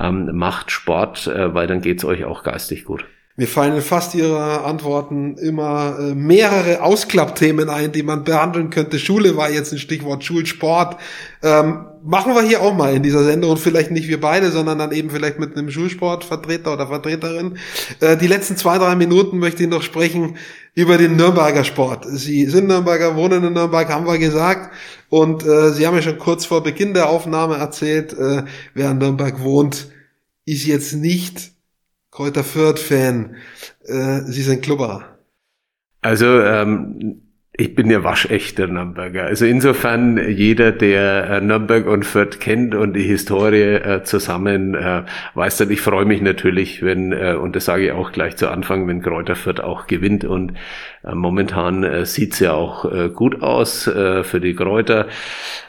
ähm, 0.00 0.30
macht 0.32 0.70
Sport, 0.70 1.26
äh, 1.26 1.54
weil 1.54 1.66
dann 1.66 1.80
geht's 1.80 2.04
euch 2.04 2.24
auch 2.24 2.42
geistig 2.42 2.84
gut. 2.84 3.04
Mir 3.36 3.48
fallen 3.48 3.74
in 3.76 3.80
fast 3.80 4.14
Ihrer 4.14 4.66
Antworten 4.66 5.38
immer 5.38 5.96
äh, 5.98 6.14
mehrere 6.14 6.82
Ausklappthemen 6.82 7.70
ein, 7.70 7.90
die 7.90 8.02
man 8.02 8.24
behandeln 8.24 8.68
könnte. 8.68 8.98
Schule 8.98 9.38
war 9.38 9.48
jetzt 9.48 9.72
ein 9.72 9.78
Stichwort, 9.78 10.22
Schulsport. 10.22 10.98
Ähm, 11.42 11.86
machen 12.04 12.34
wir 12.34 12.42
hier 12.42 12.60
auch 12.60 12.74
mal 12.74 12.92
in 12.94 13.02
dieser 13.02 13.24
Sendung 13.24 13.56
vielleicht 13.56 13.90
nicht 13.90 14.06
wir 14.06 14.20
beide, 14.20 14.50
sondern 14.50 14.78
dann 14.78 14.92
eben 14.92 15.08
vielleicht 15.08 15.38
mit 15.38 15.56
einem 15.56 15.70
Schulsportvertreter 15.70 16.74
oder 16.74 16.88
Vertreterin. 16.88 17.56
Äh, 18.00 18.18
die 18.18 18.26
letzten 18.26 18.58
zwei, 18.58 18.76
drei 18.76 18.96
Minuten 18.96 19.38
möchte 19.38 19.62
ich 19.62 19.70
noch 19.70 19.82
sprechen 19.82 20.36
über 20.74 20.98
den 20.98 21.16
Nürnberger 21.16 21.64
Sport. 21.64 22.04
Sie 22.06 22.44
sind 22.44 22.68
Nürnberger, 22.68 23.16
wohnen 23.16 23.44
in 23.44 23.54
Nürnberg, 23.54 23.88
haben 23.88 24.06
wir 24.06 24.18
gesagt. 24.18 24.74
Und 25.08 25.42
äh, 25.46 25.70
Sie 25.70 25.86
haben 25.86 25.96
ja 25.96 26.02
schon 26.02 26.18
kurz 26.18 26.44
vor 26.44 26.62
Beginn 26.62 26.92
der 26.92 27.08
Aufnahme 27.08 27.56
erzählt, 27.56 28.12
äh, 28.12 28.42
wer 28.74 28.90
in 28.90 28.98
Nürnberg 28.98 29.42
wohnt, 29.42 29.88
ist 30.44 30.66
jetzt 30.66 30.92
nicht 30.92 31.51
Kräuter 32.12 32.44
Fürth-Fan. 32.44 33.36
Äh, 33.84 34.20
Sie 34.26 34.42
sind 34.42 34.62
Klubberer. 34.62 35.18
Also 36.02 36.26
ähm, 36.26 37.31
ich 37.54 37.74
bin 37.74 37.90
ja 37.90 38.02
waschechter 38.02 38.66
Nürnberger. 38.66 39.24
Also 39.24 39.44
insofern 39.44 40.16
jeder, 40.26 40.72
der 40.72 41.28
äh, 41.28 41.40
Nürnberg 41.42 41.86
und 41.86 42.06
Fürth 42.06 42.40
kennt 42.40 42.74
und 42.74 42.94
die 42.94 43.02
Historie 43.02 43.74
äh, 43.74 44.02
zusammen, 44.04 44.74
äh, 44.74 45.02
weiß 45.34 45.58
dann, 45.58 45.70
ich 45.70 45.82
freue 45.82 46.06
mich 46.06 46.22
natürlich, 46.22 46.82
wenn, 46.82 47.12
und 47.12 47.54
das 47.54 47.66
sage 47.66 47.84
ich 47.84 47.92
auch 47.92 48.10
gleich 48.10 48.36
zu 48.36 48.48
Anfang, 48.48 48.88
wenn 48.88 49.02
Kräuter 49.02 49.34
Fürth 49.34 49.60
auch 49.60 49.86
gewinnt. 49.86 50.24
Und 50.24 50.54
momentan 51.12 51.84
äh, 51.84 52.06
sieht's 52.06 52.38
ja 52.38 52.52
auch 52.52 52.90
gut 53.14 53.42
aus 53.42 53.84
für 53.84 54.40
die 54.40 54.54
Kräuter 54.54 55.08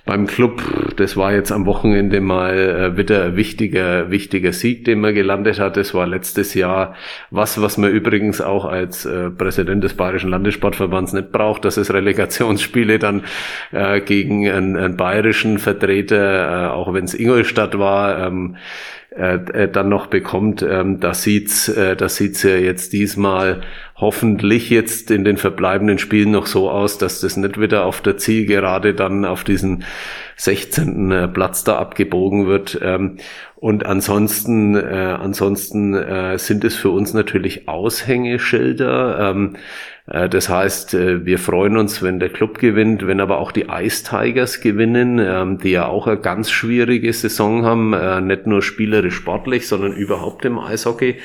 beim 0.06 0.28
Club. 0.28 0.62
Das 0.96 1.18
war 1.18 1.34
jetzt 1.34 1.52
am 1.52 1.66
Wochenende 1.66 2.22
mal 2.22 2.96
wieder 2.98 3.26
ein 3.26 3.36
wichtiger, 3.36 4.12
wichtiger 4.12 4.54
Sieg, 4.54 4.86
den 4.86 5.02
man 5.02 5.16
gelandet 5.16 5.60
hat. 5.60 5.76
Das 5.76 5.94
war 5.94 6.06
letztes 6.06 6.54
Jahr 6.54 6.96
was, 7.32 7.62
was 7.62 7.78
man 7.78 7.92
übrigens 7.92 8.42
auch 8.42 8.66
als 8.66 9.10
Präsident 9.38 9.84
des 9.84 9.96
Bayerischen 9.96 10.30
Landessportverbands 10.30 11.14
nicht 11.14 11.32
braucht, 11.32 11.66
dass 11.78 11.90
es 11.90 11.94
Relegationsspiele 11.94 13.00
dann 13.00 13.24
äh, 13.72 14.02
gegen 14.02 14.50
einen, 14.50 14.76
einen 14.76 14.98
bayerischen 14.98 15.60
Vertreter, 15.60 16.68
äh, 16.68 16.70
auch 16.70 16.94
wenn 16.94 17.06
es 17.06 17.14
Ingolstadt 17.14 17.78
war, 17.78 18.28
ähm, 18.28 18.58
äh, 19.16 19.36
äh, 19.36 19.70
dann 19.70 19.90
noch 19.90 20.08
bekommt, 20.08 20.64
ähm, 20.68 21.00
da 21.00 21.14
sieht's, 21.14 21.70
äh, 21.70 21.96
sieht's 22.10 22.42
ja 22.42 22.56
jetzt 22.56 22.94
diesmal 22.94 23.62
hoffentlich 23.96 24.72
jetzt 24.72 25.12
in 25.12 25.24
den 25.24 25.38
verbleibenden 25.38 26.00
Spielen 26.00 26.32
noch 26.32 26.48
so 26.48 26.70
aus, 26.70 26.98
dass 26.98 27.22
das 27.22 27.38
nicht 27.38 27.60
wieder 27.60 27.86
auf 27.86 28.02
der 28.02 28.18
Zielgerade 28.18 28.96
dann 28.96 29.24
auf 29.24 29.44
diesen 29.44 29.84
16. 30.38 31.12
Äh, 31.12 31.28
Platz 31.28 31.64
da 31.64 31.78
abgebogen 31.78 32.48
wird. 32.48 32.80
Ähm, 32.82 33.18
und 33.56 33.86
ansonsten, 33.86 34.76
äh, 34.76 35.16
ansonsten 35.20 35.94
äh, 35.94 36.40
sind 36.40 36.64
es 36.66 36.76
für 36.76 36.90
uns 36.90 37.14
natürlich 37.14 37.68
Aushängeschilder. 37.68 39.30
Ähm, 39.30 39.56
äh, 39.56 39.60
das 40.06 40.50
heißt, 40.50 40.96
äh, 40.96 41.26
wir 41.26 41.40
freuen 41.40 41.78
uns, 41.78 42.04
wenn 42.04 42.20
der 42.20 42.28
Club 42.28 42.60
gewinnt, 42.60 43.08
wenn 43.08 43.22
aber 43.22 43.38
auch 43.38 43.54
die 43.54 43.68
Ice 43.70 44.04
Tigers 44.04 44.60
gewinnen, 44.60 45.18
ähm, 45.18 45.60
die 45.60 45.72
ja 45.72 45.86
auch 45.88 46.08
eine 46.08 46.20
ganz 46.20 46.52
schwierige 46.52 47.14
Saison 47.14 47.64
haben, 47.66 47.94
äh, 47.94 48.20
nicht 48.20 48.46
nur 48.46 48.62
spielerisch 48.62 49.16
sportlich, 49.16 49.66
sondern 49.66 49.94
überhaupt 49.94 50.44
im 50.44 50.60
Eishockey. 50.60 51.20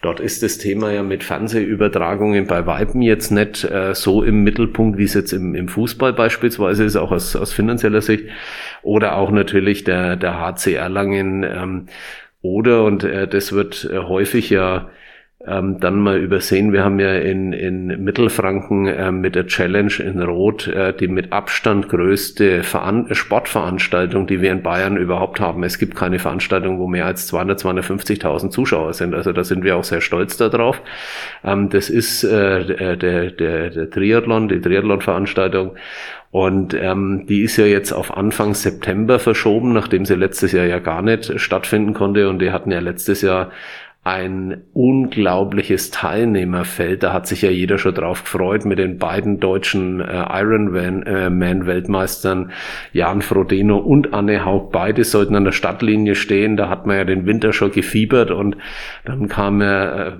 Dort 0.00 0.20
ist 0.20 0.44
das 0.44 0.58
Thema 0.58 0.92
ja 0.92 1.02
mit 1.02 1.24
Fernsehübertragungen 1.24 2.46
bei 2.46 2.66
Weiben 2.66 3.02
jetzt 3.02 3.32
nicht 3.32 3.64
äh, 3.64 3.94
so 3.96 4.22
im 4.22 4.44
Mittelpunkt, 4.44 4.96
wie 4.96 5.04
es 5.04 5.14
jetzt 5.14 5.32
im, 5.32 5.56
im 5.56 5.66
Fußball 5.66 6.12
beispielsweise 6.12 6.84
ist, 6.84 6.94
auch 6.94 7.10
aus, 7.10 7.34
aus 7.34 7.52
finanzieller 7.52 8.00
Sicht. 8.00 8.26
Oder 8.82 9.16
auch 9.16 9.32
natürlich 9.32 9.82
der, 9.82 10.14
der 10.14 10.38
HC 10.38 10.74
Erlangen. 10.74 11.42
Ähm, 11.42 11.86
oder, 12.42 12.84
und 12.84 13.02
äh, 13.02 13.26
das 13.26 13.52
wird 13.52 13.90
äh, 13.92 13.98
häufig 13.98 14.50
ja 14.50 14.88
ähm, 15.46 15.80
dann 15.80 15.98
mal 16.00 16.18
übersehen. 16.18 16.72
Wir 16.72 16.84
haben 16.84 17.00
ja 17.00 17.14
in, 17.14 17.54
in 17.54 17.86
Mittelfranken 18.04 18.86
äh, 18.86 19.10
mit 19.10 19.34
der 19.34 19.46
Challenge 19.46 19.92
in 19.98 20.20
Rot 20.20 20.66
äh, 20.66 20.92
die 20.92 21.08
mit 21.08 21.32
Abstand 21.32 21.88
größte 21.88 22.62
Veran 22.62 23.06
Sportveranstaltung, 23.10 24.26
die 24.26 24.42
wir 24.42 24.52
in 24.52 24.62
Bayern 24.62 24.98
überhaupt 24.98 25.40
haben. 25.40 25.64
Es 25.64 25.78
gibt 25.78 25.96
keine 25.96 26.18
Veranstaltung, 26.18 26.78
wo 26.78 26.86
mehr 26.86 27.06
als 27.06 27.26
200, 27.28 27.58
250.000 27.58 28.50
Zuschauer 28.50 28.92
sind. 28.92 29.14
Also 29.14 29.32
da 29.32 29.42
sind 29.42 29.64
wir 29.64 29.76
auch 29.76 29.84
sehr 29.84 30.02
stolz 30.02 30.36
darauf. 30.36 30.82
Ähm, 31.42 31.70
das 31.70 31.88
ist 31.88 32.22
äh, 32.22 32.96
der, 32.96 32.96
der, 32.96 33.70
der 33.70 33.90
Triathlon, 33.90 34.48
die 34.48 34.60
Triathlon-Veranstaltung. 34.60 35.72
Und 36.32 36.74
ähm, 36.74 37.24
die 37.26 37.42
ist 37.42 37.56
ja 37.56 37.64
jetzt 37.64 37.92
auf 37.92 38.16
Anfang 38.16 38.54
September 38.54 39.18
verschoben, 39.18 39.72
nachdem 39.72 40.04
sie 40.04 40.14
letztes 40.14 40.52
Jahr 40.52 40.66
ja 40.66 40.78
gar 40.78 41.02
nicht 41.02 41.40
stattfinden 41.40 41.94
konnte. 41.94 42.28
Und 42.28 42.40
die 42.40 42.52
hatten 42.52 42.70
ja 42.70 42.78
letztes 42.78 43.22
Jahr 43.22 43.50
ein 44.10 44.64
unglaubliches 44.72 45.92
Teilnehmerfeld. 45.92 47.04
Da 47.04 47.12
hat 47.12 47.28
sich 47.28 47.42
ja 47.42 47.50
jeder 47.50 47.78
schon 47.78 47.94
drauf 47.94 48.24
gefreut 48.24 48.64
mit 48.64 48.80
den 48.80 48.98
beiden 48.98 49.38
deutschen 49.38 50.00
äh, 50.00 50.24
Ironman-Weltmeistern 50.28 52.50
äh, 52.50 52.98
Jan 52.98 53.22
Frodeno 53.22 53.78
und 53.78 54.12
Anne 54.12 54.44
Haug. 54.44 54.70
Beide 54.72 55.04
sollten 55.04 55.36
an 55.36 55.44
der 55.44 55.52
Stadtlinie 55.52 56.16
stehen. 56.16 56.56
Da 56.56 56.68
hat 56.68 56.86
man 56.86 56.96
ja 56.96 57.04
den 57.04 57.24
Winter 57.24 57.52
schon 57.52 57.70
gefiebert 57.70 58.32
und 58.32 58.56
dann 59.04 59.28
kam 59.28 59.60
er 59.60 60.06
äh, 60.06 60.12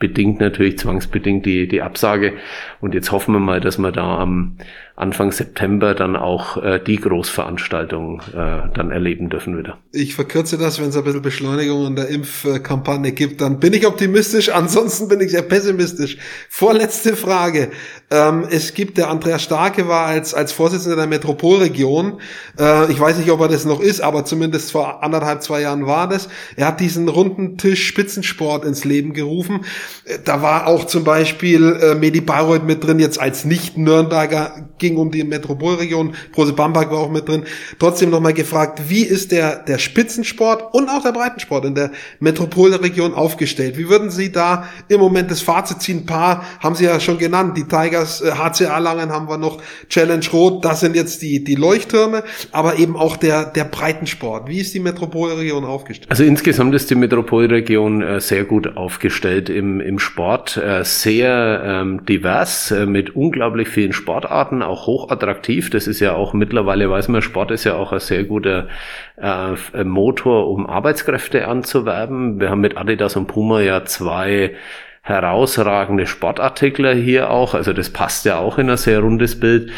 bedingt 0.00 0.40
natürlich 0.40 0.78
zwangsbedingt 0.78 1.46
die, 1.46 1.68
die 1.68 1.80
Absage. 1.80 2.32
Und 2.80 2.92
jetzt 2.92 3.12
hoffen 3.12 3.34
wir 3.34 3.38
mal, 3.38 3.60
dass 3.60 3.78
wir 3.78 3.92
da 3.92 4.18
am 4.18 4.56
Anfang 4.94 5.32
September 5.32 5.94
dann 5.94 6.16
auch 6.16 6.62
äh, 6.62 6.78
die 6.78 6.96
Großveranstaltung 6.96 8.20
äh, 8.34 8.68
dann 8.74 8.90
erleben 8.90 9.30
dürfen 9.30 9.56
wieder. 9.56 9.78
Ich 9.90 10.14
verkürze 10.14 10.58
das, 10.58 10.80
wenn 10.80 10.90
es 10.90 10.96
ein 10.96 11.04
bisschen 11.04 11.22
Beschleunigung 11.22 11.86
in 11.86 11.96
der 11.96 12.08
Impfkampagne 12.08 13.12
gibt, 13.12 13.40
dann 13.40 13.58
bin 13.58 13.72
ich 13.72 13.86
optimistisch, 13.86 14.48
ansonsten 14.54 15.08
bin 15.08 15.20
ich 15.20 15.30
sehr 15.30 15.42
pessimistisch. 15.42 16.18
Vorletzte 16.50 17.16
Frage. 17.16 17.70
Ähm, 18.10 18.46
es 18.50 18.74
gibt, 18.74 18.98
der 18.98 19.08
Andreas 19.08 19.42
Starke 19.42 19.88
war 19.88 20.06
als, 20.06 20.34
als 20.34 20.52
Vorsitzender 20.52 20.96
der 20.96 21.06
Metropolregion, 21.06 22.20
äh, 22.58 22.92
ich 22.92 23.00
weiß 23.00 23.16
nicht, 23.16 23.30
ob 23.30 23.40
er 23.40 23.48
das 23.48 23.64
noch 23.64 23.80
ist, 23.80 24.02
aber 24.02 24.26
zumindest 24.26 24.72
vor 24.72 25.02
anderthalb, 25.02 25.42
zwei 25.42 25.62
Jahren 25.62 25.86
war 25.86 26.06
das. 26.06 26.28
Er 26.56 26.66
hat 26.66 26.80
diesen 26.80 27.08
runden 27.08 27.56
Tisch 27.56 27.86
Spitzensport 27.86 28.66
ins 28.66 28.84
Leben 28.84 29.14
gerufen. 29.14 29.64
Äh, 30.04 30.18
da 30.22 30.42
war 30.42 30.66
auch 30.66 30.84
zum 30.84 31.04
Beispiel 31.04 31.78
äh, 31.80 31.94
Medi 31.94 32.20
Bayreuth 32.20 32.64
mit 32.64 32.84
drin, 32.84 32.98
jetzt 32.98 33.18
als 33.18 33.46
Nicht-Nürnberger 33.46 34.68
ging 34.82 34.98
um 34.98 35.10
die 35.10 35.24
Metropolregion, 35.24 36.14
Große 36.32 36.52
Bamberg 36.52 36.90
war 36.90 36.98
auch 36.98 37.10
mit 37.10 37.28
drin. 37.28 37.44
Trotzdem 37.78 38.10
nochmal 38.10 38.34
gefragt, 38.34 38.82
wie 38.88 39.02
ist 39.02 39.32
der, 39.32 39.56
der 39.56 39.78
Spitzensport 39.78 40.74
und 40.74 40.90
auch 40.90 41.02
der 41.02 41.12
Breitensport 41.12 41.64
in 41.64 41.74
der 41.74 41.92
Metropolregion 42.20 43.14
aufgestellt? 43.14 43.78
Wie 43.78 43.88
würden 43.88 44.10
Sie 44.10 44.30
da 44.30 44.64
im 44.88 45.00
Moment 45.00 45.30
das 45.30 45.40
Fazit 45.40 45.80
ziehen? 45.80 46.00
Ein 46.00 46.06
paar 46.06 46.44
haben 46.60 46.74
Sie 46.74 46.84
ja 46.84 47.00
schon 47.00 47.18
genannt, 47.18 47.56
die 47.56 47.64
Tigers, 47.64 48.20
äh, 48.20 48.32
HCA 48.32 48.78
Langen 48.78 49.10
haben 49.10 49.28
wir 49.28 49.38
noch, 49.38 49.62
Challenge 49.88 50.26
Rot, 50.32 50.64
das 50.64 50.80
sind 50.80 50.96
jetzt 50.96 51.22
die, 51.22 51.44
die 51.44 51.54
Leuchttürme, 51.54 52.24
aber 52.50 52.78
eben 52.78 52.96
auch 52.96 53.16
der, 53.16 53.44
der 53.44 53.64
Breitensport. 53.64 54.48
Wie 54.48 54.58
ist 54.58 54.74
die 54.74 54.80
Metropolregion 54.80 55.64
aufgestellt? 55.64 56.10
Also 56.10 56.24
insgesamt 56.24 56.74
ist 56.74 56.90
die 56.90 56.96
Metropolregion 56.96 58.02
äh, 58.02 58.20
sehr 58.20 58.44
gut 58.44 58.76
aufgestellt 58.76 59.48
im, 59.48 59.80
im 59.80 60.00
Sport, 60.00 60.56
äh, 60.56 60.84
sehr 60.84 61.62
ähm, 61.64 62.04
divers, 62.04 62.72
äh, 62.72 62.86
mit 62.86 63.14
unglaublich 63.14 63.68
vielen 63.68 63.92
Sportarten, 63.92 64.62
auch 64.72 64.86
hochattraktiv. 64.86 65.70
Das 65.70 65.86
ist 65.86 66.00
ja 66.00 66.14
auch 66.14 66.32
mittlerweile, 66.32 66.90
weiß 66.90 67.08
man, 67.08 67.22
Sport 67.22 67.50
ist 67.50 67.64
ja 67.64 67.74
auch 67.74 67.92
ein 67.92 68.00
sehr 68.00 68.24
guter 68.24 68.68
äh, 69.16 69.84
Motor, 69.84 70.48
um 70.48 70.66
Arbeitskräfte 70.66 71.46
anzuwerben. 71.46 72.40
Wir 72.40 72.50
haben 72.50 72.60
mit 72.60 72.76
Adidas 72.76 73.16
und 73.16 73.26
Puma 73.26 73.60
ja 73.60 73.84
zwei 73.84 74.56
herausragende 75.02 76.06
Sportartikler 76.06 76.94
hier 76.94 77.30
auch. 77.30 77.54
Also 77.54 77.72
das 77.72 77.90
passt 77.90 78.24
ja 78.24 78.38
auch 78.38 78.58
in 78.58 78.70
ein 78.70 78.76
sehr 78.76 79.00
rundes 79.00 79.38
Bild. 79.38 79.70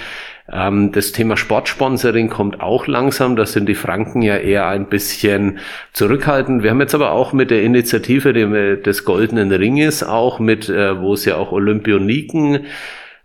Ähm, 0.52 0.92
das 0.92 1.12
Thema 1.12 1.36
Sportsponsoring 1.36 2.28
kommt 2.28 2.60
auch 2.60 2.86
langsam. 2.86 3.34
Da 3.36 3.46
sind 3.46 3.66
die 3.66 3.74
Franken 3.74 4.20
ja 4.20 4.36
eher 4.36 4.68
ein 4.68 4.88
bisschen 4.88 5.58
zurückhaltend. 5.92 6.62
Wir 6.62 6.70
haben 6.70 6.80
jetzt 6.80 6.94
aber 6.94 7.12
auch 7.12 7.32
mit 7.32 7.50
der 7.50 7.62
Initiative 7.62 8.32
des 8.76 9.04
Goldenen 9.04 9.50
Ringes, 9.50 10.02
auch 10.02 10.38
mit, 10.38 10.68
äh, 10.68 11.00
wo 11.00 11.14
es 11.14 11.24
ja 11.24 11.36
auch 11.36 11.52
Olympioniken 11.52 12.66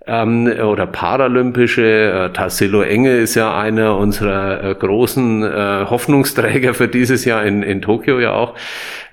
ähm, 0.09 0.47
oder 0.47 0.87
paralympische. 0.87 1.83
Äh, 1.83 2.33
Tassilo 2.33 2.81
Enge 2.81 3.17
ist 3.17 3.35
ja 3.35 3.57
einer 3.57 3.97
unserer 3.97 4.63
äh, 4.63 4.75
großen 4.75 5.43
äh, 5.43 5.85
Hoffnungsträger 5.89 6.73
für 6.73 6.87
dieses 6.87 7.25
Jahr 7.25 7.45
in, 7.45 7.63
in 7.63 7.81
Tokio 7.81 8.19
ja 8.19 8.33
auch. 8.33 8.55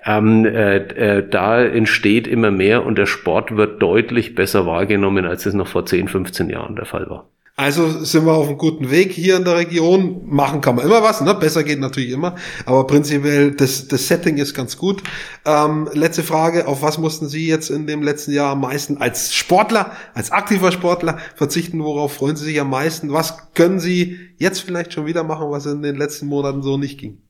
Ähm, 0.05 0.45
äh, 0.47 0.77
äh, 0.77 1.29
da 1.29 1.63
entsteht 1.63 2.27
immer 2.27 2.51
mehr 2.51 2.87
und 2.87 2.97
der 2.97 3.07
Sport 3.07 3.57
wird 3.57 3.83
deutlich 3.83 4.35
besser 4.35 4.65
wahrgenommen, 4.67 5.27
als 5.27 5.47
es 5.47 5.55
noch 5.55 5.67
vor 5.67 5.85
10, 5.85 6.09
15 6.09 6.49
Jahren 6.49 6.77
der 6.77 6.87
Fall 6.87 7.11
war. 7.11 7.29
Also 7.59 8.05
sind 8.05 8.27
wir 8.27 8.35
auf 8.35 8.49
einem 8.49 8.59
guten 8.59 8.91
Weg 8.91 9.13
hier 9.13 9.37
in 9.39 9.45
der 9.45 9.57
Region. 9.57 10.21
Machen 10.27 10.61
kann 10.61 10.77
man 10.77 10.85
immer 10.85 11.03
was, 11.03 11.23
ne? 11.23 11.35
Besser 11.35 11.65
geht 11.65 11.81
natürlich 11.81 12.11
immer. 12.11 12.35
Aber 12.67 12.87
prinzipiell, 12.87 13.53
das, 13.53 13.89
das 13.89 14.09
Setting 14.09 14.37
ist 14.37 14.53
ganz 14.53 14.77
gut. 14.77 15.03
Ähm, 15.47 15.89
letzte 15.95 16.23
Frage, 16.23 16.69
auf 16.69 16.83
was 16.83 16.99
mussten 16.99 17.29
Sie 17.29 17.47
jetzt 17.47 17.71
in 17.71 17.87
dem 17.87 18.03
letzten 18.03 18.33
Jahr 18.33 18.53
am 18.53 18.61
meisten 18.61 18.99
als 18.99 19.35
Sportler, 19.35 19.93
als 20.13 20.33
aktiver 20.33 20.71
Sportler 20.71 21.19
verzichten? 21.35 21.83
Worauf 21.83 22.13
freuen 22.13 22.37
Sie 22.37 22.45
sich 22.45 22.61
am 22.61 22.69
meisten? 22.69 23.11
Was 23.15 23.55
können 23.55 23.81
Sie 23.81 24.19
jetzt 24.37 24.61
vielleicht 24.61 24.93
schon 24.93 25.07
wieder 25.07 25.25
machen, 25.25 25.51
was 25.51 25.65
in 25.65 25.81
den 25.81 25.97
letzten 25.97 26.27
Monaten 26.27 26.63
so 26.63 26.77
nicht 26.77 27.01
ging? 27.01 27.26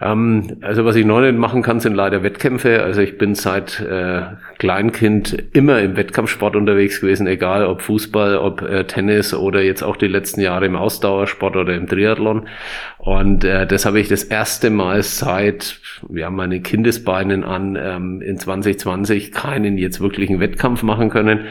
Ähm, 0.00 0.58
also 0.60 0.84
was 0.84 0.96
ich 0.96 1.06
noch 1.06 1.20
nicht 1.20 1.36
machen 1.36 1.62
kann, 1.62 1.80
sind 1.80 1.94
leider 1.94 2.22
Wettkämpfe. 2.22 2.82
Also 2.82 3.00
ich 3.00 3.16
bin 3.18 3.34
seit 3.34 3.80
äh, 3.80 4.22
Kleinkind 4.58 5.36
immer 5.52 5.80
im 5.80 5.96
Wettkampfsport 5.96 6.56
unterwegs 6.56 7.00
gewesen, 7.00 7.26
egal 7.26 7.64
ob 7.66 7.80
Fußball, 7.80 8.36
ob 8.36 8.62
äh, 8.62 8.84
Tennis 8.84 9.32
oder 9.32 9.62
jetzt 9.62 9.82
auch 9.82 9.96
die 9.96 10.08
letzten 10.08 10.40
Jahre 10.40 10.66
im 10.66 10.76
Ausdauersport 10.76 11.56
oder 11.56 11.74
im 11.74 11.86
Triathlon. 11.86 12.48
Und 12.98 13.44
äh, 13.44 13.66
das 13.66 13.86
habe 13.86 13.98
ich 13.98 14.08
das 14.08 14.24
erste 14.24 14.70
Mal 14.70 15.02
seit 15.02 15.80
ja, 16.12 16.30
meinen 16.30 16.62
Kindesbeinen 16.62 17.42
an 17.42 17.76
ähm, 17.80 18.20
in 18.20 18.38
2020 18.38 19.32
keinen 19.32 19.78
jetzt 19.78 20.00
wirklichen 20.00 20.38
Wettkampf 20.38 20.82
machen 20.82 21.08
können 21.08 21.46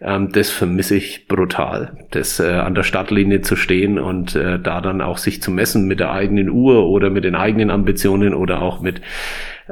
ähm, 0.00 0.30
das 0.32 0.50
vermisse 0.50 0.96
ich 0.96 1.26
brutal. 1.26 2.06
Das 2.10 2.38
äh, 2.40 2.44
an 2.44 2.74
der 2.74 2.82
Startlinie 2.82 3.40
zu 3.40 3.56
stehen 3.56 3.98
und 3.98 4.34
äh, 4.36 4.58
da 4.58 4.80
dann 4.80 5.00
auch 5.00 5.18
sich 5.18 5.42
zu 5.42 5.50
messen 5.50 5.86
mit 5.86 6.00
der 6.00 6.12
eigenen 6.12 6.50
Uhr 6.50 6.86
oder 6.88 7.10
mit 7.10 7.24
den 7.24 7.34
eigenen 7.34 7.70
Ambitionen 7.70 8.34
oder 8.34 8.62
auch 8.62 8.80
mit 8.80 9.00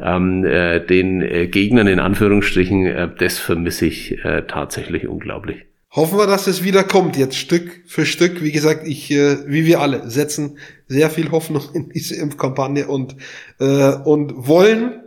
ähm, 0.00 0.44
äh, 0.44 0.80
den 0.80 1.22
äh, 1.22 1.46
Gegnern 1.46 1.86
in 1.86 2.00
Anführungsstrichen, 2.00 2.86
äh, 2.86 3.08
das 3.18 3.38
vermisse 3.38 3.86
ich 3.86 4.24
äh, 4.24 4.42
tatsächlich 4.46 5.06
unglaublich. 5.06 5.64
Hoffen 5.96 6.18
wir, 6.18 6.26
dass 6.26 6.46
es 6.46 6.62
wieder 6.62 6.84
kommt, 6.84 7.16
jetzt 7.16 7.38
Stück 7.38 7.82
für 7.86 8.04
Stück. 8.04 8.42
Wie 8.42 8.52
gesagt, 8.52 8.86
ich, 8.86 9.10
äh, 9.10 9.38
wie 9.46 9.64
wir 9.64 9.80
alle, 9.80 10.10
setzen 10.10 10.58
sehr 10.88 11.08
viel 11.08 11.30
Hoffnung 11.30 11.62
in 11.74 11.88
diese 11.88 12.16
Impfkampagne 12.16 12.86
und, 12.86 13.16
äh, 13.60 13.94
und 14.04 14.46
wollen, 14.46 15.00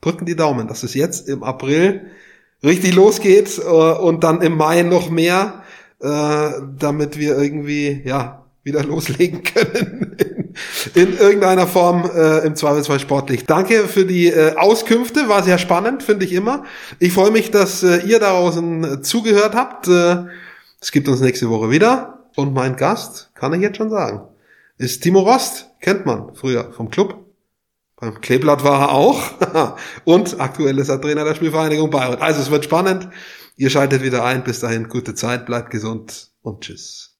drücken 0.00 0.26
die 0.26 0.36
Daumen, 0.36 0.68
dass 0.68 0.84
es 0.84 0.94
jetzt 0.94 1.28
im 1.28 1.42
April 1.42 2.02
richtig 2.62 2.94
losgeht 2.94 3.58
äh, 3.58 3.62
und 3.62 4.24
dann 4.24 4.42
im 4.42 4.56
Mai 4.56 4.82
noch 4.82 5.10
mehr, 5.10 5.62
äh, 6.00 6.50
damit 6.78 7.18
wir 7.18 7.38
irgendwie 7.38 8.02
ja 8.04 8.44
wieder 8.62 8.84
loslegen 8.84 9.42
können 9.42 10.16
in, 10.94 11.02
in 11.08 11.18
irgendeiner 11.18 11.66
Form 11.66 12.10
äh, 12.14 12.46
im 12.46 12.56
Zweifelsfall 12.56 13.00
sportlich. 13.00 13.44
Danke 13.46 13.88
für 13.88 14.04
die 14.04 14.28
äh, 14.28 14.56
Auskünfte, 14.56 15.28
war 15.28 15.42
sehr 15.42 15.58
spannend, 15.58 16.02
finde 16.02 16.24
ich 16.24 16.32
immer. 16.32 16.64
Ich 16.98 17.12
freue 17.12 17.30
mich, 17.30 17.50
dass 17.50 17.82
äh, 17.82 17.98
ihr 18.06 18.18
da 18.18 18.30
draußen 18.30 18.84
äh, 18.84 19.00
zugehört 19.02 19.54
habt. 19.54 19.88
Äh, 19.88 20.24
es 20.80 20.92
gibt 20.92 21.08
uns 21.08 21.20
nächste 21.20 21.50
Woche 21.50 21.70
wieder 21.70 22.24
und 22.36 22.54
mein 22.54 22.76
Gast, 22.76 23.30
kann 23.34 23.52
ich 23.54 23.60
jetzt 23.60 23.76
schon 23.76 23.90
sagen, 23.90 24.22
ist 24.76 25.02
Timo 25.02 25.20
Rost, 25.20 25.70
kennt 25.80 26.06
man 26.06 26.34
früher 26.34 26.72
vom 26.72 26.90
Club. 26.90 27.27
Beim 28.00 28.20
Kleeblatt 28.20 28.62
war 28.62 28.80
er 28.80 28.92
auch. 28.92 29.76
Und 30.04 30.40
aktuell 30.40 30.78
ist 30.78 30.88
er 30.88 31.00
Trainer 31.00 31.24
der 31.24 31.34
Spielvereinigung 31.34 31.90
Bayreuth. 31.90 32.20
Also 32.20 32.40
es 32.40 32.50
wird 32.50 32.64
spannend. 32.64 33.08
Ihr 33.56 33.70
schaltet 33.70 34.02
wieder 34.02 34.24
ein. 34.24 34.44
Bis 34.44 34.60
dahin 34.60 34.88
gute 34.88 35.14
Zeit, 35.14 35.46
bleibt 35.46 35.70
gesund 35.70 36.30
und 36.42 36.60
tschüss. 36.60 37.16